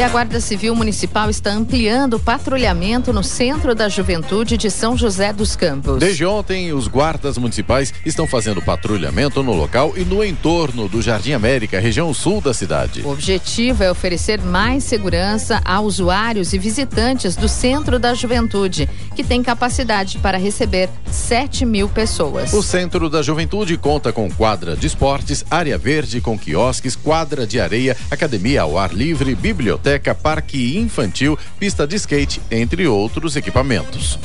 E 0.00 0.02
a 0.02 0.08
Guarda 0.08 0.40
Civil 0.40 0.74
Municipal 0.74 1.28
está 1.28 1.50
ampliando 1.50 2.14
o 2.14 2.18
patrulhamento 2.18 3.12
no 3.12 3.22
Centro 3.22 3.74
da 3.74 3.86
Juventude 3.86 4.56
de 4.56 4.70
São 4.70 4.96
José 4.96 5.30
dos 5.30 5.54
Campos. 5.54 5.98
Desde 5.98 6.24
ontem, 6.24 6.72
os 6.72 6.88
guardas 6.88 7.36
municipais 7.36 7.92
estão 8.06 8.26
fazendo 8.26 8.62
patrulhamento 8.62 9.42
no 9.42 9.52
local 9.52 9.92
e 9.94 10.00
no 10.00 10.24
entorno 10.24 10.88
do 10.88 11.02
Jardim 11.02 11.32
América, 11.32 11.78
região 11.78 12.14
sul 12.14 12.40
da 12.40 12.54
cidade. 12.54 13.02
O 13.02 13.10
objetivo 13.10 13.84
é 13.84 13.90
oferecer 13.90 14.40
mais 14.40 14.84
segurança 14.84 15.60
a 15.66 15.82
usuários 15.82 16.54
e 16.54 16.58
visitantes 16.58 17.36
do 17.36 17.46
Centro 17.46 17.98
da 17.98 18.14
Juventude, 18.14 18.88
que 19.14 19.22
tem 19.22 19.42
capacidade 19.42 20.16
para 20.16 20.38
receber 20.38 20.88
7 21.10 21.66
mil 21.66 21.90
pessoas. 21.90 22.54
O 22.54 22.62
Centro 22.62 23.10
da 23.10 23.20
Juventude 23.20 23.76
conta 23.76 24.14
com 24.14 24.30
quadra 24.30 24.74
de 24.74 24.86
esportes, 24.86 25.44
área 25.50 25.76
verde 25.76 26.22
com 26.22 26.38
quiosques, 26.38 26.96
quadra 26.96 27.46
de 27.46 27.60
areia, 27.60 27.94
academia 28.10 28.62
ao 28.62 28.78
ar 28.78 28.94
livre, 28.94 29.34
biblioteca, 29.34 29.89
parque 30.14 30.76
infantil, 30.78 31.38
pista 31.58 31.86
de 31.86 31.98
skate, 31.98 32.40
entre 32.50 32.86
outros 32.86 33.36
equipamentos. 33.36 34.18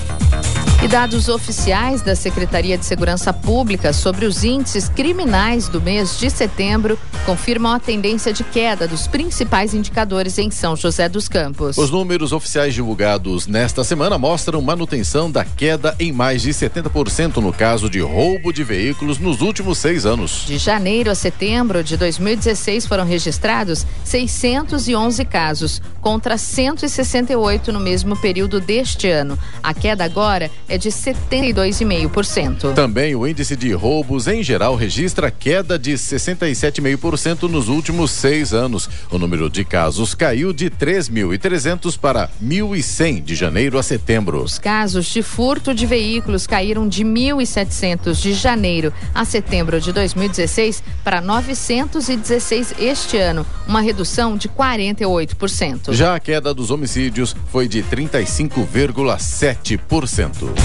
E 0.86 0.88
dados 0.88 1.30
oficiais 1.30 2.04
da 2.04 2.16
Secretaria 2.16 2.78
de 2.78 2.86
Segurança 2.86 3.34
Pública 3.34 3.92
sobre 3.92 4.24
os 4.28 4.44
índices 4.44 4.88
criminais 4.88 5.68
do 5.68 5.82
mês 5.82 6.20
de 6.20 6.30
setembro 6.30 6.96
confirmam 7.26 7.74
a 7.74 7.80
tendência 7.80 8.32
de 8.32 8.44
queda 8.44 8.88
dos 8.88 9.08
principais 9.08 9.74
indicadores 9.74 10.38
em 10.38 10.52
São 10.52 10.76
José 10.76 11.10
dos 11.10 11.28
Campos. 11.28 11.76
Os 11.76 11.90
números 11.90 12.32
oficiais 12.32 12.76
divulgados 12.76 13.48
nesta 13.48 13.84
semana 13.84 14.20
mostram 14.20 14.62
manutenção 14.62 15.32
da 15.32 15.44
queda 15.44 15.96
em 16.00 16.12
mais 16.12 16.44
de 16.44 16.52
70% 16.52 17.38
no 17.38 17.52
caso 17.52 17.90
de 17.90 18.00
roubo 18.00 18.54
de 18.54 18.64
veículos 18.64 19.18
nos 19.18 19.42
últimos 19.42 19.80
seis 19.80 20.06
anos. 20.06 20.44
De 20.46 20.60
janeiro 20.60 21.10
a 21.10 21.16
setembro 21.16 21.84
de 21.84 21.98
2016 21.98 22.86
foram 22.86 23.06
registrados 23.06 23.88
611 24.04 25.26
casos, 25.26 25.82
contra 26.00 26.38
168 26.38 27.74
no 27.74 27.80
mesmo 27.80 28.16
período 28.16 28.62
deste 28.62 29.10
ano. 29.10 29.40
A 29.64 29.74
queda 29.74 30.06
agora 30.06 30.52
é 30.70 30.75
de 30.78 30.90
72,5%. 30.90 32.74
Também 32.74 33.16
o 33.16 33.28
índice 33.28 33.56
de 33.56 33.72
roubos 33.74 34.28
em 34.28 34.44
geral 34.44 34.76
registra 34.76 35.32
queda 35.32 35.78
de 35.78 35.94
67,5% 35.94 37.44
nos 37.44 37.68
últimos 37.68 38.12
seis 38.12 38.54
anos. 38.54 38.90
O 39.12 39.18
número 39.18 39.50
de 39.50 39.64
casos 39.64 40.14
caiu 40.14 40.54
de 40.54 40.70
3.300 40.70 41.98
para 41.98 42.30
1.100 42.44 43.24
de 43.24 43.36
janeiro 43.36 43.78
a 43.78 43.84
setembro. 43.84 44.44
Os 44.44 44.60
casos 44.60 45.06
de 45.08 45.22
furto 45.22 45.74
de 45.74 45.86
veículos 45.86 46.48
caíram 46.48 46.88
de 46.88 47.04
1.700 47.04 48.22
de 48.22 48.34
janeiro 48.34 48.94
a 49.14 49.26
setembro 49.26 49.80
de 49.80 49.92
2016 49.92 50.84
para 51.04 51.22
916 51.22 52.76
este 52.80 53.18
ano, 53.18 53.46
uma 53.68 53.82
redução 53.82 54.38
de 54.38 54.50
48%. 54.50 55.94
Já 55.94 56.16
a 56.16 56.20
queda 56.20 56.54
dos 56.54 56.72
homicídios 56.72 57.36
foi 57.52 57.68
de 57.68 57.84
35,7%. 57.84 60.65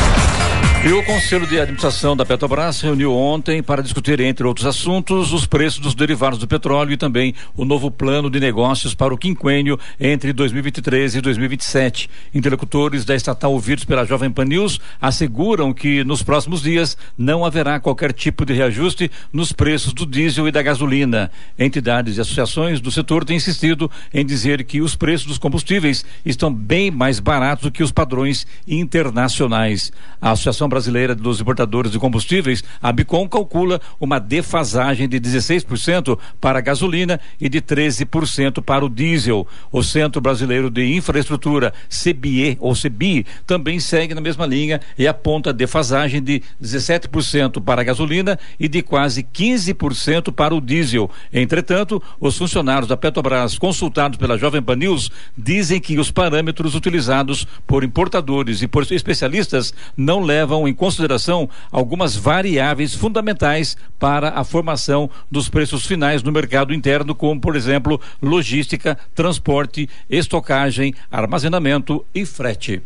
E 0.83 0.91
o 0.91 1.03
Conselho 1.03 1.45
de 1.45 1.59
Administração 1.59 2.17
da 2.17 2.25
Petrobras 2.25 2.81
reuniu 2.81 3.13
ontem 3.15 3.61
para 3.61 3.83
discutir, 3.83 4.19
entre 4.19 4.47
outros 4.47 4.65
assuntos, 4.65 5.31
os 5.31 5.45
preços 5.45 5.79
dos 5.79 5.93
derivados 5.93 6.39
do 6.39 6.47
petróleo 6.47 6.91
e 6.91 6.97
também 6.97 7.35
o 7.55 7.63
novo 7.63 7.91
plano 7.91 8.31
de 8.31 8.39
negócios 8.39 8.95
para 8.95 9.13
o 9.13 9.17
quinquênio 9.17 9.79
entre 9.99 10.33
2023 10.33 11.17
e 11.17 11.21
2027. 11.21 12.09
Interlocutores 12.33 13.05
da 13.05 13.13
estatal 13.13 13.53
ouvidos 13.53 13.85
pela 13.85 14.05
Jovem 14.05 14.31
Pan 14.31 14.45
News 14.45 14.79
asseguram 14.99 15.71
que 15.71 16.03
nos 16.03 16.23
próximos 16.23 16.63
dias 16.63 16.97
não 17.15 17.45
haverá 17.45 17.79
qualquer 17.79 18.11
tipo 18.11 18.43
de 18.43 18.53
reajuste 18.53 19.11
nos 19.31 19.51
preços 19.51 19.93
do 19.93 20.03
diesel 20.03 20.47
e 20.47 20.51
da 20.51 20.63
gasolina. 20.63 21.29
Entidades 21.59 22.17
e 22.17 22.21
associações 22.21 22.81
do 22.81 22.91
setor 22.91 23.23
têm 23.23 23.37
insistido 23.37 23.89
em 24.11 24.25
dizer 24.25 24.63
que 24.63 24.81
os 24.81 24.95
preços 24.95 25.27
dos 25.27 25.37
combustíveis 25.37 26.03
estão 26.25 26.51
bem 26.51 26.89
mais 26.89 27.19
baratos 27.19 27.65
do 27.65 27.71
que 27.71 27.83
os 27.83 27.91
padrões 27.91 28.47
internacionais. 28.67 29.91
A 30.19 30.31
Associação 30.31 30.70
Brasileira 30.71 31.13
dos 31.13 31.41
Importadores 31.41 31.91
de 31.91 31.99
Combustíveis, 31.99 32.63
a 32.81 32.93
Bicom 32.93 33.27
calcula 33.27 33.81
uma 33.99 34.19
defasagem 34.19 35.07
de 35.07 35.19
16% 35.19 36.17
para 36.39 36.59
a 36.59 36.61
gasolina 36.61 37.19
e 37.39 37.49
de 37.49 37.61
13% 37.61 38.63
para 38.63 38.85
o 38.85 38.89
diesel. 38.89 39.45
O 39.69 39.83
Centro 39.83 40.21
Brasileiro 40.21 40.69
de 40.69 40.95
Infraestrutura, 40.95 41.73
CBE 41.89 42.57
ou 42.61 42.73
CBI, 42.73 43.25
também 43.45 43.81
segue 43.81 44.15
na 44.15 44.21
mesma 44.21 44.45
linha 44.45 44.79
e 44.97 45.07
aponta 45.07 45.51
defasagem 45.51 46.23
de 46.23 46.41
17% 46.63 47.61
para 47.61 47.81
a 47.81 47.83
gasolina 47.83 48.39
e 48.57 48.69
de 48.69 48.81
quase 48.81 49.23
15% 49.23 50.31
para 50.31 50.55
o 50.55 50.61
diesel. 50.61 51.11
Entretanto, 51.33 52.01
os 52.17 52.37
funcionários 52.37 52.87
da 52.87 52.95
Petrobras 52.95 53.57
consultados 53.57 54.17
pela 54.17 54.37
Jovem 54.37 54.61
Pan 54.61 54.77
News 54.77 55.11
dizem 55.37 55.81
que 55.81 55.99
os 55.99 56.11
parâmetros 56.11 56.75
utilizados 56.75 57.45
por 57.67 57.83
importadores 57.83 58.61
e 58.61 58.67
por 58.67 58.89
especialistas 58.89 59.73
não 59.97 60.21
levam 60.21 60.60
em 60.67 60.73
consideração 60.73 61.49
algumas 61.71 62.15
variáveis 62.15 62.93
fundamentais 62.93 63.77
para 63.99 64.29
a 64.29 64.43
formação 64.43 65.09
dos 65.29 65.49
preços 65.49 65.85
finais 65.85 66.23
no 66.23 66.31
mercado 66.31 66.73
interno, 66.73 67.13
como, 67.13 67.39
por 67.39 67.55
exemplo, 67.55 67.99
logística, 68.21 68.97
transporte, 69.13 69.89
estocagem, 70.09 70.93
armazenamento 71.11 72.05
e 72.13 72.25
frete. 72.25 72.81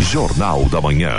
Jornal 0.00 0.64
da 0.68 0.80
Manhã. 0.80 1.18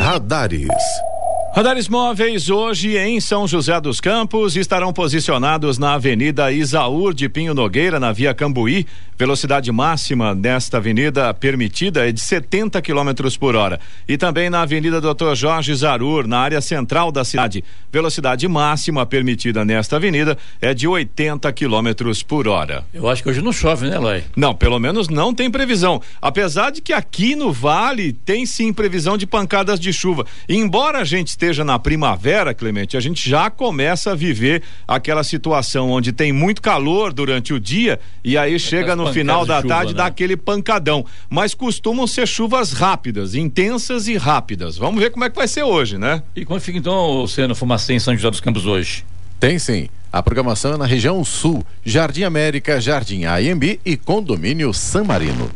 Radares. 0.00 1.15
Radares 1.56 1.88
móveis 1.88 2.50
hoje 2.50 2.98
em 2.98 3.18
São 3.18 3.48
José 3.48 3.80
dos 3.80 3.98
Campos 3.98 4.56
estarão 4.56 4.92
posicionados 4.92 5.78
na 5.78 5.94
Avenida 5.94 6.52
Isaúr 6.52 7.14
de 7.14 7.30
Pinho 7.30 7.54
Nogueira, 7.54 7.98
na 7.98 8.12
Via 8.12 8.34
Cambuí. 8.34 8.86
Velocidade 9.18 9.72
máxima 9.72 10.34
nesta 10.34 10.76
avenida 10.76 11.32
permitida 11.32 12.06
é 12.06 12.12
de 12.12 12.20
70 12.20 12.82
km 12.82 13.34
por 13.40 13.56
hora. 13.56 13.80
E 14.06 14.18
também 14.18 14.50
na 14.50 14.60
Avenida 14.60 15.00
Dr. 15.00 15.34
Jorge 15.34 15.74
Zarur, 15.74 16.26
na 16.26 16.40
área 16.40 16.60
central 16.60 17.10
da 17.10 17.24
cidade. 17.24 17.64
Velocidade 17.90 18.46
máxima 18.46 19.06
permitida 19.06 19.64
nesta 19.64 19.96
avenida 19.96 20.36
é 20.60 20.74
de 20.74 20.86
80 20.86 21.50
km 21.54 22.12
por 22.28 22.46
hora. 22.46 22.84
Eu 22.92 23.08
acho 23.08 23.22
que 23.22 23.30
hoje 23.30 23.40
não 23.40 23.54
chove, 23.54 23.88
né, 23.88 23.98
Loi? 23.98 24.22
Não, 24.36 24.54
pelo 24.54 24.78
menos 24.78 25.08
não 25.08 25.32
tem 25.32 25.50
previsão. 25.50 26.02
Apesar 26.20 26.70
de 26.70 26.82
que 26.82 26.92
aqui 26.92 27.34
no 27.34 27.50
Vale 27.50 28.12
tem 28.12 28.44
sim 28.44 28.70
previsão 28.70 29.16
de 29.16 29.26
pancadas 29.26 29.80
de 29.80 29.94
chuva. 29.94 30.26
E 30.46 30.54
embora 30.54 30.98
a 30.98 31.04
gente 31.04 31.28
esteja 31.28 31.45
na 31.64 31.78
primavera, 31.78 32.52
Clemente, 32.52 32.96
a 32.96 33.00
gente 33.00 33.28
já 33.28 33.50
começa 33.50 34.12
a 34.12 34.14
viver 34.14 34.62
aquela 34.86 35.22
situação 35.22 35.90
onde 35.90 36.12
tem 36.12 36.32
muito 36.32 36.60
calor 36.60 37.12
durante 37.12 37.52
o 37.54 37.60
dia 37.60 37.98
e 38.24 38.36
aí 38.36 38.58
chega 38.58 38.96
no 38.96 39.12
final 39.12 39.46
da 39.46 39.56
chuva, 39.56 39.68
tarde 39.68 39.92
né? 39.92 39.98
dá 39.98 40.06
aquele 40.06 40.36
pancadão. 40.36 41.04
Mas 41.30 41.54
costumam 41.54 42.06
ser 42.06 42.26
chuvas 42.26 42.72
rápidas, 42.72 43.34
intensas 43.34 44.08
e 44.08 44.16
rápidas. 44.16 44.76
Vamos 44.76 45.00
ver 45.00 45.10
como 45.10 45.24
é 45.24 45.30
que 45.30 45.36
vai 45.36 45.48
ser 45.48 45.62
hoje, 45.62 45.98
né? 45.98 46.22
E 46.34 46.44
como 46.44 46.58
fica 46.60 46.78
então 46.78 47.22
o 47.22 47.28
Ceno 47.28 47.54
Fumacê 47.54 47.94
em 47.94 47.98
São 47.98 48.14
José 48.14 48.30
dos 48.30 48.40
Campos 48.40 48.66
hoje? 48.66 49.04
Tem 49.38 49.58
sim. 49.58 49.88
A 50.12 50.22
programação 50.22 50.74
é 50.74 50.76
na 50.78 50.86
região 50.86 51.22
sul, 51.24 51.64
Jardim 51.84 52.22
América, 52.22 52.80
Jardim 52.80 53.24
AMB 53.24 53.80
e 53.84 53.96
Condomínio 53.96 54.72
San 54.72 55.04
Marino. 55.04 55.50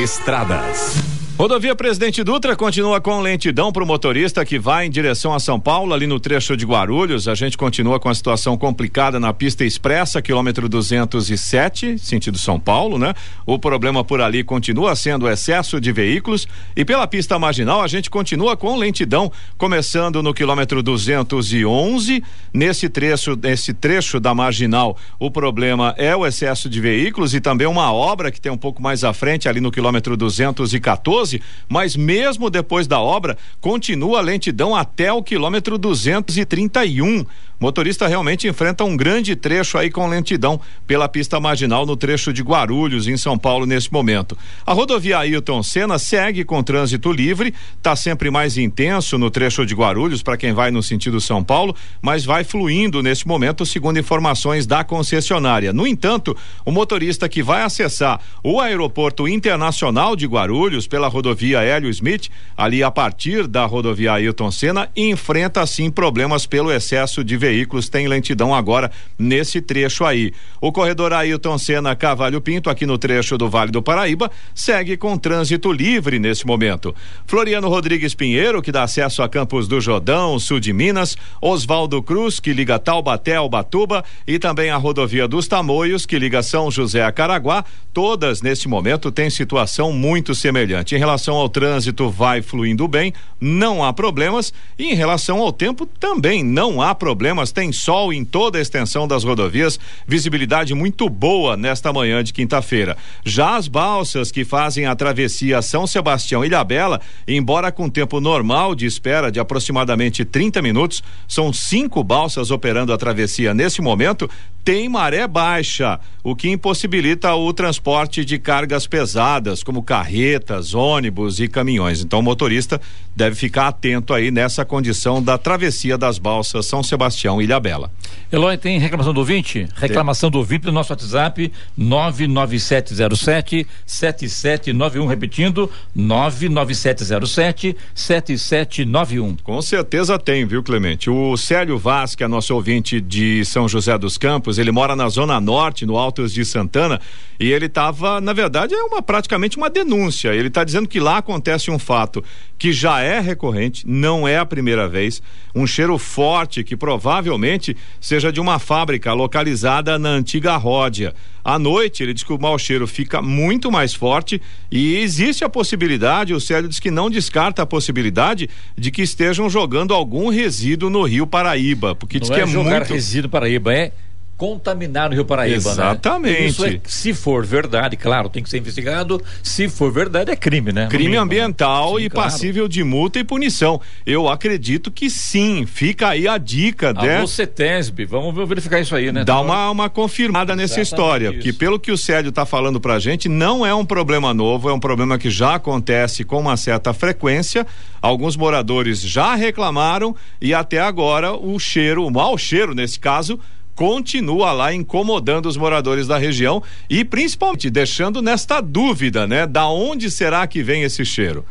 Estradas. 0.00 1.17
Rodovia 1.38 1.72
Presidente 1.72 2.24
Dutra 2.24 2.56
continua 2.56 3.00
com 3.00 3.20
lentidão 3.20 3.70
para 3.70 3.84
o 3.84 3.86
motorista 3.86 4.44
que 4.44 4.58
vai 4.58 4.86
em 4.86 4.90
direção 4.90 5.32
a 5.32 5.38
São 5.38 5.60
Paulo, 5.60 5.94
ali 5.94 6.04
no 6.04 6.18
trecho 6.18 6.56
de 6.56 6.66
Guarulhos. 6.66 7.28
A 7.28 7.34
gente 7.36 7.56
continua 7.56 8.00
com 8.00 8.08
a 8.08 8.14
situação 8.14 8.58
complicada 8.58 9.20
na 9.20 9.32
pista 9.32 9.64
expressa, 9.64 10.20
quilômetro 10.20 10.68
207, 10.68 11.96
sentido 11.96 12.36
São 12.36 12.58
Paulo, 12.58 12.98
né? 12.98 13.14
O 13.46 13.56
problema 13.56 14.02
por 14.02 14.20
ali 14.20 14.42
continua 14.42 14.96
sendo 14.96 15.26
o 15.26 15.30
excesso 15.30 15.80
de 15.80 15.92
veículos. 15.92 16.48
E 16.74 16.84
pela 16.84 17.06
pista 17.06 17.38
marginal, 17.38 17.82
a 17.82 17.86
gente 17.86 18.10
continua 18.10 18.56
com 18.56 18.76
lentidão, 18.76 19.30
começando 19.56 20.20
no 20.24 20.34
quilômetro 20.34 20.82
211. 20.82 22.20
Nesse 22.52 22.88
trecho, 22.88 23.38
nesse 23.40 23.72
trecho 23.72 24.18
da 24.18 24.34
marginal, 24.34 24.96
o 25.20 25.30
problema 25.30 25.94
é 25.98 26.16
o 26.16 26.26
excesso 26.26 26.68
de 26.68 26.80
veículos 26.80 27.32
e 27.32 27.40
também 27.40 27.68
uma 27.68 27.92
obra 27.92 28.32
que 28.32 28.40
tem 28.40 28.50
um 28.50 28.58
pouco 28.58 28.82
mais 28.82 29.04
à 29.04 29.12
frente, 29.12 29.48
ali 29.48 29.60
no 29.60 29.70
quilômetro 29.70 30.16
214 30.16 31.27
mas 31.68 31.96
mesmo 31.96 32.50
depois 32.50 32.86
da 32.86 33.00
obra, 33.00 33.36
continua 33.60 34.18
a 34.18 34.22
lentidão 34.22 34.74
até 34.74 35.12
o 35.12 35.22
quilômetro 35.22 35.76
231. 35.76 37.24
Motorista 37.60 38.06
realmente 38.06 38.46
enfrenta 38.46 38.84
um 38.84 38.96
grande 38.96 39.34
trecho 39.34 39.76
aí 39.76 39.90
com 39.90 40.06
lentidão 40.06 40.60
pela 40.86 41.08
pista 41.08 41.40
marginal 41.40 41.84
no 41.84 41.96
trecho 41.96 42.32
de 42.32 42.40
Guarulhos, 42.40 43.08
em 43.08 43.16
São 43.16 43.36
Paulo, 43.36 43.66
nesse 43.66 43.92
momento. 43.92 44.38
A 44.64 44.72
rodovia 44.72 45.18
Ailton 45.18 45.60
Senna 45.64 45.98
segue 45.98 46.44
com 46.44 46.62
trânsito 46.62 47.10
livre, 47.10 47.52
está 47.76 47.96
sempre 47.96 48.30
mais 48.30 48.56
intenso 48.56 49.18
no 49.18 49.28
trecho 49.28 49.66
de 49.66 49.74
Guarulhos 49.74 50.22
para 50.22 50.36
quem 50.36 50.52
vai 50.52 50.70
no 50.70 50.84
sentido 50.84 51.20
São 51.20 51.42
Paulo, 51.42 51.74
mas 52.00 52.24
vai 52.24 52.44
fluindo 52.44 53.02
nesse 53.02 53.26
momento, 53.26 53.66
segundo 53.66 53.98
informações 53.98 54.64
da 54.64 54.84
concessionária. 54.84 55.72
No 55.72 55.84
entanto, 55.84 56.36
o 56.64 56.70
motorista 56.70 57.28
que 57.28 57.42
vai 57.42 57.62
acessar 57.62 58.20
o 58.40 58.60
aeroporto 58.60 59.26
internacional 59.26 60.14
de 60.14 60.26
Guarulhos 60.26 60.86
pela 60.86 61.08
rodovia 61.08 61.17
Hélio 61.62 61.90
Smith, 61.90 62.28
ali 62.56 62.82
a 62.82 62.90
partir 62.90 63.46
da 63.46 63.64
rodovia 63.64 64.12
Ailton 64.12 64.50
Senna, 64.50 64.88
enfrenta 64.96 65.66
sim 65.66 65.90
problemas 65.90 66.46
pelo 66.46 66.72
excesso 66.72 67.24
de 67.24 67.36
veículos 67.36 67.88
tem 67.88 68.08
lentidão 68.08 68.54
agora 68.54 68.90
nesse 69.18 69.60
trecho 69.60 70.04
aí. 70.04 70.32
O 70.60 70.72
corredor 70.72 71.12
Ailton 71.12 71.58
Senna 71.58 71.94
Cavalho 71.96 72.40
Pinto, 72.40 72.70
aqui 72.70 72.86
no 72.86 72.98
trecho 72.98 73.36
do 73.36 73.48
Vale 73.48 73.70
do 73.70 73.82
Paraíba, 73.82 74.30
segue 74.54 74.96
com 74.96 75.16
trânsito 75.16 75.72
livre 75.72 76.18
nesse 76.18 76.46
momento. 76.46 76.94
Floriano 77.26 77.68
Rodrigues 77.68 78.14
Pinheiro, 78.14 78.62
que 78.62 78.72
dá 78.72 78.82
acesso 78.82 79.22
a 79.22 79.28
Campos 79.28 79.68
do 79.68 79.80
Jordão, 79.80 80.38
sul 80.38 80.60
de 80.60 80.72
Minas, 80.72 81.16
Oswaldo 81.40 82.02
Cruz, 82.02 82.40
que 82.40 82.52
liga 82.52 82.78
Taubaté 82.78 83.36
ao 83.36 83.48
Batuba, 83.48 84.04
e 84.26 84.38
também 84.38 84.70
a 84.70 84.76
rodovia 84.76 85.28
dos 85.28 85.46
Tamoios, 85.46 86.06
que 86.06 86.18
liga 86.18 86.42
São 86.42 86.70
José 86.70 87.02
a 87.02 87.12
Caraguá, 87.12 87.64
todas 87.92 88.42
neste 88.42 88.68
momento 88.68 89.10
têm 89.10 89.30
situação 89.30 89.92
muito 89.92 90.34
semelhante. 90.34 90.94
Em 90.94 90.98
relação 91.08 91.36
ao 91.36 91.48
trânsito, 91.48 92.10
vai 92.10 92.42
fluindo 92.42 92.86
bem, 92.86 93.14
não 93.40 93.82
há 93.82 93.94
problemas, 93.94 94.52
e 94.78 94.92
em 94.92 94.94
relação 94.94 95.38
ao 95.38 95.50
tempo, 95.50 95.86
também 95.86 96.44
não 96.44 96.82
há 96.82 96.94
problemas. 96.94 97.50
Tem 97.50 97.72
sol 97.72 98.12
em 98.12 98.26
toda 98.26 98.58
a 98.58 98.60
extensão 98.60 99.08
das 99.08 99.24
rodovias, 99.24 99.80
visibilidade 100.06 100.74
muito 100.74 101.08
boa 101.08 101.56
nesta 101.56 101.92
manhã 101.94 102.22
de 102.22 102.34
quinta-feira. 102.34 102.94
Já 103.24 103.56
as 103.56 103.68
balsas 103.68 104.30
que 104.30 104.44
fazem 104.44 104.84
a 104.84 104.94
travessia 104.94 105.62
São 105.62 105.86
Sebastião 105.86 106.44
e 106.44 106.48
Ilhabela, 106.48 107.00
embora 107.26 107.72
com 107.72 107.88
tempo 107.88 108.20
normal 108.20 108.74
de 108.74 108.84
espera 108.84 109.32
de 109.32 109.40
aproximadamente 109.40 110.26
30 110.26 110.60
minutos, 110.60 111.02
são 111.26 111.54
cinco 111.54 112.04
balsas 112.04 112.50
operando 112.50 112.92
a 112.92 112.98
travessia 112.98 113.54
nesse 113.54 113.80
momento, 113.80 114.28
tem 114.62 114.88
maré 114.88 115.26
baixa, 115.26 115.98
o 116.22 116.36
que 116.36 116.50
impossibilita 116.50 117.34
o 117.34 117.50
transporte 117.54 118.22
de 118.22 118.38
cargas 118.38 118.86
pesadas, 118.86 119.62
como 119.62 119.82
carretas, 119.82 120.74
ônibus 120.74 120.97
e 121.06 121.48
caminhões. 121.48 122.02
Então 122.02 122.20
o 122.20 122.22
motorista 122.22 122.80
deve 123.14 123.36
ficar 123.36 123.68
atento 123.68 124.12
aí 124.14 124.30
nessa 124.30 124.64
condição 124.64 125.22
da 125.22 125.38
travessia 125.38 125.96
das 125.96 126.18
balsas 126.18 126.66
São 126.66 126.82
Sebastião 126.82 126.98
Sebastião 127.08 127.40
Ilha 127.40 127.60
Bela. 127.60 127.90
Eloy, 128.30 128.56
tem 128.56 128.78
reclamação 128.78 129.14
do 129.14 129.20
ouvinte? 129.20 129.68
Reclamação 129.76 130.30
do 130.30 130.38
ouvinte 130.38 130.66
no 130.66 130.72
nosso 130.72 130.92
WhatsApp 130.92 131.50
99707 131.76 133.66
7791, 133.86 135.06
repetindo 135.06 135.70
99707 135.94 137.76
7791. 137.94 139.36
Com 139.42 139.62
certeza 139.62 140.18
tem, 140.18 140.44
viu, 140.44 140.62
Clemente? 140.62 141.08
O 141.08 141.36
Célio 141.36 141.78
Vaz, 141.78 142.14
que 142.14 142.24
é 142.24 142.28
nosso 142.28 142.54
ouvinte 142.54 143.00
de 143.00 143.44
São 143.44 143.68
José 143.68 143.96
dos 143.96 144.18
Campos, 144.18 144.58
ele 144.58 144.72
mora 144.72 144.94
na 144.94 145.08
Zona 145.08 145.40
Norte, 145.40 145.86
no 145.86 145.96
Altos 145.96 146.32
de 146.32 146.44
Santana, 146.44 147.00
e 147.40 147.52
ele 147.52 147.66
estava, 147.66 148.20
na 148.20 148.32
verdade, 148.32 148.74
é 148.74 148.82
uma 148.82 149.00
praticamente 149.00 149.56
uma 149.56 149.70
denúncia. 149.70 150.34
Ele 150.34 150.48
está 150.48 150.64
dizendo 150.64 150.87
que 150.88 150.98
lá 150.98 151.18
acontece 151.18 151.70
um 151.70 151.78
fato 151.78 152.24
que 152.58 152.72
já 152.72 153.00
é 153.00 153.20
recorrente, 153.20 153.86
não 153.86 154.26
é 154.26 154.36
a 154.36 154.44
primeira 154.44 154.88
vez, 154.88 155.22
um 155.54 155.66
cheiro 155.66 155.96
forte 155.96 156.64
que 156.64 156.76
provavelmente 156.76 157.76
seja 158.00 158.32
de 158.32 158.40
uma 158.40 158.58
fábrica 158.58 159.12
localizada 159.12 159.96
na 159.98 160.08
antiga 160.08 160.56
Ródia. 160.56 161.14
À 161.44 161.58
noite, 161.58 162.02
ele 162.02 162.12
diz 162.12 162.24
que 162.24 162.32
o 162.32 162.38
mau 162.38 162.58
cheiro 162.58 162.86
fica 162.86 163.22
muito 163.22 163.70
mais 163.70 163.94
forte 163.94 164.42
e 164.70 164.96
existe 164.96 165.44
a 165.44 165.48
possibilidade, 165.48 166.34
o 166.34 166.40
Célio 166.40 166.68
diz 166.68 166.80
que 166.80 166.90
não 166.90 167.08
descarta 167.08 167.62
a 167.62 167.66
possibilidade 167.66 168.50
de 168.76 168.90
que 168.90 169.02
estejam 169.02 169.48
jogando 169.48 169.94
algum 169.94 170.28
resíduo 170.28 170.90
no 170.90 171.04
Rio 171.04 171.26
Paraíba, 171.26 171.94
porque 171.94 172.18
não 172.18 172.22
diz 172.22 172.30
que 172.30 172.40
é, 172.40 172.42
é 172.42 172.46
jogar 172.46 172.80
muito 172.80 172.92
resíduo 172.92 173.30
Paraíba, 173.30 173.72
é 173.72 173.92
contaminar 174.38 175.10
o 175.10 175.14
Rio 175.14 175.24
Paraíba. 175.24 175.56
Exatamente. 175.56 176.40
Né? 176.40 176.46
Isso 176.46 176.64
é, 176.64 176.80
se 176.84 177.12
for 177.12 177.44
verdade, 177.44 177.96
claro, 177.96 178.28
tem 178.28 178.40
que 178.40 178.48
ser 178.48 178.58
investigado. 178.58 179.20
Se 179.42 179.68
for 179.68 179.92
verdade, 179.92 180.30
é 180.30 180.36
crime, 180.36 180.72
né? 180.72 180.86
Crime 180.86 181.16
ambiental 181.16 181.94
né? 181.94 182.00
Sim, 182.00 182.06
e 182.06 182.10
claro. 182.10 182.30
passível 182.30 182.68
de 182.68 182.84
multa 182.84 183.18
e 183.18 183.24
punição. 183.24 183.80
Eu 184.06 184.28
acredito 184.28 184.92
que 184.92 185.10
sim. 185.10 185.66
Fica 185.66 186.10
aí 186.10 186.28
a 186.28 186.38
dica, 186.38 186.92
né? 186.92 187.18
Alô, 187.18 187.26
CETESB, 187.26 188.04
vamos 188.04 188.48
verificar 188.48 188.80
isso 188.80 188.94
aí, 188.94 189.10
né? 189.10 189.24
Dá 189.24 189.40
uma, 189.40 189.70
uma 189.70 189.90
confirmada 189.90 190.54
nessa 190.54 190.80
Exatamente 190.80 190.86
história, 190.86 191.26
isso. 191.26 191.34
porque 191.34 191.52
pelo 191.52 191.80
que 191.80 191.90
o 191.90 191.98
Célio 191.98 192.28
está 192.28 192.46
falando 192.46 192.80
pra 192.80 193.00
gente, 193.00 193.28
não 193.28 193.66
é 193.66 193.74
um 193.74 193.84
problema 193.84 194.32
novo, 194.32 194.70
é 194.70 194.72
um 194.72 194.78
problema 194.80 195.18
que 195.18 195.30
já 195.30 195.56
acontece 195.56 196.22
com 196.22 196.38
uma 196.38 196.56
certa 196.56 196.94
frequência. 196.94 197.66
Alguns 198.00 198.36
moradores 198.36 199.00
já 199.00 199.34
reclamaram 199.34 200.14
e 200.40 200.54
até 200.54 200.80
agora 200.80 201.32
o 201.32 201.58
cheiro, 201.58 202.06
o 202.06 202.10
mau 202.10 202.38
cheiro 202.38 202.72
nesse 202.72 203.00
caso, 203.00 203.40
continua 203.78 204.50
lá 204.50 204.74
incomodando 204.74 205.46
os 205.46 205.56
moradores 205.56 206.08
da 206.08 206.18
região 206.18 206.60
e 206.90 207.04
principalmente 207.04 207.70
deixando 207.70 208.20
nesta 208.20 208.60
dúvida, 208.60 209.24
né? 209.24 209.46
Da 209.46 209.68
onde 209.68 210.10
será 210.10 210.44
que 210.48 210.64
vem 210.64 210.82
esse 210.82 211.04
cheiro? 211.04 211.44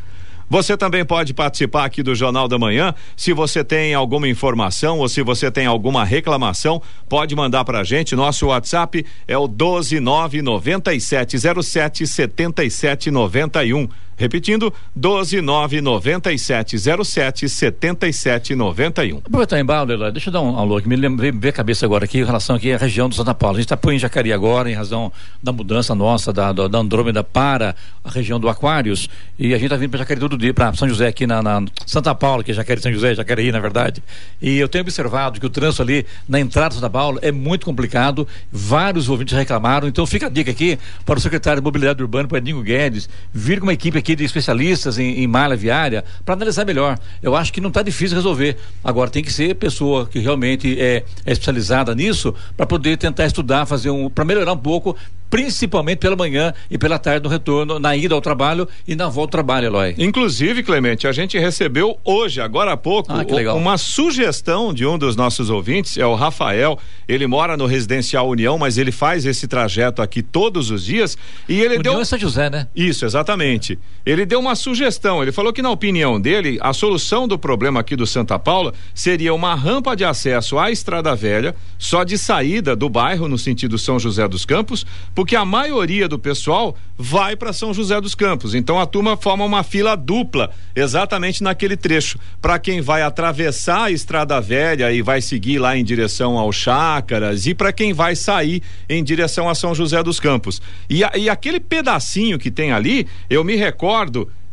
Você 0.50 0.76
também 0.76 1.06
pode 1.06 1.34
participar 1.34 1.86
aqui 1.86 2.04
do 2.04 2.14
Jornal 2.14 2.50
da 2.50 2.60
Manhã. 2.60 2.94
Se 3.16 3.32
você 3.32 3.64
tem 3.64 3.94
alguma 3.94 4.28
informação 4.28 5.00
ou 5.00 5.08
se 5.08 5.22
você 5.22 5.50
tem 5.50 5.66
alguma 5.66 6.04
reclamação, 6.04 6.82
pode 7.08 7.34
mandar 7.34 7.64
pra 7.64 7.86
gente. 7.86 8.14
Nosso 8.14 8.48
WhatsApp 8.48 9.06
é 9.26 9.38
o 9.38 9.48
1299707 9.48 12.06
7791. 12.06 13.88
Repetindo, 14.18 14.74
1299707 15.00 17.48
7791. 17.48 19.20
Aproveitar 19.20 19.60
em 19.60 19.66
Eloy, 19.92 20.12
deixa 20.12 20.30
eu 20.30 20.34
dar 20.34 20.42
um 20.42 20.58
alô 20.58 20.82
que 20.82 20.90
me 20.90 20.96
lembrei, 20.96 21.32
veio 21.32 21.52
a 21.52 21.54
cabeça 21.54 21.86
agora 21.86 22.06
aqui 22.06 22.18
em 22.18 22.24
relação 22.24 22.56
aqui 22.56 22.74
à 22.74 22.78
região 22.78 23.08
do 23.08 23.14
Santa 23.14 23.36
Paula. 23.36 23.58
A 23.58 23.62
gente 23.62 23.72
está 23.72 23.94
em 23.94 24.00
Jacareí 24.00 24.34
agora, 24.34 24.72
em 24.72 24.74
razão 24.74 25.14
da 25.42 25.52
mudança 25.52 25.94
nossa 25.94 26.34
da, 26.34 26.52
da, 26.52 26.68
da 26.68 26.80
Andrômeda 26.80 27.24
para 27.24 27.76
a 28.04 28.10
região 28.10 28.40
do 28.40 28.50
Aquários. 28.50 29.08
E 29.38 29.54
a 29.54 29.58
gente 29.58 29.66
está 29.66 29.78
vindo 29.78 29.92
para 29.92 30.00
Jacareí 30.00 30.20
todo 30.20 30.36
dia, 30.36 30.52
para 30.52 30.74
São 30.74 30.90
José 30.90 31.08
aqui 31.08 31.28
na, 31.28 31.44
na 31.44 31.64
Santa 31.86 32.16
Paula, 32.16 32.44
que 32.44 32.50
é 32.50 32.56
Jacareí 32.56 32.82
São 32.82 32.92
José, 32.92 33.14
Jacareí, 33.14 33.52
na 33.52 33.60
verdade. 33.60 34.02
E 34.42 34.58
eu 34.58 34.68
tenho 34.68 34.82
observado 34.82 35.40
que 35.40 35.46
o 35.46 35.50
trânsito 35.50 35.84
ali 35.84 36.08
na 36.28 36.40
entrada 36.40 36.70
de 36.70 36.76
Santa 36.76 36.90
Paula 36.90 37.20
é 37.22 37.32
muito 37.32 37.68
complicado. 37.68 38.28
Vários 38.52 39.10
ouvintes 39.10 39.38
reclamaram. 39.38 39.88
Então 39.88 40.08
fica 40.08 40.26
a 40.26 40.30
dica 40.30 40.50
aqui 40.50 40.80
para 41.06 41.20
o 41.20 41.22
secretário 41.22 41.62
de 41.62 41.64
Mobilidade 41.64 42.02
Urbana, 42.02 42.28
para 42.28 42.40
Edinho 42.40 42.64
Guedes, 42.64 43.08
vir 43.32 43.60
com 43.60 43.68
uma 43.68 43.74
equipe 43.74 43.96
aqui 43.96 44.07
de 44.16 44.24
especialistas 44.24 44.98
em, 44.98 45.24
em 45.24 45.28
malha 45.28 45.56
viária 45.56 46.04
para 46.26 46.36
analisar 46.36 46.66
melhor. 46.66 46.98
Eu 47.22 47.36
acho 47.36 47.52
que 47.52 47.62
não 47.62 47.70
está 47.70 47.82
difícil 47.82 48.16
resolver. 48.16 48.58
Agora 48.84 49.10
tem 49.10 49.24
que 49.24 49.32
ser 49.32 49.56
pessoa 49.56 50.08
que 50.08 50.20
realmente 50.20 50.80
é, 50.80 51.04
é 51.26 51.32
especializada 51.32 51.94
nisso 51.96 52.34
para 52.56 52.66
poder 52.66 52.98
tentar 52.98 53.26
estudar, 53.26 53.66
fazer 53.66 53.90
um, 53.90 54.10
para 54.10 54.26
melhorar 54.26 54.54
um 54.54 54.58
pouco, 54.58 54.96
principalmente 55.30 56.00
pela 56.00 56.16
manhã 56.16 56.54
e 56.70 56.78
pela 56.78 56.98
tarde 56.98 57.24
no 57.24 57.30
retorno, 57.30 57.80
na 57.80 57.96
ida 57.96 58.16
ao 58.16 58.22
trabalho 58.22 58.68
e 58.88 58.96
na 58.96 59.06
volta 59.08 59.28
ao 59.28 59.44
trabalho, 59.44 59.68
Eloy. 59.68 59.96
Inclusive, 59.98 60.64
Clemente, 60.64 61.06
a 61.06 61.12
gente 61.12 61.38
recebeu 61.38 62.00
hoje, 62.04 62.40
agora 62.40 62.72
há 62.72 62.78
pouco, 62.78 63.12
Ah, 63.12 63.54
uma 63.54 63.78
sugestão 63.78 64.74
de 64.74 64.86
um 64.86 64.98
dos 64.98 65.16
nossos 65.16 65.50
ouvintes, 65.50 65.98
é 65.98 66.06
o 66.06 66.16
Rafael. 66.16 66.80
Ele 67.08 67.28
mora 67.28 67.58
no 67.58 67.66
Residencial 67.66 68.28
União, 68.30 68.58
mas 68.58 68.78
ele 68.78 68.92
faz 68.92 69.26
esse 69.26 69.48
trajeto 69.48 70.02
aqui 70.02 70.22
todos 70.22 70.72
os 70.72 70.86
dias 70.86 71.18
e 71.48 71.60
ele 71.60 71.78
União 71.78 71.94
deu 71.94 72.02
é 72.02 72.06
São 72.06 72.18
José, 72.18 72.50
né? 72.50 72.68
Isso, 72.76 73.06
exatamente. 73.06 73.78
Ele 74.08 74.26
deu 74.26 74.40
uma 74.40 74.56
sugestão. 74.56 75.22
Ele 75.22 75.34
falou 75.34 75.52
que, 75.52 75.62
na 75.62 75.70
opinião 75.70 76.20
dele, 76.20 76.58
a 76.62 76.72
solução 76.72 77.28
do 77.28 77.38
problema 77.38 77.82
aqui 77.82 77.94
do 77.94 78.08
Santa 78.08 78.40
Paula 78.40 78.74
seria 78.96 79.34
uma 79.34 79.54
rampa 79.54 79.98
de 79.98 80.06
acesso 80.06 80.58
à 80.58 80.72
Estrada 80.72 81.14
Velha, 81.14 81.54
só 81.78 82.06
de 82.06 82.18
saída 82.18 82.74
do 82.74 82.88
bairro, 82.88 83.28
no 83.28 83.38
sentido 83.38 83.78
São 83.78 84.00
José 84.00 84.26
dos 84.30 84.46
Campos, 84.46 84.86
porque 85.14 85.36
a 85.36 85.44
maioria 85.44 86.08
do 86.08 86.18
pessoal 86.18 86.74
vai 86.98 87.36
para 87.36 87.52
São 87.52 87.74
José 87.74 88.00
dos 88.00 88.16
Campos. 88.16 88.56
Então 88.56 88.80
a 88.80 88.86
turma 88.86 89.18
forma 89.18 89.44
uma 89.44 89.62
fila 89.62 89.94
dupla, 89.98 90.52
exatamente 90.74 91.44
naquele 91.44 91.76
trecho. 91.76 92.18
Para 92.42 92.58
quem 92.58 92.80
vai 92.80 93.02
atravessar 93.02 93.84
a 93.88 93.92
Estrada 93.92 94.40
Velha 94.40 94.90
e 94.90 95.02
vai 95.02 95.20
seguir 95.20 95.60
lá 95.60 95.78
em 95.78 95.84
direção 95.84 96.38
ao 96.38 96.54
Chácaras, 96.54 97.46
e 97.46 97.54
para 97.54 97.74
quem 97.74 97.92
vai 97.92 98.16
sair 98.16 98.64
em 98.88 99.04
direção 99.04 99.50
a 99.50 99.54
São 99.54 99.76
José 99.76 100.02
dos 100.02 100.18
Campos. 100.18 100.62
E, 100.90 101.04
a- 101.04 101.12
e 101.18 101.30
aquele 101.30 101.60
pedacinho 101.60 102.40
que 102.40 102.50
tem 102.50 102.72
ali, 102.72 103.06
eu 103.30 103.44
me 103.44 103.58
recordo 103.58 103.97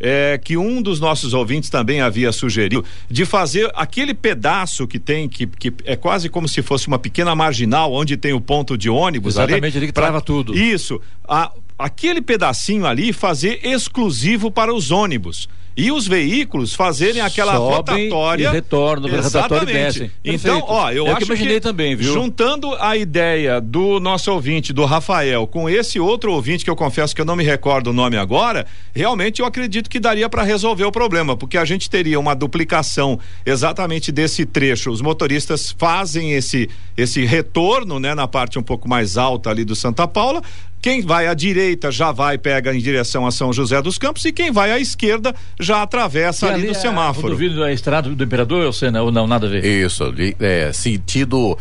é, 0.01 0.39
que 0.43 0.57
um 0.57 0.83
dos 0.83 1.01
nossos 1.01 1.33
ouvintes 1.35 1.71
também 1.71 2.01
havia 2.01 2.31
sugerido 2.33 2.85
de 3.09 3.25
fazer 3.25 3.71
aquele 3.75 4.13
pedaço 4.15 4.87
que 4.87 4.99
tem, 4.99 5.29
que, 5.29 5.47
que 5.47 5.73
é 5.85 5.97
quase 5.97 6.29
como 6.29 6.49
se 6.49 6.63
fosse 6.63 6.89
uma 6.89 6.99
pequena 6.99 7.35
marginal 7.35 7.93
onde 7.93 8.17
tem 8.17 8.33
o 8.33 8.41
ponto 8.41 8.77
de 8.77 8.89
ônibus 8.91 9.35
Exatamente, 9.35 9.77
ali 9.79 9.87
que 9.87 9.93
pra- 9.93 10.03
trava 10.05 10.21
tudo. 10.21 10.55
Isso. 10.57 11.01
A- 11.27 11.53
aquele 11.79 12.21
pedacinho 12.21 12.87
ali 12.87 13.13
fazer 13.13 13.61
exclusivo 13.63 14.51
para 14.51 14.73
os 14.75 14.91
ônibus. 14.91 15.49
E 15.77 15.91
os 15.91 16.07
veículos 16.07 16.73
fazerem 16.75 17.21
aquela 17.21 17.57
Sobem 17.57 18.09
rotatória. 18.09 18.49
e 18.49 18.53
retornam 18.53 19.11
pela 19.11 19.23
rotatória 19.23 19.71
e 19.71 19.73
descem. 19.73 20.11
Então, 20.25 20.63
ó, 20.67 20.91
eu 20.91 21.07
É 21.07 21.11
o 21.11 21.17
acho 21.17 21.27
que 21.27 21.33
eu 21.33 21.37
imaginei 21.37 21.61
também, 21.61 21.97
viu? 21.97 22.13
Juntando 22.13 22.75
a 22.77 22.97
ideia 22.97 23.61
do 23.61 23.99
nosso 23.99 24.31
ouvinte, 24.33 24.73
do 24.73 24.85
Rafael, 24.85 25.47
com 25.47 25.69
esse 25.69 25.99
outro 25.99 26.33
ouvinte 26.33 26.65
que 26.65 26.71
eu 26.71 26.77
confesso 26.77 27.15
que 27.15 27.21
eu 27.21 27.25
não 27.25 27.35
me 27.35 27.43
recordo 27.45 27.89
o 27.89 27.93
nome 27.93 28.17
agora, 28.17 28.67
realmente 28.95 29.41
eu 29.41 29.47
acredito 29.47 29.91
que 29.91 29.99
daria 29.99 30.29
para 30.29 30.43
resolver 30.45 30.85
o 30.85 30.93
problema, 30.93 31.37
porque 31.37 31.59
a 31.59 31.65
gente 31.65 31.91
teria 31.91 32.21
uma 32.21 32.35
duplicação 32.35 33.19
exatamente 33.45 34.13
desse 34.13 34.47
trecho. 34.47 34.91
Os 34.91 35.01
motoristas 35.01 35.75
fazem 35.77 36.33
esse 36.33 36.69
esse 36.97 37.25
retorno, 37.25 37.99
né, 37.99 38.15
na 38.15 38.29
parte 38.29 38.57
um 38.59 38.63
pouco 38.63 38.89
mais 38.89 39.17
alta 39.17 39.51
ali 39.51 39.65
do 39.65 39.75
Santa 39.75 40.07
Paula. 40.07 40.41
Quem 40.85 41.01
vai 41.01 41.27
à 41.27 41.33
direita 41.33 41.91
já 41.91 42.13
vai 42.13 42.37
pega 42.37 42.75
em 42.75 42.79
direção 42.79 43.27
a 43.27 43.31
São 43.31 43.55
José 43.55 43.81
dos 43.81 43.97
Campos 43.97 44.23
e 44.27 44.31
quem 44.31 44.53
vai 44.53 44.71
à 44.71 44.79
esquerda 44.79 45.35
já 45.59 45.81
atravessa 45.81 46.45
E 46.45 46.51
ali, 46.51 46.67
do 46.67 46.73
a 46.73 46.75
semáforo. 46.75 47.29
rodovia 47.29 47.49
da 47.57 47.73
estrada 47.73 48.11
do 48.11 48.23
Imperador, 48.23 48.67
ou, 48.67 48.71
Senna, 48.71 49.01
ou 49.01 49.11
não, 49.11 49.27
nada 49.27 49.47
a 49.47 49.49
ver? 49.49 49.65
Isso, 49.65 50.05
ali, 50.05 50.37
é, 50.39 50.71
sentido 50.75 51.57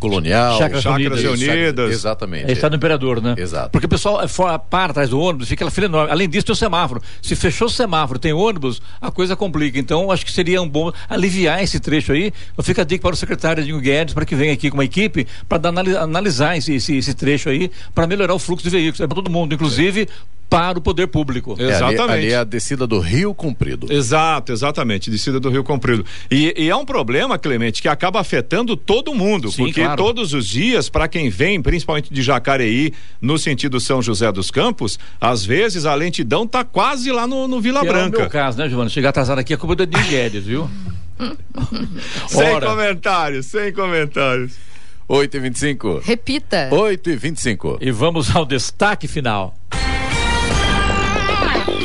colonial. 0.00 0.58
Chacras 0.58 0.82
Chacras 0.82 1.20
Unidas. 1.20 1.40
Unidas. 1.40 1.90
Exatamente. 1.92 2.50
É 2.50 2.52
Estado 2.52 2.72
do 2.72 2.76
Imperador, 2.76 3.22
né? 3.22 3.34
Exato. 3.36 3.70
Porque 3.70 3.86
o 3.86 3.88
pessoal 3.88 4.22
é 4.22 4.26
fora, 4.26 4.58
para 4.58 4.90
atrás 4.90 5.10
do 5.10 5.20
ônibus, 5.20 5.46
fica 5.46 5.60
aquela 5.60 5.70
fila 5.70 5.86
enorme. 5.86 6.10
Além 6.10 6.28
disso, 6.28 6.46
tem 6.46 6.52
o 6.54 6.56
semáforo. 6.56 7.02
Se 7.22 7.36
fechou 7.36 7.68
o 7.68 7.70
semáforo, 7.70 8.18
tem 8.18 8.32
ônibus, 8.32 8.80
a 9.00 9.10
coisa 9.10 9.36
complica. 9.36 9.78
Então, 9.78 10.10
acho 10.10 10.24
que 10.24 10.32
seria 10.32 10.60
um 10.60 10.68
bom 10.68 10.90
aliviar 11.08 11.62
esse 11.62 11.78
trecho 11.78 12.12
aí. 12.12 12.32
Eu 12.56 12.64
fico 12.64 12.80
a 12.80 12.84
dica 12.84 13.02
para 13.02 13.14
o 13.14 13.16
secretário 13.16 13.62
Edinho 13.62 13.78
Guedes, 13.78 14.14
para 14.14 14.24
que 14.24 14.34
venha 14.34 14.54
aqui 14.54 14.70
com 14.70 14.76
uma 14.76 14.84
equipe, 14.84 15.26
para 15.48 15.68
analisar 15.68 16.56
esse, 16.56 16.74
esse, 16.74 16.96
esse 16.96 17.14
trecho 17.14 17.50
aí, 17.50 17.70
para 17.94 18.06
melhorar 18.06 18.34
o 18.34 18.38
fluxo 18.38 18.64
de 18.64 18.70
veículos. 18.70 19.00
É 19.00 19.06
para 19.06 19.14
todo 19.14 19.30
mundo, 19.30 19.54
inclusive 19.54 20.08
para 20.50 20.78
o 20.78 20.82
poder 20.82 21.06
público. 21.06 21.54
É, 21.58 21.62
ali- 21.62 21.72
Exatamente. 21.72 22.10
Ali, 22.10 22.32
é 22.32 22.36
a 22.38 22.44
descida 22.44 22.84
do 22.86 22.98
Rio 22.98 23.32
Comprido. 23.32 23.86
Exato, 23.90 24.50
exatamente, 24.52 25.08
descida 25.08 25.38
do 25.38 25.48
Rio 25.48 25.62
Comprido. 25.62 26.04
E, 26.30 26.52
e 26.58 26.68
é 26.68 26.74
um 26.74 26.84
problema, 26.84 27.38
Clemente, 27.38 27.80
que 27.80 27.86
acaba 27.88 28.20
afetando 28.20 28.76
todo 28.76 29.14
mundo, 29.14 29.50
Sim, 29.52 29.62
porque 29.64 29.80
claro. 29.82 29.96
todos 30.02 30.34
os 30.34 30.46
dias, 30.48 30.88
para 30.88 31.06
quem 31.06 31.30
vem, 31.30 31.62
principalmente 31.62 32.12
de 32.12 32.20
Jacareí, 32.20 32.92
no 33.22 33.38
sentido 33.38 33.78
São 33.78 34.02
José 34.02 34.30
dos 34.32 34.50
Campos, 34.50 34.98
às 35.20 35.44
vezes 35.44 35.86
a 35.86 35.94
lentidão 35.94 36.46
tá 36.46 36.64
quase 36.64 37.12
lá 37.12 37.28
no, 37.28 37.46
no 37.46 37.60
Vila 37.60 37.80
Que 37.82 37.86
é 37.86 37.90
o 37.90 37.92
Branca. 37.92 38.18
meu 38.18 38.28
caso, 38.28 38.58
né, 38.58 38.68
Giovana? 38.68 38.90
Chegar 38.90 39.10
atrasado 39.10 39.38
aqui 39.38 39.54
é 39.54 39.56
culpa 39.56 39.76
do 39.76 39.86
Guedes, 39.86 40.44
viu? 40.44 40.68
Sem 42.28 42.42
Ora. 42.54 42.66
comentários, 42.66 43.46
sem 43.46 43.72
comentários. 43.72 44.52
8 45.06 45.36
e 45.36 45.40
25 45.40 46.02
Repita. 46.04 46.68
8 46.72 47.10
e 47.10 47.16
25 47.16 47.78
E 47.80 47.90
vamos 47.90 48.34
ao 48.34 48.46
destaque 48.46 49.06
final. 49.08 49.56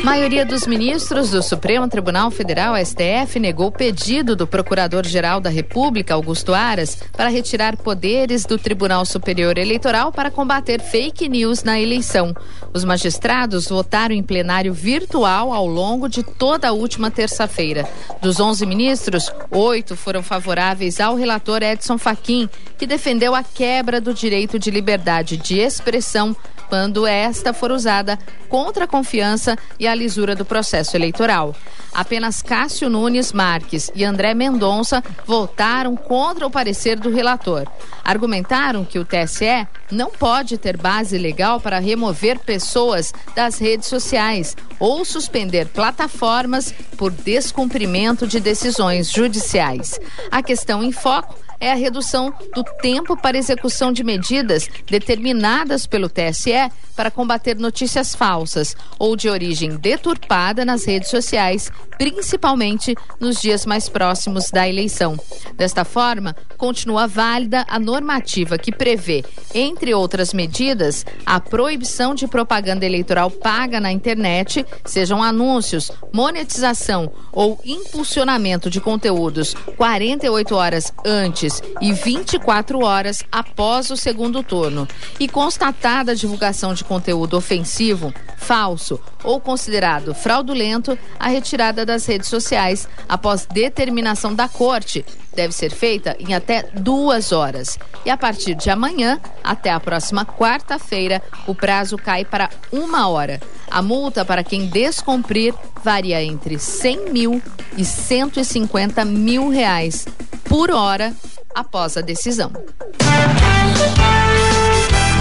Maioria 0.06 0.46
dos 0.46 0.68
ministros 0.68 1.32
do 1.32 1.42
Supremo 1.42 1.88
Tribunal 1.88 2.30
Federal, 2.30 2.76
STF, 2.76 3.40
negou 3.40 3.66
o 3.66 3.72
pedido 3.72 4.36
do 4.36 4.46
Procurador-Geral 4.46 5.40
da 5.40 5.50
República, 5.50 6.14
Augusto 6.14 6.54
Aras, 6.54 6.96
para 7.16 7.28
retirar 7.28 7.76
poderes 7.76 8.46
do 8.46 8.56
Tribunal 8.56 9.04
Superior 9.04 9.58
Eleitoral 9.58 10.12
para 10.12 10.30
combater 10.30 10.80
fake 10.80 11.28
news 11.28 11.64
na 11.64 11.80
eleição. 11.80 12.32
Os 12.72 12.84
magistrados 12.84 13.66
votaram 13.66 14.14
em 14.14 14.22
plenário 14.22 14.72
virtual 14.72 15.52
ao 15.52 15.66
longo 15.66 16.08
de 16.08 16.22
toda 16.22 16.68
a 16.68 16.72
última 16.72 17.10
terça-feira. 17.10 17.84
Dos 18.22 18.38
11 18.38 18.64
ministros, 18.64 19.28
oito 19.50 19.96
foram 19.96 20.22
favoráveis 20.22 21.00
ao 21.00 21.16
relator 21.16 21.64
Edson 21.64 21.98
Fachin, 21.98 22.48
que 22.78 22.86
defendeu 22.86 23.34
a 23.34 23.42
quebra 23.42 24.00
do 24.00 24.14
direito 24.14 24.56
de 24.56 24.70
liberdade 24.70 25.36
de 25.36 25.58
expressão 25.58 26.36
quando 26.68 27.06
esta 27.06 27.52
for 27.52 27.70
usada 27.70 28.18
contra 28.48 28.84
a 28.84 28.88
confiança 28.88 29.56
e 29.78 29.86
a 29.86 29.94
lisura 29.94 30.34
do 30.34 30.44
processo 30.44 30.96
eleitoral. 30.96 31.54
Apenas 31.92 32.42
Cássio 32.42 32.90
Nunes 32.90 33.32
Marques 33.32 33.90
e 33.94 34.04
André 34.04 34.34
Mendonça 34.34 35.02
votaram 35.26 35.96
contra 35.96 36.46
o 36.46 36.50
parecer 36.50 36.98
do 36.98 37.10
relator. 37.10 37.66
Argumentaram 38.04 38.84
que 38.84 38.98
o 38.98 39.04
TSE 39.04 39.66
não 39.90 40.10
pode 40.10 40.58
ter 40.58 40.76
base 40.76 41.16
legal 41.16 41.60
para 41.60 41.78
remover 41.78 42.38
pessoas 42.38 43.12
das 43.34 43.58
redes 43.58 43.88
sociais 43.88 44.54
ou 44.78 45.04
suspender 45.04 45.68
plataformas 45.68 46.72
por 46.96 47.10
descumprimento 47.10 48.26
de 48.26 48.40
decisões 48.40 49.10
judiciais. 49.10 49.98
A 50.30 50.42
questão 50.42 50.82
em 50.82 50.92
foco 50.92 51.45
é 51.60 51.70
a 51.70 51.74
redução 51.74 52.32
do 52.54 52.62
tempo 52.80 53.16
para 53.16 53.38
execução 53.38 53.92
de 53.92 54.04
medidas 54.04 54.68
determinadas 54.86 55.86
pelo 55.86 56.08
TSE 56.08 56.70
para 56.94 57.10
combater 57.10 57.56
notícias 57.56 58.14
falsas 58.14 58.74
ou 58.98 59.16
de 59.16 59.28
origem 59.28 59.76
deturpada 59.76 60.64
nas 60.64 60.84
redes 60.84 61.10
sociais, 61.10 61.70
principalmente 61.98 62.94
nos 63.20 63.40
dias 63.40 63.66
mais 63.66 63.88
próximos 63.88 64.50
da 64.50 64.68
eleição. 64.68 65.18
Desta 65.54 65.84
forma, 65.84 66.34
continua 66.56 67.06
válida 67.06 67.64
a 67.68 67.78
normativa 67.78 68.56
que 68.56 68.72
prevê, 68.72 69.24
entre 69.54 69.94
outras 69.94 70.32
medidas, 70.32 71.04
a 71.24 71.38
proibição 71.38 72.14
de 72.14 72.26
propaganda 72.26 72.86
eleitoral 72.86 73.30
paga 73.30 73.78
na 73.78 73.92
internet, 73.92 74.64
sejam 74.84 75.22
anúncios, 75.22 75.92
monetização 76.12 77.12
ou 77.32 77.60
impulsionamento 77.64 78.70
de 78.70 78.80
conteúdos 78.80 79.54
48 79.76 80.54
horas 80.54 80.92
antes 81.04 81.45
e 81.80 81.92
24 81.92 82.84
horas 82.84 83.22
após 83.30 83.90
o 83.90 83.96
segundo 83.96 84.42
turno. 84.42 84.86
E 85.18 85.28
constatada 85.28 86.12
a 86.12 86.14
divulgação 86.14 86.74
de 86.74 86.84
conteúdo 86.84 87.36
ofensivo, 87.36 88.12
falso 88.36 89.00
ou 89.24 89.40
considerado 89.40 90.14
fraudulento, 90.14 90.98
a 91.18 91.28
retirada 91.28 91.84
das 91.84 92.06
redes 92.06 92.28
sociais 92.28 92.88
após 93.08 93.46
determinação 93.46 94.34
da 94.34 94.48
corte 94.48 95.04
deve 95.34 95.52
ser 95.52 95.70
feita 95.70 96.16
em 96.18 96.34
até 96.34 96.62
duas 96.74 97.30
horas. 97.30 97.78
E 98.04 98.10
a 98.10 98.16
partir 98.16 98.54
de 98.54 98.70
amanhã, 98.70 99.20
até 99.44 99.70
a 99.70 99.78
próxima 99.78 100.24
quarta-feira, 100.24 101.22
o 101.46 101.54
prazo 101.54 101.96
cai 101.98 102.24
para 102.24 102.48
uma 102.72 103.08
hora. 103.08 103.40
A 103.70 103.82
multa 103.82 104.24
para 104.24 104.42
quem 104.42 104.66
descumprir 104.66 105.54
varia 105.84 106.22
entre 106.22 106.58
100 106.58 107.12
mil 107.12 107.42
e 107.76 107.84
150 107.84 109.04
mil 109.04 109.48
reais 109.48 110.06
por 110.48 110.70
hora 110.70 111.14
após 111.56 111.96
a 111.96 112.02
decisão. 112.02 112.52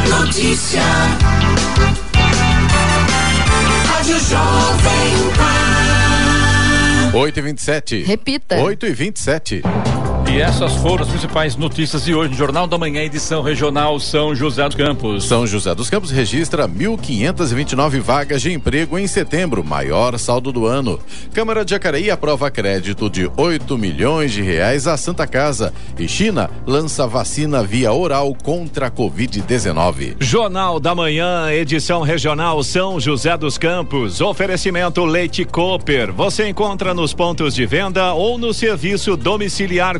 Notícia. 0.09 0.81
Rádio 3.87 4.19
Jovem 4.19 5.13
Pan. 7.11 7.17
8 7.17 7.39
e 7.39 7.41
27 7.41 8.03
Repita. 8.03 8.57
8 8.57 8.85
e 8.85 8.93
27 8.93 9.61
E 10.27 10.41
essas 10.41 10.73
foram 10.77 11.03
as 11.03 11.09
principais 11.09 11.55
notícias 11.55 12.03
de 12.03 12.13
hoje 12.13 12.31
no 12.31 12.35
Jornal 12.35 12.67
da 12.67 12.77
Manhã, 12.77 13.01
edição 13.01 13.41
regional 13.41 13.97
São 13.99 14.35
José 14.35 14.65
dos 14.65 14.75
Campos. 14.75 15.23
São 15.23 15.47
José 15.47 15.73
dos 15.73 15.89
Campos 15.89 16.11
registra 16.11 16.67
1.529 16.67 18.01
vagas 18.01 18.41
de 18.41 18.51
emprego 18.51 18.99
em 18.99 19.07
setembro, 19.07 19.63
maior 19.63 20.17
saldo 20.17 20.51
do 20.51 20.65
ano. 20.65 20.99
Câmara 21.33 21.63
de 21.63 21.71
Jacareí 21.71 22.11
aprova 22.11 22.51
crédito 22.51 23.09
de 23.09 23.31
8 23.37 23.77
milhões 23.77 24.33
de 24.33 24.41
reais 24.41 24.87
à 24.87 24.97
Santa 24.97 25.25
Casa. 25.25 25.71
E 25.97 26.07
China 26.07 26.49
lança 26.67 27.07
vacina 27.07 27.63
via 27.63 27.93
oral 27.93 28.35
contra 28.43 28.87
a 28.87 28.91
Covid-19. 28.91 30.17
Jornal 30.19 30.81
da 30.81 30.93
Manhã, 30.93 31.49
edição 31.51 32.01
regional 32.01 32.61
São 32.61 32.99
José 32.99 33.37
dos 33.37 33.57
Campos. 33.57 34.19
Oferecimento 34.19 35.05
Leite 35.05 35.45
Cooper. 35.45 36.11
Você 36.11 36.49
encontra 36.49 36.93
nos 36.93 37.13
pontos 37.13 37.55
de 37.55 37.65
venda 37.65 38.13
ou 38.13 38.37
no 38.37 38.53
serviço 38.53 39.15
domiciliar 39.15 39.99